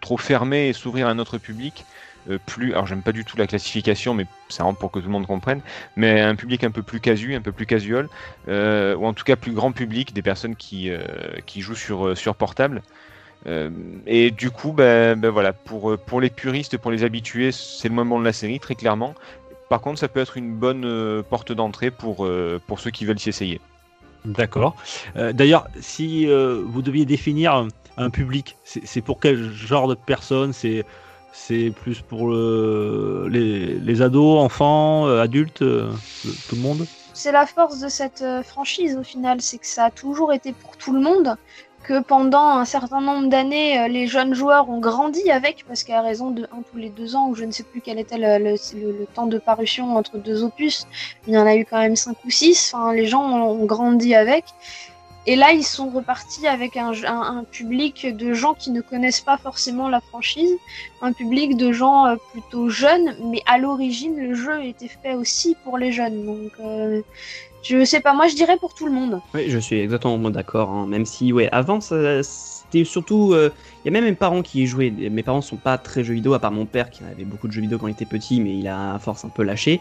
trop 0.00 0.16
fermé 0.18 0.68
et 0.68 0.72
s'ouvrir 0.72 1.06
à 1.06 1.10
un 1.10 1.18
autre 1.18 1.38
public. 1.38 1.84
Euh, 2.30 2.38
plus, 2.44 2.72
alors 2.72 2.86
j'aime 2.86 3.02
pas 3.02 3.12
du 3.12 3.24
tout 3.24 3.36
la 3.36 3.46
classification, 3.46 4.14
mais 4.14 4.26
ça 4.48 4.64
rentre 4.64 4.78
pour 4.78 4.90
que 4.90 4.98
tout 4.98 5.06
le 5.06 5.12
monde 5.12 5.26
comprenne. 5.26 5.60
Mais 5.96 6.20
un 6.20 6.36
public 6.36 6.64
un 6.64 6.70
peu 6.70 6.82
plus 6.82 7.00
casu, 7.00 7.34
un 7.34 7.40
peu 7.40 7.52
plus 7.52 7.66
casual, 7.66 8.08
euh, 8.48 8.94
ou 8.96 9.06
en 9.06 9.12
tout 9.12 9.24
cas 9.24 9.36
plus 9.36 9.52
grand 9.52 9.72
public, 9.72 10.12
des 10.12 10.22
personnes 10.22 10.56
qui, 10.56 10.90
euh, 10.90 11.00
jouent 11.56 11.74
sur, 12.14 12.34
portable. 12.34 12.82
Et 14.06 14.30
du 14.30 14.50
coup, 14.50 14.72
ben, 14.72 15.18
ben 15.18 15.30
voilà, 15.30 15.52
pour, 15.52 16.20
les 16.20 16.30
puristes, 16.30 16.78
pour 16.78 16.92
les 16.92 17.02
habitués, 17.02 17.50
c'est 17.50 17.88
le 17.88 18.04
bon 18.04 18.20
de 18.20 18.24
la 18.24 18.32
série, 18.32 18.60
très 18.60 18.76
clairement. 18.76 19.14
Par 19.68 19.80
contre, 19.80 19.98
ça 19.98 20.06
peut 20.06 20.20
être 20.20 20.36
une 20.36 20.54
bonne 20.54 21.24
porte 21.28 21.50
d'entrée 21.50 21.90
pour, 21.90 22.28
ceux 22.78 22.90
qui 22.90 23.04
veulent 23.04 23.18
s'y 23.18 23.30
essayer. 23.30 23.60
D'accord. 24.24 24.76
D'ailleurs, 25.16 25.66
si 25.80 26.26
vous 26.26 26.82
deviez 26.82 27.04
définir 27.04 27.66
un, 27.96 28.10
public, 28.10 28.56
c'est 28.62 29.02
pour 29.02 29.18
quel 29.18 29.50
genre 29.50 29.88
de 29.88 29.94
personnes? 29.96 30.52
C'est 30.52 30.84
c'est 31.32 31.70
plus 31.70 32.00
pour 32.02 32.28
le- 32.28 33.26
les, 33.30 33.74
les 33.78 34.02
ados, 34.02 34.38
enfants, 34.40 35.06
euh, 35.06 35.20
adultes, 35.22 35.62
euh, 35.62 35.90
tout 36.48 36.56
le 36.56 36.62
monde. 36.62 36.86
C'est 37.14 37.32
la 37.32 37.46
force 37.46 37.78
de 37.80 37.88
cette 37.88 38.22
euh, 38.22 38.42
franchise 38.42 38.96
au 38.98 39.02
final, 39.02 39.40
c'est 39.40 39.58
que 39.58 39.66
ça 39.66 39.86
a 39.86 39.90
toujours 39.90 40.32
été 40.32 40.52
pour 40.52 40.76
tout 40.76 40.92
le 40.92 41.00
monde, 41.00 41.36
que 41.84 42.00
pendant 42.00 42.48
un 42.58 42.64
certain 42.64 43.00
nombre 43.00 43.28
d'années, 43.28 43.80
euh, 43.80 43.88
les 43.88 44.06
jeunes 44.06 44.34
joueurs 44.34 44.70
ont 44.70 44.78
grandi 44.78 45.30
avec, 45.30 45.64
parce 45.66 45.82
qu'à 45.82 46.00
raison 46.00 46.30
de 46.30 46.44
un 46.44 46.62
tous 46.70 46.78
les 46.78 46.90
deux 46.90 47.16
ans, 47.16 47.28
ou 47.28 47.34
je 47.34 47.44
ne 47.44 47.50
sais 47.50 47.64
plus 47.64 47.80
quel 47.80 47.98
était 47.98 48.18
le, 48.18 48.38
le- 48.54 49.06
temps 49.14 49.26
de 49.26 49.38
parution 49.38 49.96
entre 49.96 50.16
deux 50.18 50.44
opus, 50.44 50.86
il 51.26 51.34
y 51.34 51.38
en 51.38 51.44
a 51.46 51.56
eu 51.56 51.64
quand 51.64 51.78
même 51.80 51.96
cinq 51.96 52.16
ou 52.24 52.30
six, 52.30 52.72
enfin, 52.72 52.92
les 52.92 53.06
gens 53.06 53.22
ont 53.24 53.64
grandi 53.66 54.14
avec. 54.14 54.44
Et 55.26 55.36
là, 55.36 55.52
ils 55.52 55.62
sont 55.62 55.88
repartis 55.88 56.46
avec 56.48 56.76
un, 56.76 56.92
public 57.50 58.06
de 58.16 58.34
gens 58.34 58.54
qui 58.54 58.70
ne 58.70 58.80
connaissent 58.80 59.20
pas 59.20 59.38
forcément 59.38 59.88
la 59.88 60.00
franchise, 60.00 60.50
un 61.00 61.12
public 61.12 61.56
de 61.56 61.72
gens 61.72 62.06
euh, 62.06 62.16
plutôt 62.32 62.68
jeunes, 62.68 63.16
mais 63.30 63.40
à 63.46 63.58
l'origine, 63.58 64.16
le 64.18 64.34
jeu 64.34 64.64
était 64.64 64.88
fait 64.88 65.14
aussi 65.14 65.56
pour 65.62 65.78
les 65.78 65.92
jeunes. 65.92 66.26
Donc, 66.26 66.52
euh, 66.60 67.02
je 67.62 67.84
sais 67.84 68.00
pas, 68.00 68.12
moi 68.12 68.26
je 68.26 68.34
dirais 68.34 68.56
pour 68.56 68.74
tout 68.74 68.86
le 68.86 68.92
monde. 68.92 69.20
Oui, 69.34 69.48
je 69.48 69.58
suis 69.58 69.78
exactement 69.78 70.18
d'accord. 70.30 70.70
hein. 70.70 70.86
Même 70.88 71.06
si, 71.06 71.32
ouais, 71.32 71.48
avant, 71.52 71.80
c'était 71.80 72.84
surtout. 72.84 73.32
euh, 73.32 73.50
Il 73.84 73.86
y 73.86 73.88
a 73.88 73.92
même 73.92 74.04
mes 74.04 74.16
parents 74.16 74.42
qui 74.42 74.62
y 74.62 74.66
jouaient. 74.66 74.90
Mes 74.90 75.22
parents 75.22 75.40
sont 75.42 75.56
pas 75.56 75.78
très 75.78 76.02
jeux 76.02 76.14
vidéo, 76.14 76.34
à 76.34 76.40
part 76.40 76.50
mon 76.50 76.66
père 76.66 76.90
qui 76.90 77.04
avait 77.04 77.24
beaucoup 77.24 77.46
de 77.46 77.52
jeux 77.52 77.60
vidéo 77.60 77.78
quand 77.78 77.86
il 77.86 77.92
était 77.92 78.06
petit, 78.06 78.40
mais 78.40 78.58
il 78.58 78.66
a 78.66 78.94
à 78.94 78.98
force 78.98 79.24
un 79.24 79.28
peu 79.28 79.44
lâché. 79.44 79.80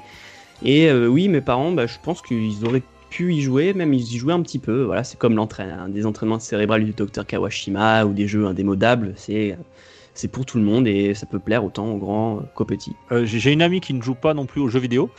Et 0.63 0.87
euh, 0.87 1.07
oui, 1.07 1.27
mes 1.27 1.41
parents, 1.41 1.71
bah, 1.71 1.87
je 1.87 1.97
pense 2.03 2.21
qu'ils 2.21 2.63
auraient 2.65 2.83
pu 3.11 3.33
y 3.33 3.41
jouer, 3.41 3.73
même 3.73 3.93
ils 3.93 4.15
y 4.15 4.17
jouaient 4.17 4.33
un 4.33 4.41
petit 4.41 4.57
peu. 4.57 4.83
Voilà, 4.83 5.03
c'est 5.03 5.19
comme 5.19 5.35
l'entraînement, 5.35 5.87
des 5.87 6.05
entraînements 6.07 6.39
cérébrales 6.39 6.83
du 6.83 6.93
docteur 6.93 7.25
Kawashima 7.27 8.05
ou 8.05 8.13
des 8.13 8.27
jeux 8.27 8.47
indémodables. 8.47 9.13
C'est 9.15 9.57
c'est 10.13 10.27
pour 10.27 10.45
tout 10.45 10.57
le 10.57 10.63
monde 10.63 10.87
et 10.87 11.13
ça 11.13 11.25
peut 11.25 11.39
plaire 11.39 11.63
autant 11.63 11.93
aux 11.93 11.97
grands 11.97 12.41
qu'aux 12.55 12.65
petits. 12.65 12.95
Euh, 13.11 13.25
J'ai 13.25 13.51
une 13.51 13.61
amie 13.61 13.79
qui 13.79 13.93
ne 13.93 14.01
joue 14.01 14.15
pas 14.15 14.33
non 14.33 14.45
plus 14.45 14.59
aux 14.59 14.67
jeux 14.67 14.79
vidéo 14.79 15.09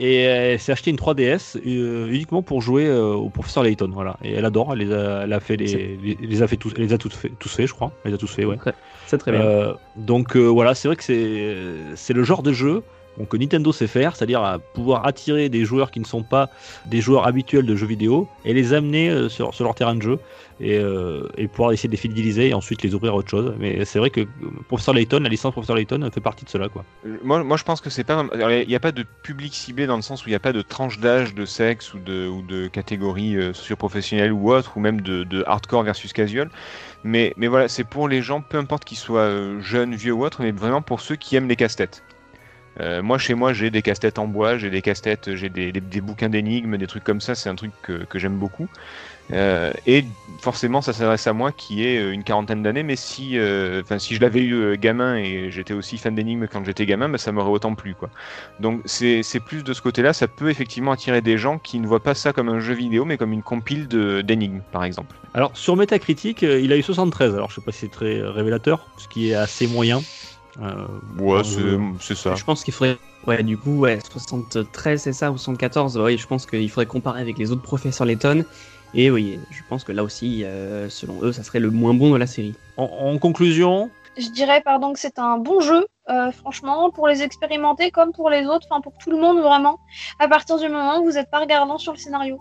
et 0.00 0.22
elle 0.22 0.58
s'est 0.58 0.72
acheté 0.72 0.90
une 0.90 0.96
3DS 0.96 1.58
euh, 1.58 2.08
uniquement 2.10 2.42
pour 2.42 2.62
jouer 2.62 2.86
euh, 2.86 3.12
au 3.12 3.28
professeur 3.28 3.62
Layton. 3.62 3.90
Voilà. 3.92 4.16
Et 4.24 4.32
elle 4.32 4.46
adore, 4.46 4.72
elle 4.72 4.78
les 4.78 4.92
a, 4.92 5.22
elle 5.24 5.32
a 5.32 5.40
fait 5.40 5.56
les, 5.56 5.98
les, 6.02 6.16
les 6.20 6.42
a 6.42 6.48
fait 6.48 6.56
tous, 6.56 6.72
elle 6.74 6.84
les 6.84 6.92
a 6.94 6.98
tous 6.98 7.14
fait, 7.14 7.30
tous 7.38 7.54
fait, 7.54 7.66
je 7.66 7.74
crois. 7.74 7.92
Elle 8.04 8.12
les 8.12 8.14
a 8.14 8.18
tous 8.18 8.32
fait, 8.34 8.46
ouais. 8.46 8.56
C'est 9.06 9.18
très 9.18 9.32
bien. 9.32 9.42
Euh, 9.42 9.74
donc 9.96 10.36
euh, 10.36 10.46
voilà, 10.46 10.74
c'est 10.74 10.88
vrai 10.88 10.96
que 10.96 11.04
c'est 11.04 11.54
c'est 11.96 12.14
le 12.14 12.24
genre 12.24 12.42
de 12.42 12.52
jeu 12.52 12.82
donc, 13.20 13.28
que 13.28 13.36
Nintendo 13.36 13.70
sait 13.70 13.86
faire, 13.86 14.16
c'est-à-dire 14.16 14.42
à 14.42 14.58
pouvoir 14.58 15.06
attirer 15.06 15.50
des 15.50 15.66
joueurs 15.66 15.90
qui 15.90 16.00
ne 16.00 16.06
sont 16.06 16.22
pas 16.22 16.48
des 16.86 17.02
joueurs 17.02 17.26
habituels 17.26 17.66
de 17.66 17.76
jeux 17.76 17.86
vidéo 17.86 18.26
et 18.46 18.54
les 18.54 18.72
amener 18.72 19.10
euh, 19.10 19.28
sur, 19.28 19.52
sur 19.52 19.64
leur 19.64 19.74
terrain 19.74 19.94
de 19.94 20.00
jeu 20.00 20.18
et, 20.60 20.78
euh, 20.78 21.28
et 21.36 21.48
pouvoir 21.48 21.72
essayer 21.72 21.88
de 21.88 21.92
les 21.92 22.00
fidéliser 22.00 22.48
et 22.48 22.54
ensuite 22.54 22.82
les 22.82 22.94
ouvrir 22.94 23.12
à 23.12 23.16
autre 23.16 23.30
chose. 23.30 23.54
Mais 23.58 23.84
c'est 23.84 23.98
vrai 23.98 24.10
que 24.10 24.20
euh, 24.20 24.26
Professeur 24.68 24.94
Layton, 24.94 25.20
la 25.20 25.28
licence 25.28 25.52
Professeur 25.52 25.76
Layton 25.76 26.08
fait 26.12 26.20
partie 26.20 26.44
de 26.44 26.50
cela. 26.50 26.68
Quoi. 26.68 26.84
Moi, 27.22 27.42
moi 27.42 27.56
je 27.56 27.64
pense 27.64 27.80
que 27.80 27.90
c'est 27.90 28.04
pas. 28.04 28.26
Il 28.34 28.68
n'y 28.68 28.74
a 28.74 28.80
pas 28.80 28.92
de 28.92 29.04
public 29.22 29.54
ciblé 29.54 29.86
dans 29.86 29.96
le 29.96 30.02
sens 30.02 30.24
où 30.24 30.28
il 30.28 30.32
n'y 30.32 30.36
a 30.36 30.40
pas 30.40 30.52
de 30.52 30.62
tranche 30.62 30.98
d'âge, 30.98 31.34
de 31.34 31.44
sexe 31.44 31.94
ou 31.94 31.98
de, 31.98 32.28
ou 32.28 32.42
de 32.42 32.68
catégorie 32.68 33.36
euh, 33.36 33.52
socio-professionnelle 33.52 34.32
ou 34.32 34.52
autre, 34.52 34.76
ou 34.76 34.80
même 34.80 35.00
de, 35.00 35.44
hardcore 35.46 35.82
versus 35.82 36.12
casual. 36.12 36.50
Mais, 37.04 37.32
mais 37.36 37.48
voilà, 37.48 37.68
c'est 37.68 37.84
pour 37.84 38.08
les 38.08 38.20
gens, 38.20 38.42
peu 38.42 38.58
importe 38.58 38.84
qu'ils 38.84 38.98
soient 38.98 39.30
jeunes, 39.60 39.94
vieux 39.94 40.12
ou 40.12 40.24
autres, 40.24 40.42
mais 40.42 40.52
vraiment 40.52 40.82
pour 40.82 41.00
ceux 41.00 41.16
qui 41.16 41.36
aiment 41.36 41.48
les 41.48 41.56
casse-têtes. 41.56 42.02
Euh, 42.78 43.02
moi, 43.02 43.18
chez 43.18 43.34
moi, 43.34 43.52
j'ai 43.52 43.70
des 43.70 43.82
casse-têtes 43.82 44.18
en 44.18 44.26
bois, 44.26 44.56
j'ai 44.56 44.70
des 44.70 44.82
casse-têtes, 44.82 45.34
j'ai 45.34 45.48
des, 45.48 46.00
bouquins 46.00 46.28
d'énigmes, 46.28 46.76
des 46.76 46.86
trucs 46.86 47.04
comme 47.04 47.20
ça, 47.20 47.34
c'est 47.34 47.48
un 47.48 47.54
truc 47.54 47.72
que, 47.82 48.18
j'aime 48.18 48.36
beaucoup. 48.36 48.68
Euh, 49.32 49.72
et 49.86 50.04
forcément, 50.40 50.80
ça 50.80 50.92
s'adresse 50.92 51.26
à 51.26 51.32
moi 51.32 51.52
qui 51.52 51.84
ai 51.84 51.98
euh, 51.98 52.12
une 52.12 52.24
quarantaine 52.24 52.62
d'années, 52.62 52.82
mais 52.82 52.96
si, 52.96 53.38
euh, 53.38 53.82
si 53.98 54.14
je 54.14 54.20
l'avais 54.20 54.40
eu 54.40 54.54
euh, 54.54 54.76
gamin 54.76 55.16
et 55.16 55.50
j'étais 55.50 55.74
aussi 55.74 55.98
fan 55.98 56.14
d'énigmes 56.14 56.46
quand 56.48 56.64
j'étais 56.64 56.86
gamin, 56.86 57.08
bah, 57.08 57.18
ça 57.18 57.30
m'aurait 57.30 57.50
autant 57.50 57.74
plu. 57.74 57.94
Quoi. 57.94 58.10
Donc 58.58 58.82
c'est 58.86 59.22
plus 59.44 59.62
de 59.62 59.72
ce 59.72 59.82
côté-là, 59.82 60.12
ça 60.12 60.26
peut 60.26 60.50
effectivement 60.50 60.92
attirer 60.92 61.20
des 61.20 61.38
gens 61.38 61.58
qui 61.58 61.78
ne 61.78 61.86
voient 61.86 62.02
pas 62.02 62.14
ça 62.14 62.32
comme 62.32 62.48
un 62.48 62.60
jeu 62.60 62.74
vidéo, 62.74 63.04
mais 63.04 63.16
comme 63.16 63.32
une 63.32 63.42
compile 63.42 63.86
d'énigmes, 63.88 64.60
par 64.72 64.84
exemple. 64.84 65.14
Alors 65.34 65.56
sur 65.56 65.76
Metacritic, 65.76 66.42
euh, 66.42 66.60
il 66.60 66.72
a 66.72 66.76
eu 66.76 66.82
73. 66.82 67.34
Alors 67.34 67.50
je 67.50 67.56
sais 67.56 67.60
pas 67.60 67.72
si 67.72 67.80
c'est 67.80 67.90
très 67.90 68.20
révélateur, 68.20 68.86
ce 68.96 69.06
qui 69.06 69.30
est 69.30 69.34
assez 69.34 69.66
moyen. 69.66 70.02
Euh, 70.60 70.86
Ouais, 71.18 71.42
c'est- 71.44 72.14
ça. 72.14 72.34
Je 72.34 72.44
pense 72.44 72.64
qu'il 72.64 72.74
faudrait. 72.74 72.98
Ouais, 73.26 73.42
du 73.42 73.56
coup, 73.58 73.78
ouais, 73.80 73.98
73, 74.10 75.02
c'est 75.02 75.12
ça, 75.12 75.30
ou 75.30 75.36
74. 75.38 75.98
Oui, 75.98 76.16
je 76.18 76.26
pense 76.26 76.46
qu'il 76.46 76.68
faudrait 76.70 76.86
comparer 76.86 77.20
avec 77.20 77.38
les 77.38 77.52
autres 77.52 77.62
professeurs 77.62 78.06
Letton. 78.06 78.44
Et 78.94 79.10
oui, 79.10 79.38
je 79.50 79.60
pense 79.68 79.84
que 79.84 79.92
là 79.92 80.02
aussi, 80.02 80.42
euh, 80.44 80.88
selon 80.88 81.22
eux, 81.22 81.32
ça 81.32 81.42
serait 81.44 81.60
le 81.60 81.70
moins 81.70 81.94
bon 81.94 82.10
de 82.12 82.16
la 82.16 82.26
série. 82.26 82.54
en, 82.76 82.84
en 82.84 83.18
conclusion, 83.18 83.90
Je 84.18 84.28
dirais 84.30 84.60
pardon 84.64 84.92
que 84.92 84.98
c'est 84.98 85.18
un 85.20 85.38
bon 85.38 85.60
jeu, 85.60 85.86
euh, 86.08 86.32
franchement, 86.32 86.90
pour 86.90 87.06
les 87.06 87.22
expérimenter 87.22 87.90
comme 87.92 88.10
pour 88.12 88.28
les 88.30 88.44
autres, 88.46 88.66
enfin 88.68 88.80
pour 88.80 88.92
tout 88.98 89.10
le 89.10 89.18
monde 89.18 89.38
vraiment, 89.40 89.78
à 90.18 90.26
partir 90.28 90.58
du 90.58 90.68
moment 90.68 90.98
où 91.00 91.04
vous 91.04 91.12
n'êtes 91.12 91.30
pas 91.30 91.38
regardant 91.38 91.78
sur 91.78 91.92
le 91.92 91.98
scénario. 91.98 92.40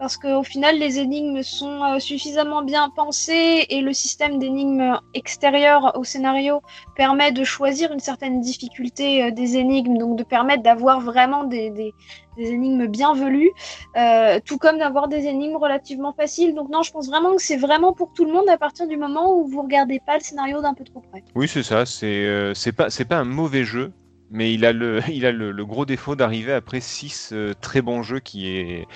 Parce 0.00 0.16
qu'au 0.16 0.42
final, 0.42 0.78
les 0.78 0.98
énigmes 0.98 1.42
sont 1.42 1.84
euh, 1.84 1.98
suffisamment 1.98 2.62
bien 2.62 2.88
pensées 2.88 3.66
et 3.68 3.82
le 3.82 3.92
système 3.92 4.38
d'énigmes 4.38 4.98
extérieures 5.12 5.92
au 5.94 6.04
scénario 6.04 6.62
permet 6.96 7.32
de 7.32 7.44
choisir 7.44 7.92
une 7.92 8.00
certaine 8.00 8.40
difficulté 8.40 9.24
euh, 9.24 9.30
des 9.30 9.58
énigmes, 9.58 9.98
donc 9.98 10.16
de 10.16 10.24
permettre 10.24 10.62
d'avoir 10.62 11.00
vraiment 11.00 11.44
des, 11.44 11.92
énigmes 12.38 12.86
bien 12.86 13.12
velues, 13.12 13.50
euh, 13.98 14.40
tout 14.42 14.56
comme 14.56 14.78
d'avoir 14.78 15.06
des 15.06 15.26
énigmes 15.26 15.56
relativement 15.56 16.14
faciles. 16.14 16.54
Donc 16.54 16.70
non, 16.70 16.80
je 16.82 16.92
pense 16.92 17.06
vraiment 17.06 17.36
que 17.36 17.42
c'est 17.42 17.58
vraiment 17.58 17.92
pour 17.92 18.14
tout 18.14 18.24
le 18.24 18.32
monde 18.32 18.48
à 18.48 18.56
partir 18.56 18.88
du 18.88 18.96
moment 18.96 19.36
où 19.36 19.46
vous 19.48 19.60
regardez 19.60 20.00
pas 20.06 20.14
le 20.14 20.22
scénario 20.22 20.62
d'un 20.62 20.72
peu 20.72 20.84
trop 20.84 21.00
près. 21.12 21.22
Oui, 21.34 21.46
c'est 21.46 21.62
ça. 21.62 21.84
C'est 21.84 22.24
euh, 22.24 22.54
pas 22.74 22.88
pas 23.06 23.16
un 23.16 23.24
mauvais 23.24 23.64
jeu, 23.64 23.92
mais 24.30 24.54
il 24.54 24.64
a 24.64 24.72
le 24.72 25.64
gros 25.64 25.84
défaut 25.84 26.16
d'arriver 26.16 26.52
après 26.52 26.80
six 26.80 27.30
euh, 27.32 27.52
très 27.60 27.82
bons 27.82 28.02
jeux 28.02 28.20
qui 28.20 28.86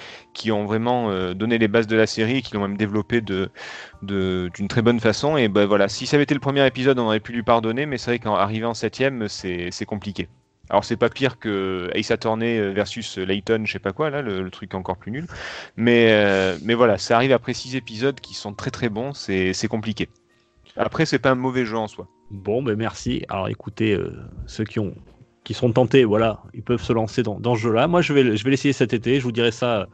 ont 0.51 0.65
vraiment 0.65 1.11
euh, 1.11 1.35
donné 1.35 1.59
les 1.59 1.69
bases 1.69 1.87
de 1.87 1.97
la 1.97 2.07
série 2.07 2.39
et 2.39 2.43
qui 2.43 2.55
l'ont 2.55 2.63
même 2.63 2.77
développé 2.77 3.21
d'une 3.21 4.69
très 4.69 4.83
bonne 4.83 5.01
façon. 5.01 5.37
Et 5.37 5.49
ben 5.49 5.67
voilà, 5.67 5.89
si 5.89 6.07
ça 6.07 6.17
avait 6.17 6.25
été 6.25 6.35
le 6.35 6.41
premier 6.41 6.67
épisode, 6.67 6.99
on 6.99 7.07
aurait 7.07 7.21
pu 7.21 7.33
lui 7.33 7.43
pardonner, 7.43 7.87
mais 7.87 7.99
c'est 7.99 8.13
vrai 8.13 8.19
qu'en 8.19 8.35
arrivant 8.35 8.71
en 8.71 8.75
septième, 8.75 9.29
c'est 9.29 9.69
c'est 9.71 9.87
compliqué. 9.87 10.29
Alors 10.71 10.85
c'est 10.85 10.97
pas 10.97 11.11
pire 11.11 11.39
que 11.39 11.91
Ace 11.95 12.11
Attorney 12.11 12.73
versus 12.73 13.19
Layton, 13.19 13.65
je 13.67 13.73
sais 13.73 13.79
pas 13.79 13.93
quoi 13.93 14.09
là, 14.09 14.23
le, 14.23 14.51
truc 14.51 14.75
encore 14.75 14.97
plus 14.97 15.11
nul. 15.11 15.27
Mais 15.77 16.13
euh, 16.13 16.57
mais 16.63 16.75
voilà, 16.75 16.97
ça 16.97 17.17
arrive 17.17 17.33
après 17.33 17.53
six 17.53 17.77
épisodes 17.77 18.19
qui 18.21 18.35
sont 18.35 18.55
très 18.55 18.71
très 18.71 18.89
bons, 18.89 19.13
c'est 19.13 19.69
compliqué. 19.69 20.09
Après, 20.77 21.07
c'est 21.07 21.19
pas 21.19 21.31
un 21.31 21.37
mauvais 21.37 21.65
jeu 21.65 21.77
en 21.77 21.87
soi. 21.87 22.09
Bon, 22.31 22.63
ben 22.63 22.77
merci. 22.77 23.25
Alors 23.29 23.49
écoutez, 23.49 23.97
ceux 24.47 24.65
qui 24.65 24.81
ont 24.81 24.95
qui 25.45 25.55
sont 25.55 25.71
tentés, 25.73 26.05
voilà, 26.05 26.43
ils 26.55 26.63
peuvent 26.63 26.83
se 26.83 26.93
lancer 26.93 27.23
dans, 27.23 27.39
dans 27.39 27.55
ce 27.55 27.61
jeu-là. 27.61 27.87
Moi, 27.87 28.01
je 28.01 28.13
vais, 28.13 28.37
je 28.37 28.45
vais 28.45 28.51
l'essayer 28.51 28.73
cet 28.73 28.93
été. 28.93 29.19
Je 29.21 29.25
vous 29.25 29.33
dirai 29.33 29.51
ça 29.51 29.83
euh, 29.83 29.87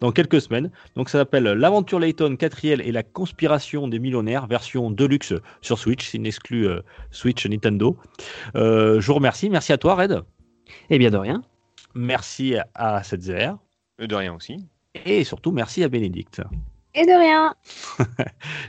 dans 0.00 0.12
quelques 0.12 0.40
semaines. 0.40 0.70
Donc, 0.96 1.08
ça 1.08 1.18
s'appelle 1.18 1.44
L'aventure 1.44 1.98
Layton, 1.98 2.36
quatrième 2.36 2.80
et 2.80 2.92
la 2.92 3.02
conspiration 3.02 3.88
des 3.88 3.98
millionnaires, 3.98 4.46
version 4.46 4.90
deluxe 4.90 5.32
sur 5.62 5.78
Switch. 5.78 6.06
C'est 6.08 6.18
une 6.18 6.26
exclue 6.26 6.68
euh, 6.68 6.82
Switch 7.10 7.46
Nintendo. 7.46 7.96
Euh, 8.54 9.00
je 9.00 9.06
vous 9.06 9.14
remercie. 9.14 9.48
Merci 9.48 9.72
à 9.72 9.78
toi, 9.78 9.94
Red. 9.94 10.22
Eh 10.90 10.98
bien, 10.98 11.10
de 11.10 11.16
rien. 11.16 11.42
Merci 11.94 12.56
à 12.74 13.00
7ZR. 13.00 13.56
Euh, 14.00 14.06
De 14.06 14.14
rien 14.14 14.34
aussi. 14.34 14.66
Et 15.04 15.24
surtout, 15.24 15.52
merci 15.52 15.82
à 15.82 15.88
Bénédicte. 15.88 16.42
Et 16.98 17.06
de 17.06 17.12
rien. 17.12 17.54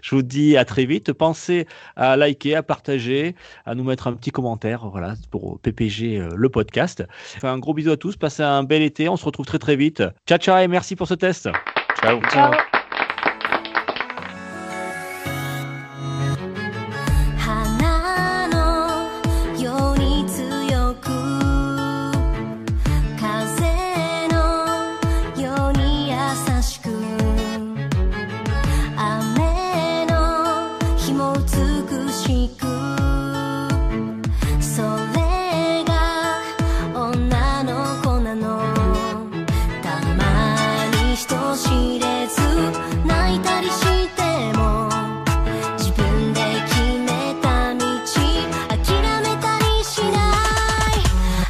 Je 0.03 0.13
vous 0.13 0.21
dis 0.21 0.55
à 0.55 0.63
très 0.63 0.85
vite. 0.85 1.13
Pensez 1.13 1.65
à 1.95 2.15
liker, 2.15 2.53
à 2.53 2.61
partager, 2.61 3.35
à 3.65 3.73
nous 3.73 3.83
mettre 3.83 4.05
un 4.05 4.13
petit 4.13 4.29
commentaire, 4.29 4.87
voilà, 4.87 5.15
pour 5.31 5.59
PPG 5.61 6.19
euh, 6.19 6.29
le 6.35 6.49
podcast. 6.49 7.03
Enfin, 7.37 7.53
un 7.53 7.57
gros 7.57 7.73
bisou 7.73 7.89
à 7.89 7.97
tous. 7.97 8.17
Passez 8.17 8.43
un 8.43 8.61
bel 8.61 8.83
été. 8.83 9.09
On 9.09 9.17
se 9.17 9.25
retrouve 9.25 9.47
très 9.47 9.57
très 9.57 9.75
vite. 9.75 10.03
Ciao 10.27 10.37
ciao 10.37 10.59
et 10.59 10.67
merci 10.67 10.95
pour 10.95 11.07
ce 11.07 11.15
test. 11.15 11.49
Ciao. 12.03 12.21
Ciao. 12.29 12.78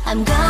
I'm 0.10 0.24
gone. 0.24 0.49